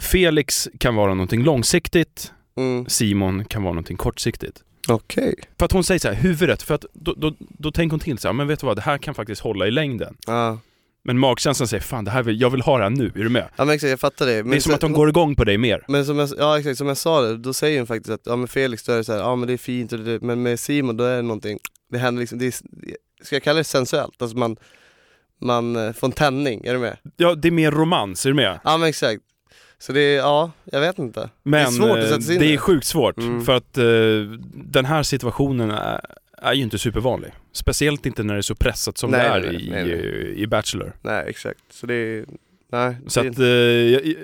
Felix 0.00 0.68
kan 0.78 0.94
vara 0.94 1.14
någonting 1.14 1.42
långsiktigt, 1.42 2.32
Mm. 2.56 2.86
Simon 2.86 3.44
kan 3.44 3.62
vara 3.62 3.72
någonting 3.72 3.96
kortsiktigt. 3.96 4.62
Okej. 4.88 5.34
För 5.58 5.64
att 5.64 5.72
hon 5.72 5.84
säger 5.84 5.98
så 5.98 6.08
här, 6.08 6.14
huvudet, 6.14 6.62
för 6.62 6.74
att 6.74 6.84
då, 6.92 7.14
då, 7.16 7.34
då 7.38 7.72
tänker 7.72 7.90
hon 7.90 8.00
till 8.00 8.18
så 8.18 8.28
här, 8.28 8.32
men 8.32 8.46
vet 8.46 8.60
du 8.60 8.66
vad, 8.66 8.76
det 8.76 8.82
här 8.82 8.98
kan 8.98 9.14
faktiskt 9.14 9.40
hålla 9.40 9.66
i 9.66 9.70
längden. 9.70 10.16
Ja. 10.26 10.58
Men 11.04 11.18
magkänslan 11.18 11.68
säger, 11.68 11.80
fan 11.82 12.04
det 12.04 12.10
här 12.10 12.22
vill, 12.22 12.40
jag 12.40 12.50
vill 12.50 12.60
ha 12.60 12.78
det 12.78 12.82
här 12.84 12.90
nu, 12.90 13.06
är 13.06 13.22
du 13.22 13.28
med? 13.28 13.48
ja 13.56 13.64
men 13.64 13.74
exakt, 13.74 13.90
jag 13.90 14.00
fattar 14.00 14.26
det. 14.26 14.42
Men 14.42 14.50
det 14.50 14.56
är 14.56 14.60
som 14.60 14.74
att 14.74 14.82
hon 14.82 14.92
går 14.92 15.08
igång 15.08 15.34
på 15.36 15.44
dig 15.44 15.58
mer. 15.58 15.84
Men 15.88 16.06
som 16.06 16.18
jag, 16.18 16.28
ja 16.38 16.58
exakt, 16.58 16.78
som 16.78 16.86
jag 16.88 16.96
sa 16.96 17.20
det, 17.20 17.36
då 17.36 17.52
säger 17.52 17.78
hon 17.78 17.86
faktiskt 17.86 18.10
att 18.10 18.20
ja 18.24 18.36
men 18.36 18.48
Felix 18.48 18.82
då 18.84 18.92
är 18.92 18.96
det 18.96 19.04
så 19.04 19.12
här, 19.12 19.18
ja 19.20 19.36
men 19.36 19.46
det 19.46 19.52
är 19.52 19.58
fint 19.58 19.92
och 19.92 19.98
det, 19.98 20.22
men 20.22 20.42
med 20.42 20.60
Simon 20.60 20.96
då 20.96 21.04
är 21.04 21.16
det 21.16 21.22
någonting, 21.22 21.58
det 21.92 21.98
händer 21.98 22.20
liksom, 22.20 22.38
det 22.38 22.46
är, 22.46 22.54
ska 23.24 23.34
jag 23.36 23.42
kalla 23.42 23.58
det 23.58 23.64
sensuellt? 23.64 24.22
Alltså 24.22 24.36
man, 24.38 24.56
man 25.40 25.76
eh, 25.76 25.92
får 25.92 26.06
en 26.06 26.12
tändning, 26.12 26.64
är 26.64 26.72
du 26.72 26.78
med? 26.78 26.96
Ja, 27.16 27.34
det 27.34 27.48
är 27.48 27.52
mer 27.52 27.70
romans, 27.70 28.26
är 28.26 28.30
du 28.30 28.34
med? 28.34 28.60
Ja 28.64 28.76
men 28.76 28.88
exakt. 28.88 29.22
Så 29.78 29.92
det 29.92 30.00
är, 30.00 30.16
ja, 30.18 30.50
jag 30.64 30.80
vet 30.80 30.98
inte. 30.98 31.30
Men 31.42 31.52
det 31.52 31.66
är 31.68 31.70
svårt 31.70 31.90
att 31.98 32.04
eh, 32.04 32.08
sätta 32.08 32.20
sig 32.20 32.34
in 32.34 32.40
det 32.40 32.46
i 32.46 32.52
är 32.54 32.58
sjukt 32.58 32.86
svårt, 32.86 33.18
Mm. 33.18 33.44
för 33.44 33.52
att 33.56 33.78
eh, 33.78 33.84
den 34.54 34.84
här 34.84 35.02
situationen 35.02 35.70
är, 36.42 36.48
är 36.50 36.52
ju 36.54 36.62
inte 36.62 36.78
supervanlig. 36.78 37.30
Speciellt 37.52 38.06
inte 38.06 38.22
när 38.22 38.34
det 38.34 38.40
är 38.40 38.42
så 38.42 38.54
pressat 38.54 38.98
som 38.98 39.10
Nej, 39.10 39.20
det 39.20 39.26
är 39.48 39.52
nej, 39.52 39.66
i, 39.66 39.70
nej, 39.70 39.84
nej. 39.84 40.34
i 40.42 40.46
Bachelor. 40.46 40.92
Nej 41.02 41.24
exakt, 41.28 41.60
så 41.70 41.86
det 41.86 41.94
är, 41.94 42.24
nej. 42.72 42.96
Så 43.06 43.20
är 43.20 43.30
att 43.30 43.38
eh, 43.38 43.46
jag- 43.46 44.14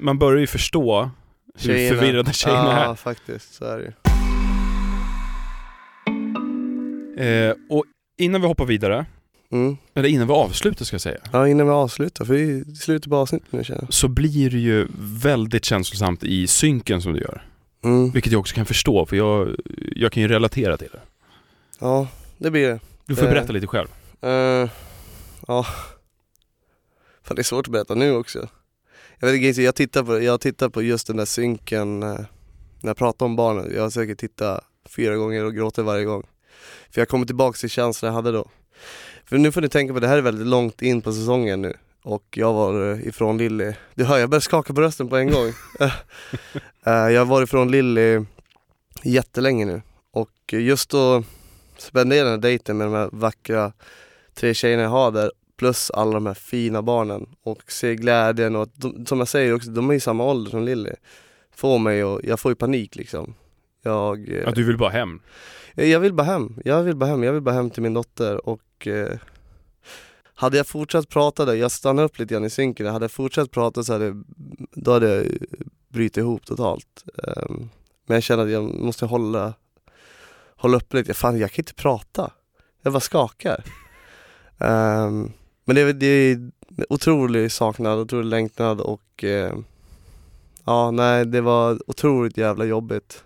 man 0.00 0.18
börjar 0.18 0.40
ju 0.40 0.46
förstå 0.46 1.10
hur 1.54 1.60
Tjejerna. 1.74 1.98
förvirrade 2.00 2.32
tjejerna 2.32 2.82
Ja 2.86 2.96
faktiskt, 2.96 3.54
så 3.54 3.64
är 3.64 3.78
det 3.78 3.84
är. 7.18 7.48
Eh, 7.50 7.54
och 7.70 7.84
innan 8.18 8.40
vi 8.40 8.46
hoppar 8.46 8.64
vidare, 8.66 9.06
Mm. 9.52 9.76
eller 9.94 10.08
innan 10.08 10.26
vi 10.26 10.32
avslutar 10.32 10.84
ska 10.84 10.94
jag 10.94 11.00
säga, 11.00 11.18
Ja 11.32 11.48
innan 11.48 11.66
vi 11.66 11.72
avslutar, 11.72 12.24
för 12.24 12.34
vi 12.34 12.42
är 12.42 12.70
i 12.72 12.74
slutet 12.76 13.10
på 13.10 13.16
avsnittet 13.16 13.52
nu 13.52 13.64
känner 13.64 13.82
jag. 13.82 13.92
så 13.94 14.08
blir 14.08 14.50
det 14.50 14.58
ju 14.58 14.86
väldigt 14.98 15.64
känslosamt 15.64 16.24
i 16.24 16.46
synken 16.46 17.02
som 17.02 17.12
du 17.12 17.20
gör. 17.20 17.42
Mm. 17.84 18.10
Vilket 18.10 18.32
jag 18.32 18.40
också 18.40 18.54
kan 18.54 18.66
förstå, 18.66 19.06
för 19.06 19.16
jag, 19.16 19.56
jag 19.96 20.12
kan 20.12 20.22
ju 20.22 20.28
relatera 20.28 20.76
till 20.76 20.88
det. 20.92 21.00
Ja, 21.78 22.08
det 22.38 22.50
blir 22.50 22.68
det. 22.68 22.80
Du 23.06 23.16
får 23.16 23.24
Eh. 23.24 23.30
berätta 23.30 23.52
lite 23.52 23.66
själv. 23.66 23.88
Eh, 24.20 24.68
ja. 25.46 25.66
Fan 27.22 27.34
det 27.36 27.40
är 27.40 27.44
svårt 27.44 27.66
att 27.66 27.72
berätta 27.72 27.94
nu 27.94 28.14
också. 28.14 28.48
Jag 29.18 29.28
vet 29.32 29.42
inte, 29.42 29.62
jag 29.62 29.74
tittar 29.74 30.02
på, 30.02 30.22
jag 30.22 30.40
tittar 30.40 30.68
på 30.68 30.82
just 30.82 31.06
den 31.06 31.16
där 31.16 31.24
synken 31.24 32.02
eh, 32.02 32.08
när 32.80 32.90
jag 32.90 32.96
pratar 32.96 33.26
om 33.26 33.36
barnen. 33.36 33.72
Jag 33.74 33.82
har 33.82 33.90
säkert 33.90 34.18
tittat 34.18 34.64
fyra 34.88 35.16
gånger 35.16 35.44
och 35.44 35.54
gråter 35.54 35.82
varje 35.82 36.04
gång. 36.04 36.26
För 36.90 37.00
jag 37.00 37.08
kommer 37.08 37.26
tillbaka 37.26 37.56
till 37.56 37.70
känslan 37.70 38.06
jag 38.08 38.14
hade 38.14 38.32
då. 38.32 38.48
För 39.24 39.38
nu 39.38 39.52
får 39.52 39.60
ni 39.60 39.68
tänka 39.68 39.94
på, 39.94 40.00
det 40.00 40.08
här 40.08 40.18
är 40.18 40.22
väldigt 40.22 40.46
långt 40.46 40.82
in 40.82 41.02
på 41.02 41.12
säsongen 41.12 41.62
nu. 41.62 41.74
Och 42.02 42.24
jag 42.30 42.52
var 42.52 42.92
eh, 42.92 43.06
ifrån 43.08 43.38
Lilly, 43.38 43.72
du 43.94 44.04
hör 44.04 44.18
jag 44.18 44.30
börjar 44.30 44.40
skaka 44.40 44.74
på 44.74 44.80
rösten 44.80 45.08
på 45.08 45.16
en 45.16 45.30
gång. 45.30 45.52
Jag 46.84 47.18
har 47.20 47.24
varit 47.24 47.48
ifrån 47.48 47.70
Lilly 47.70 48.24
jättelänge 49.02 49.64
nu. 49.66 49.82
Och 50.12 50.30
just 50.52 50.90
då 50.90 51.24
spendera 51.80 52.24
den 52.24 52.32
här 52.32 52.38
dejten 52.38 52.78
med 52.78 52.86
de 52.86 52.94
här 52.94 53.08
vackra 53.12 53.72
tre 54.34 54.54
tjejerna 54.54 54.82
jag 54.82 54.90
har 54.90 55.10
där 55.10 55.32
plus 55.56 55.90
alla 55.90 56.12
de 56.12 56.26
här 56.26 56.34
fina 56.34 56.82
barnen 56.82 57.26
och 57.42 57.72
se 57.72 57.94
glädjen 57.94 58.56
och 58.56 58.62
att 58.62 58.74
de, 58.74 59.06
som 59.06 59.18
jag 59.18 59.28
säger 59.28 59.54
också, 59.54 59.70
de 59.70 59.90
är 59.90 59.94
i 59.94 60.00
samma 60.00 60.24
ålder 60.24 60.50
som 60.50 60.64
Lilly. 60.64 60.92
Får 61.54 61.78
mig 61.78 62.04
och 62.04 62.20
jag 62.24 62.40
får 62.40 62.50
ju 62.50 62.56
panik 62.56 62.96
liksom. 62.96 63.34
Jag, 63.82 64.32
eh, 64.32 64.48
Att 64.48 64.54
du 64.54 64.64
vill 64.64 64.78
bara 64.78 64.90
hem. 64.90 65.20
jag 65.74 66.00
vill 66.00 66.14
bara 66.14 66.24
hem, 66.26 66.58
jag 66.64 66.82
vill 66.82 66.96
bara 66.96 67.10
hem, 67.10 67.22
jag 67.22 67.32
vill 67.32 67.42
bara 67.42 67.54
hem 67.54 67.70
till 67.70 67.82
min 67.82 67.94
dotter 67.94 68.48
och 68.48 68.86
eh, 68.86 69.18
hade 70.34 70.56
jag 70.56 70.66
fortsatt 70.66 71.08
prata 71.08 71.44
där, 71.44 71.54
jag 71.54 71.70
stannade 71.70 72.06
upp 72.06 72.18
lite 72.18 72.34
grann 72.34 72.44
i 72.44 72.50
synken, 72.50 72.86
hade 72.86 73.04
jag 73.04 73.10
fortsatt 73.12 73.50
prata 73.50 73.82
så 73.84 73.92
hade, 73.92 74.22
då 74.72 74.92
hade 74.92 75.14
jag 75.14 75.26
brutit 75.88 76.16
ihop 76.16 76.46
totalt. 76.46 77.04
Um, 77.14 77.70
men 78.06 78.14
jag 78.14 78.22
känner 78.22 78.44
att 78.44 78.50
jag 78.50 78.74
måste 78.74 79.06
hålla, 79.06 79.54
hålla 80.58 80.76
upp 80.76 80.94
lite, 80.94 81.14
fan 81.14 81.38
jag 81.38 81.52
kan 81.52 81.62
inte 81.62 81.74
prata. 81.74 82.30
Jag 82.82 82.92
bara 82.92 83.00
skakar. 83.00 83.64
Um, 84.58 85.32
men 85.64 85.76
det, 85.76 85.92
det 85.92 86.06
är 86.06 86.50
otrolig 86.88 87.52
saknad, 87.52 87.98
otrolig 87.98 88.28
längtnad 88.28 88.80
och 88.80 89.24
uh, 89.24 89.52
ja, 90.64 90.90
nej 90.90 91.26
det 91.26 91.40
var 91.40 91.78
otroligt 91.86 92.36
jävla 92.36 92.64
jobbigt. 92.64 93.24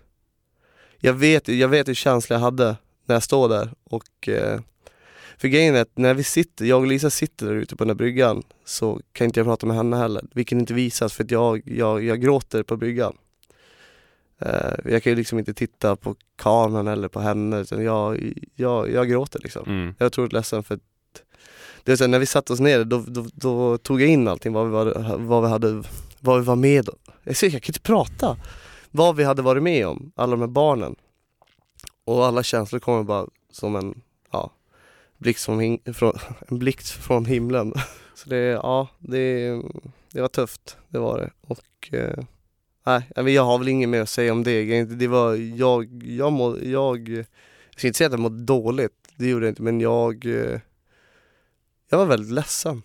Jag 0.99 1.13
vet, 1.13 1.47
jag 1.47 1.67
vet 1.67 1.87
hur 1.87 2.07
jag 2.31 2.39
hade 2.39 2.75
när 3.05 3.15
jag 3.15 3.23
står 3.23 3.49
där 3.49 3.73
och 3.83 4.27
uh, 4.27 4.59
för 5.37 5.47
grejen 5.47 5.75
är 5.75 5.81
att 5.81 5.97
när 5.97 6.13
vi 6.13 6.23
sitter, 6.23 6.65
jag 6.65 6.81
och 6.81 6.87
Lisa 6.87 7.09
sitter 7.09 7.45
där 7.45 7.53
ute 7.53 7.75
på 7.75 7.83
den 7.83 7.89
här 7.89 7.95
bryggan 7.95 8.43
så 8.65 9.01
kan 9.11 9.25
inte 9.25 9.39
jag 9.39 9.47
prata 9.47 9.65
med 9.65 9.75
henne 9.75 9.97
heller, 9.97 10.25
vilket 10.33 10.57
inte 10.57 10.73
visas 10.73 11.13
för 11.13 11.23
att 11.23 11.31
jag, 11.31 11.61
jag, 11.65 12.03
jag 12.03 12.21
gråter 12.21 12.63
på 12.63 12.77
bryggan. 12.77 13.17
Uh, 14.45 14.91
jag 14.91 15.03
kan 15.03 15.11
ju 15.11 15.15
liksom 15.15 15.39
inte 15.39 15.53
titta 15.53 15.95
på 15.95 16.15
kameran 16.35 16.87
eller 16.87 17.07
på 17.07 17.19
henne 17.19 17.59
utan 17.59 17.83
jag, 17.83 18.33
jag, 18.55 18.91
jag 18.91 19.09
gråter 19.09 19.39
liksom. 19.39 19.63
Mm. 19.67 19.95
Jag 19.97 20.05
är 20.05 20.07
otroligt 20.07 20.33
ledsen 20.33 20.63
för 20.63 20.79
det 21.83 21.91
är 21.91 21.95
så 21.95 22.03
här, 22.03 22.09
när 22.09 22.19
vi 22.19 22.25
satte 22.25 22.53
oss 22.53 22.59
ner 22.59 22.83
då, 22.83 23.03
då, 23.07 23.25
då, 23.33 23.77
tog 23.77 24.01
jag 24.01 24.09
in 24.09 24.27
allting 24.27 24.53
vad 24.53 24.65
vi, 24.65 24.71
var, 24.71 25.17
vad 25.17 25.43
vi 25.43 25.49
hade, 25.49 25.83
vad 26.19 26.39
vi 26.39 26.45
var 26.45 26.55
med 26.55 26.89
om. 26.89 26.95
Jag, 27.23 27.35
ser, 27.35 27.49
jag 27.49 27.61
kan 27.61 27.69
inte 27.69 27.79
prata. 27.79 28.37
Vad 28.91 29.15
vi 29.15 29.23
hade 29.23 29.41
varit 29.41 29.63
med 29.63 29.87
om, 29.87 30.11
alla 30.15 30.31
de 30.31 30.39
här 30.39 30.47
barnen. 30.47 30.95
Och 32.05 32.25
alla 32.25 32.43
känslor 32.43 32.79
kommer 32.79 33.03
bara 33.03 33.27
som 33.51 33.75
en, 33.75 34.01
ja, 34.31 34.51
blixt 35.17 35.45
från, 35.45 35.79
från, 35.93 36.17
en 36.47 36.59
blixt 36.59 36.91
från 36.91 37.25
himlen. 37.25 37.73
Så 38.15 38.29
det, 38.29 38.37
ja, 38.37 38.87
det, 38.99 39.49
det 40.11 40.21
var 40.21 40.27
tufft, 40.27 40.77
det 40.89 40.99
var 40.99 41.17
det. 41.19 41.29
Och 41.41 41.93
eh, 41.93 42.23
nej, 42.83 43.33
jag 43.33 43.43
har 43.45 43.57
väl 43.57 43.67
inget 43.67 43.89
mer 43.89 44.01
att 44.01 44.09
säga 44.09 44.31
om 44.31 44.43
det. 44.43 44.83
Det 44.83 45.07
var, 45.07 45.35
jag, 45.35 46.03
jag 46.03 46.33
må, 46.33 46.57
jag, 46.63 47.09
jag 47.09 47.25
ska 47.77 47.87
inte 47.87 47.97
säga 47.97 48.07
att 48.07 48.13
jag 48.13 48.19
mådde 48.19 48.43
dåligt, 48.43 48.93
det 49.15 49.27
gjorde 49.27 49.45
jag 49.45 49.51
inte, 49.51 49.61
men 49.61 49.79
jag, 49.79 50.25
jag 51.89 51.97
var 51.97 52.05
väldigt 52.05 52.31
ledsen. 52.31 52.81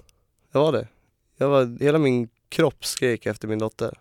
Jag 0.52 0.60
var 0.60 0.72
det. 0.72 0.88
Jag 1.36 1.48
var, 1.48 1.78
hela 1.80 1.98
min 1.98 2.28
kropp 2.48 2.84
skrek 2.84 3.26
efter 3.26 3.48
min 3.48 3.58
dotter. 3.58 3.98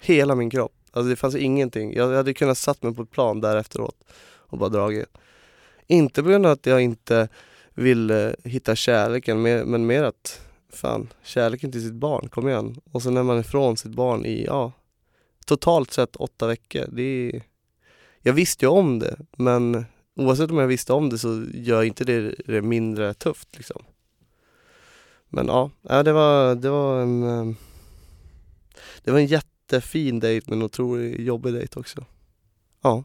Hela 0.00 0.34
min 0.34 0.50
kropp. 0.50 0.72
Alltså 0.90 1.10
det 1.10 1.16
fanns 1.16 1.36
ingenting. 1.36 1.94
Jag 1.94 2.12
hade 2.12 2.34
kunnat 2.34 2.58
satt 2.58 2.82
mig 2.82 2.94
på 2.94 3.02
ett 3.02 3.10
plan 3.10 3.40
där 3.40 3.56
efteråt 3.56 4.04
och 4.24 4.58
bara 4.58 4.68
dragit. 4.68 5.06
Inte 5.86 6.22
på 6.22 6.28
grund 6.28 6.46
av 6.46 6.52
att 6.52 6.66
jag 6.66 6.80
inte 6.80 7.28
ville 7.74 8.28
eh, 8.28 8.34
hitta 8.44 8.76
kärleken, 8.76 9.42
men 9.42 9.86
mer 9.86 10.02
att 10.02 10.40
fan, 10.72 11.08
kärleken 11.22 11.72
till 11.72 11.82
sitt 11.82 11.92
barn, 11.92 12.28
kom 12.28 12.48
igen. 12.48 12.80
Och 12.92 13.02
så 13.02 13.10
när 13.10 13.22
man 13.22 13.36
är 13.36 13.40
ifrån 13.40 13.76
sitt 13.76 13.92
barn 13.92 14.26
i, 14.26 14.44
ja, 14.44 14.72
totalt 15.46 15.92
sett 15.92 16.16
åtta 16.16 16.46
veckor. 16.46 16.84
Det 16.92 17.02
är, 17.02 17.42
jag 18.20 18.32
visste 18.32 18.64
ju 18.64 18.68
om 18.68 18.98
det, 18.98 19.16
men 19.36 19.84
oavsett 20.16 20.50
om 20.50 20.58
jag 20.58 20.66
visste 20.66 20.92
om 20.92 21.10
det 21.10 21.18
så 21.18 21.44
gör 21.54 21.82
inte 21.82 22.04
det, 22.04 22.34
det 22.46 22.62
mindre 22.62 23.14
tufft 23.14 23.48
liksom. 23.56 23.82
Men 25.28 25.46
ja, 25.46 25.70
det 26.02 26.12
var, 26.12 26.54
det 26.54 26.70
var 26.70 27.02
en 27.02 27.22
eh, 27.22 27.54
Det 29.04 29.10
var 29.10 29.18
en 29.18 29.26
jättefin 29.26 30.20
dejt 30.20 30.46
men 30.50 30.58
en 30.58 30.64
otroligt 30.64 31.20
jobbig 31.20 31.54
dejt 31.54 31.80
också. 31.80 32.04
Ja. 32.82 33.04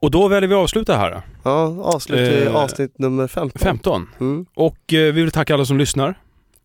Och 0.00 0.10
då 0.10 0.28
väljer 0.28 0.48
vi 0.48 0.54
att 0.54 0.60
avsluta 0.60 0.96
här. 0.96 1.22
Ja, 1.42 1.76
avslut 1.82 2.46
Eh, 2.46 2.56
avsnitt 2.56 2.98
nummer 2.98 3.26
15. 3.26 3.60
15. 3.60 4.08
Mm. 4.20 4.46
Och 4.54 4.92
eh, 4.92 5.12
vi 5.12 5.22
vill 5.22 5.30
tacka 5.30 5.54
alla 5.54 5.64
som 5.64 5.78
lyssnar. 5.78 6.14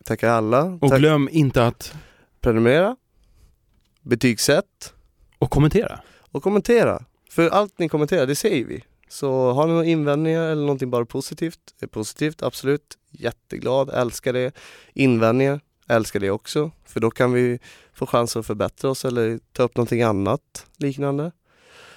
Tackar 0.04 0.28
alla. 0.28 0.64
Och 0.64 0.90
Tack. 0.90 0.98
glöm 0.98 1.28
inte 1.32 1.66
att 1.66 1.94
Prenumerera, 2.40 2.96
betygsätt 4.02 4.92
och 5.38 5.50
kommentera. 5.50 6.00
och 6.32 6.42
kommentera. 6.42 7.04
För 7.30 7.48
allt 7.50 7.78
ni 7.78 7.88
kommenterar, 7.88 8.26
det 8.26 8.34
säger 8.34 8.64
vi. 8.64 8.84
Så 9.08 9.52
har 9.52 9.66
ni 9.66 9.72
några 9.72 9.84
invändningar 9.84 10.42
eller 10.42 10.62
någonting 10.62 10.90
bara 10.90 11.04
positivt, 11.06 11.58
är 11.80 11.86
positivt, 11.86 12.42
absolut. 12.42 12.98
Jätteglad, 13.10 13.90
älskar 13.90 14.32
det. 14.32 14.52
Invändningar, 14.94 15.60
älskar 15.88 16.20
det 16.20 16.30
också. 16.30 16.70
För 16.86 17.00
då 17.00 17.10
kan 17.10 17.32
vi 17.32 17.58
få 17.94 18.06
chans 18.06 18.36
att 18.36 18.46
förbättra 18.46 18.90
oss 18.90 19.04
eller 19.04 19.38
ta 19.52 19.62
upp 19.62 19.76
någonting 19.76 20.02
annat 20.02 20.66
liknande. 20.76 21.32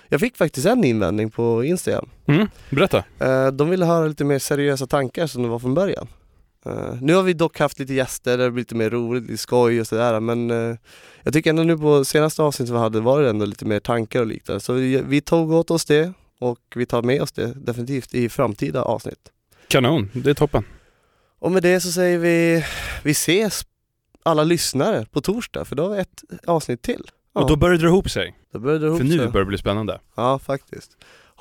Jag 0.10 0.20
fick 0.20 0.38
faktiskt 0.38 0.66
en 0.68 0.84
invändning 0.84 1.30
på 1.32 1.64
Instagram. 1.64 2.10
Mm, 2.26 2.48
berätta. 2.70 3.04
Eh, 3.20 3.48
De 3.48 3.70
ville 3.70 3.86
höra 3.86 4.08
lite 4.08 4.24
mer 4.24 4.40
seriösa 4.40 4.88
tankar 4.88 5.28
som 5.28 5.44
det 5.44 5.50
var 5.50 5.60
från 5.60 5.74
början. 5.74 6.08
Eh, 6.66 6.96
Nu 7.02 7.14
har 7.14 7.24
vi 7.24 7.34
dock 7.34 7.60
haft 7.60 7.80
lite 7.80 7.94
gäster, 7.94 8.38
det 8.38 8.44
har 8.44 8.52
blivit 8.52 8.72
lite 8.72 8.76
mer 8.78 8.90
roligt, 8.90 9.24
lite 9.24 9.38
skoj 9.38 9.82
och 9.82 9.88
sådär 9.88 10.20
men 10.20 10.52
eh, 10.52 10.76
jag 11.24 11.34
tycker 11.34 11.50
ändå 11.50 11.64
nu 11.64 11.78
på 11.78 12.06
senaste 12.06 12.44
avsnittet 12.44 12.74
vi 12.76 12.78
hade 12.80 13.00
var 13.00 13.22
det 13.22 13.30
ändå 13.30 13.46
lite 13.46 13.66
mer 13.66 13.80
tankar 13.80 14.20
och 14.20 14.28
liknande. 14.28 14.60
Så 14.60 14.74
vi, 14.74 15.02
vi 15.08 15.22
tog 15.22 15.52
åt 15.52 15.72
oss 15.72 15.86
det 15.86 16.14
och 16.40 16.60
vi 16.76 16.86
tar 16.86 17.02
med 17.02 17.22
oss 17.22 17.32
det 17.32 17.54
definitivt 17.54 18.14
i 18.14 18.30
framtida 18.30 18.82
avsnitt. 18.84 19.30
Kanon, 19.68 20.10
det 20.14 20.30
är 20.30 20.34
toppen. 20.34 20.64
Och 21.40 21.52
med 21.52 21.64
det 21.64 21.80
så 21.80 21.92
säger 21.92 22.18
vi, 22.18 22.66
vi 23.04 23.12
ses 23.12 23.62
alla 24.24 24.44
lyssnare 24.44 25.06
på 25.12 25.22
torsdag 25.22 25.66
för 25.66 25.76
då 25.76 25.84
har 25.84 25.90
vi 25.96 26.02
ett 26.02 26.24
avsnitt 26.48 26.82
till. 26.82 27.04
Ja, 27.34 27.42
Och 27.42 27.48
då 27.50 27.56
börjar 27.56 27.72
det 27.78 27.82
dra 27.82 27.88
ihop 27.88 28.10
sig. 28.10 28.36
då 28.54 28.60
börjar 28.60 28.80
det 28.80 28.86
ihop 28.88 28.98
För 28.98 29.06
nu 29.06 29.18
sig. 29.18 29.28
börjar 29.28 29.46
det 29.46 29.50
bli 29.50 29.58
spännande. 29.58 30.00
Ja, 30.16 30.40
faktiskt. 30.40 30.92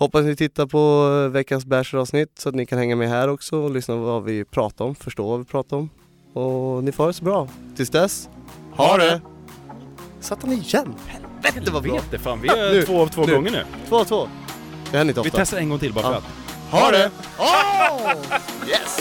Hoppas 0.01 0.25
ni 0.25 0.37
tittar 0.37 0.67
på 0.67 1.11
eh, 1.25 1.31
veckans 1.33 1.65
Bachelor-avsnitt 1.65 2.29
så 2.39 2.49
att 2.49 2.55
ni 2.55 2.67
kan 2.67 2.79
hänga 2.79 2.97
med 2.97 3.09
här 3.09 3.29
också 3.29 3.57
och 3.57 3.71
lyssna 3.71 3.95
på 3.95 4.01
vad 4.01 4.25
vi 4.25 4.45
pratar 4.45 4.85
om, 4.85 4.95
förstå 4.95 5.31
vad 5.31 5.39
vi 5.39 5.45
pratar 5.45 5.77
om. 5.77 5.91
Och 6.33 6.85
ni 6.85 6.93
får 6.93 7.07
det 7.07 7.13
så 7.13 7.25
bra. 7.25 7.49
Tills 7.77 7.91
dess, 7.91 8.29
ha 8.77 8.97
det! 8.97 9.21
Satt 10.21 10.43
han 10.43 10.53
igen? 10.53 10.95
Helvete 11.43 11.71
vad! 11.73 11.83
Vet 11.83 12.11
det 12.11 12.19
fan, 12.19 12.41
vi 12.41 12.49
Ja, 12.49 12.57
är 12.57 12.73
nu, 12.73 12.83
två 12.83 13.03
av 13.03 13.07
två 13.07 13.23
nu. 13.27 13.35
gånger 13.35 13.51
nu. 13.51 13.65
Två 13.89 13.97
av 13.99 14.05
två. 14.05 14.29
Det 14.91 14.97
händer 14.99 15.11
inte 15.11 15.23
Vi 15.23 15.29
ofta. 15.29 15.39
testar 15.39 15.59
en 15.59 15.69
gång 15.69 15.79
till 15.79 15.93
bara 15.93 16.05
för 16.05 16.13
Ja. 16.13 16.19
att. 16.19 16.81
Ha 16.83 16.91
det! 16.91 17.11
Oh! 17.39 18.13
Yes! 18.69 19.01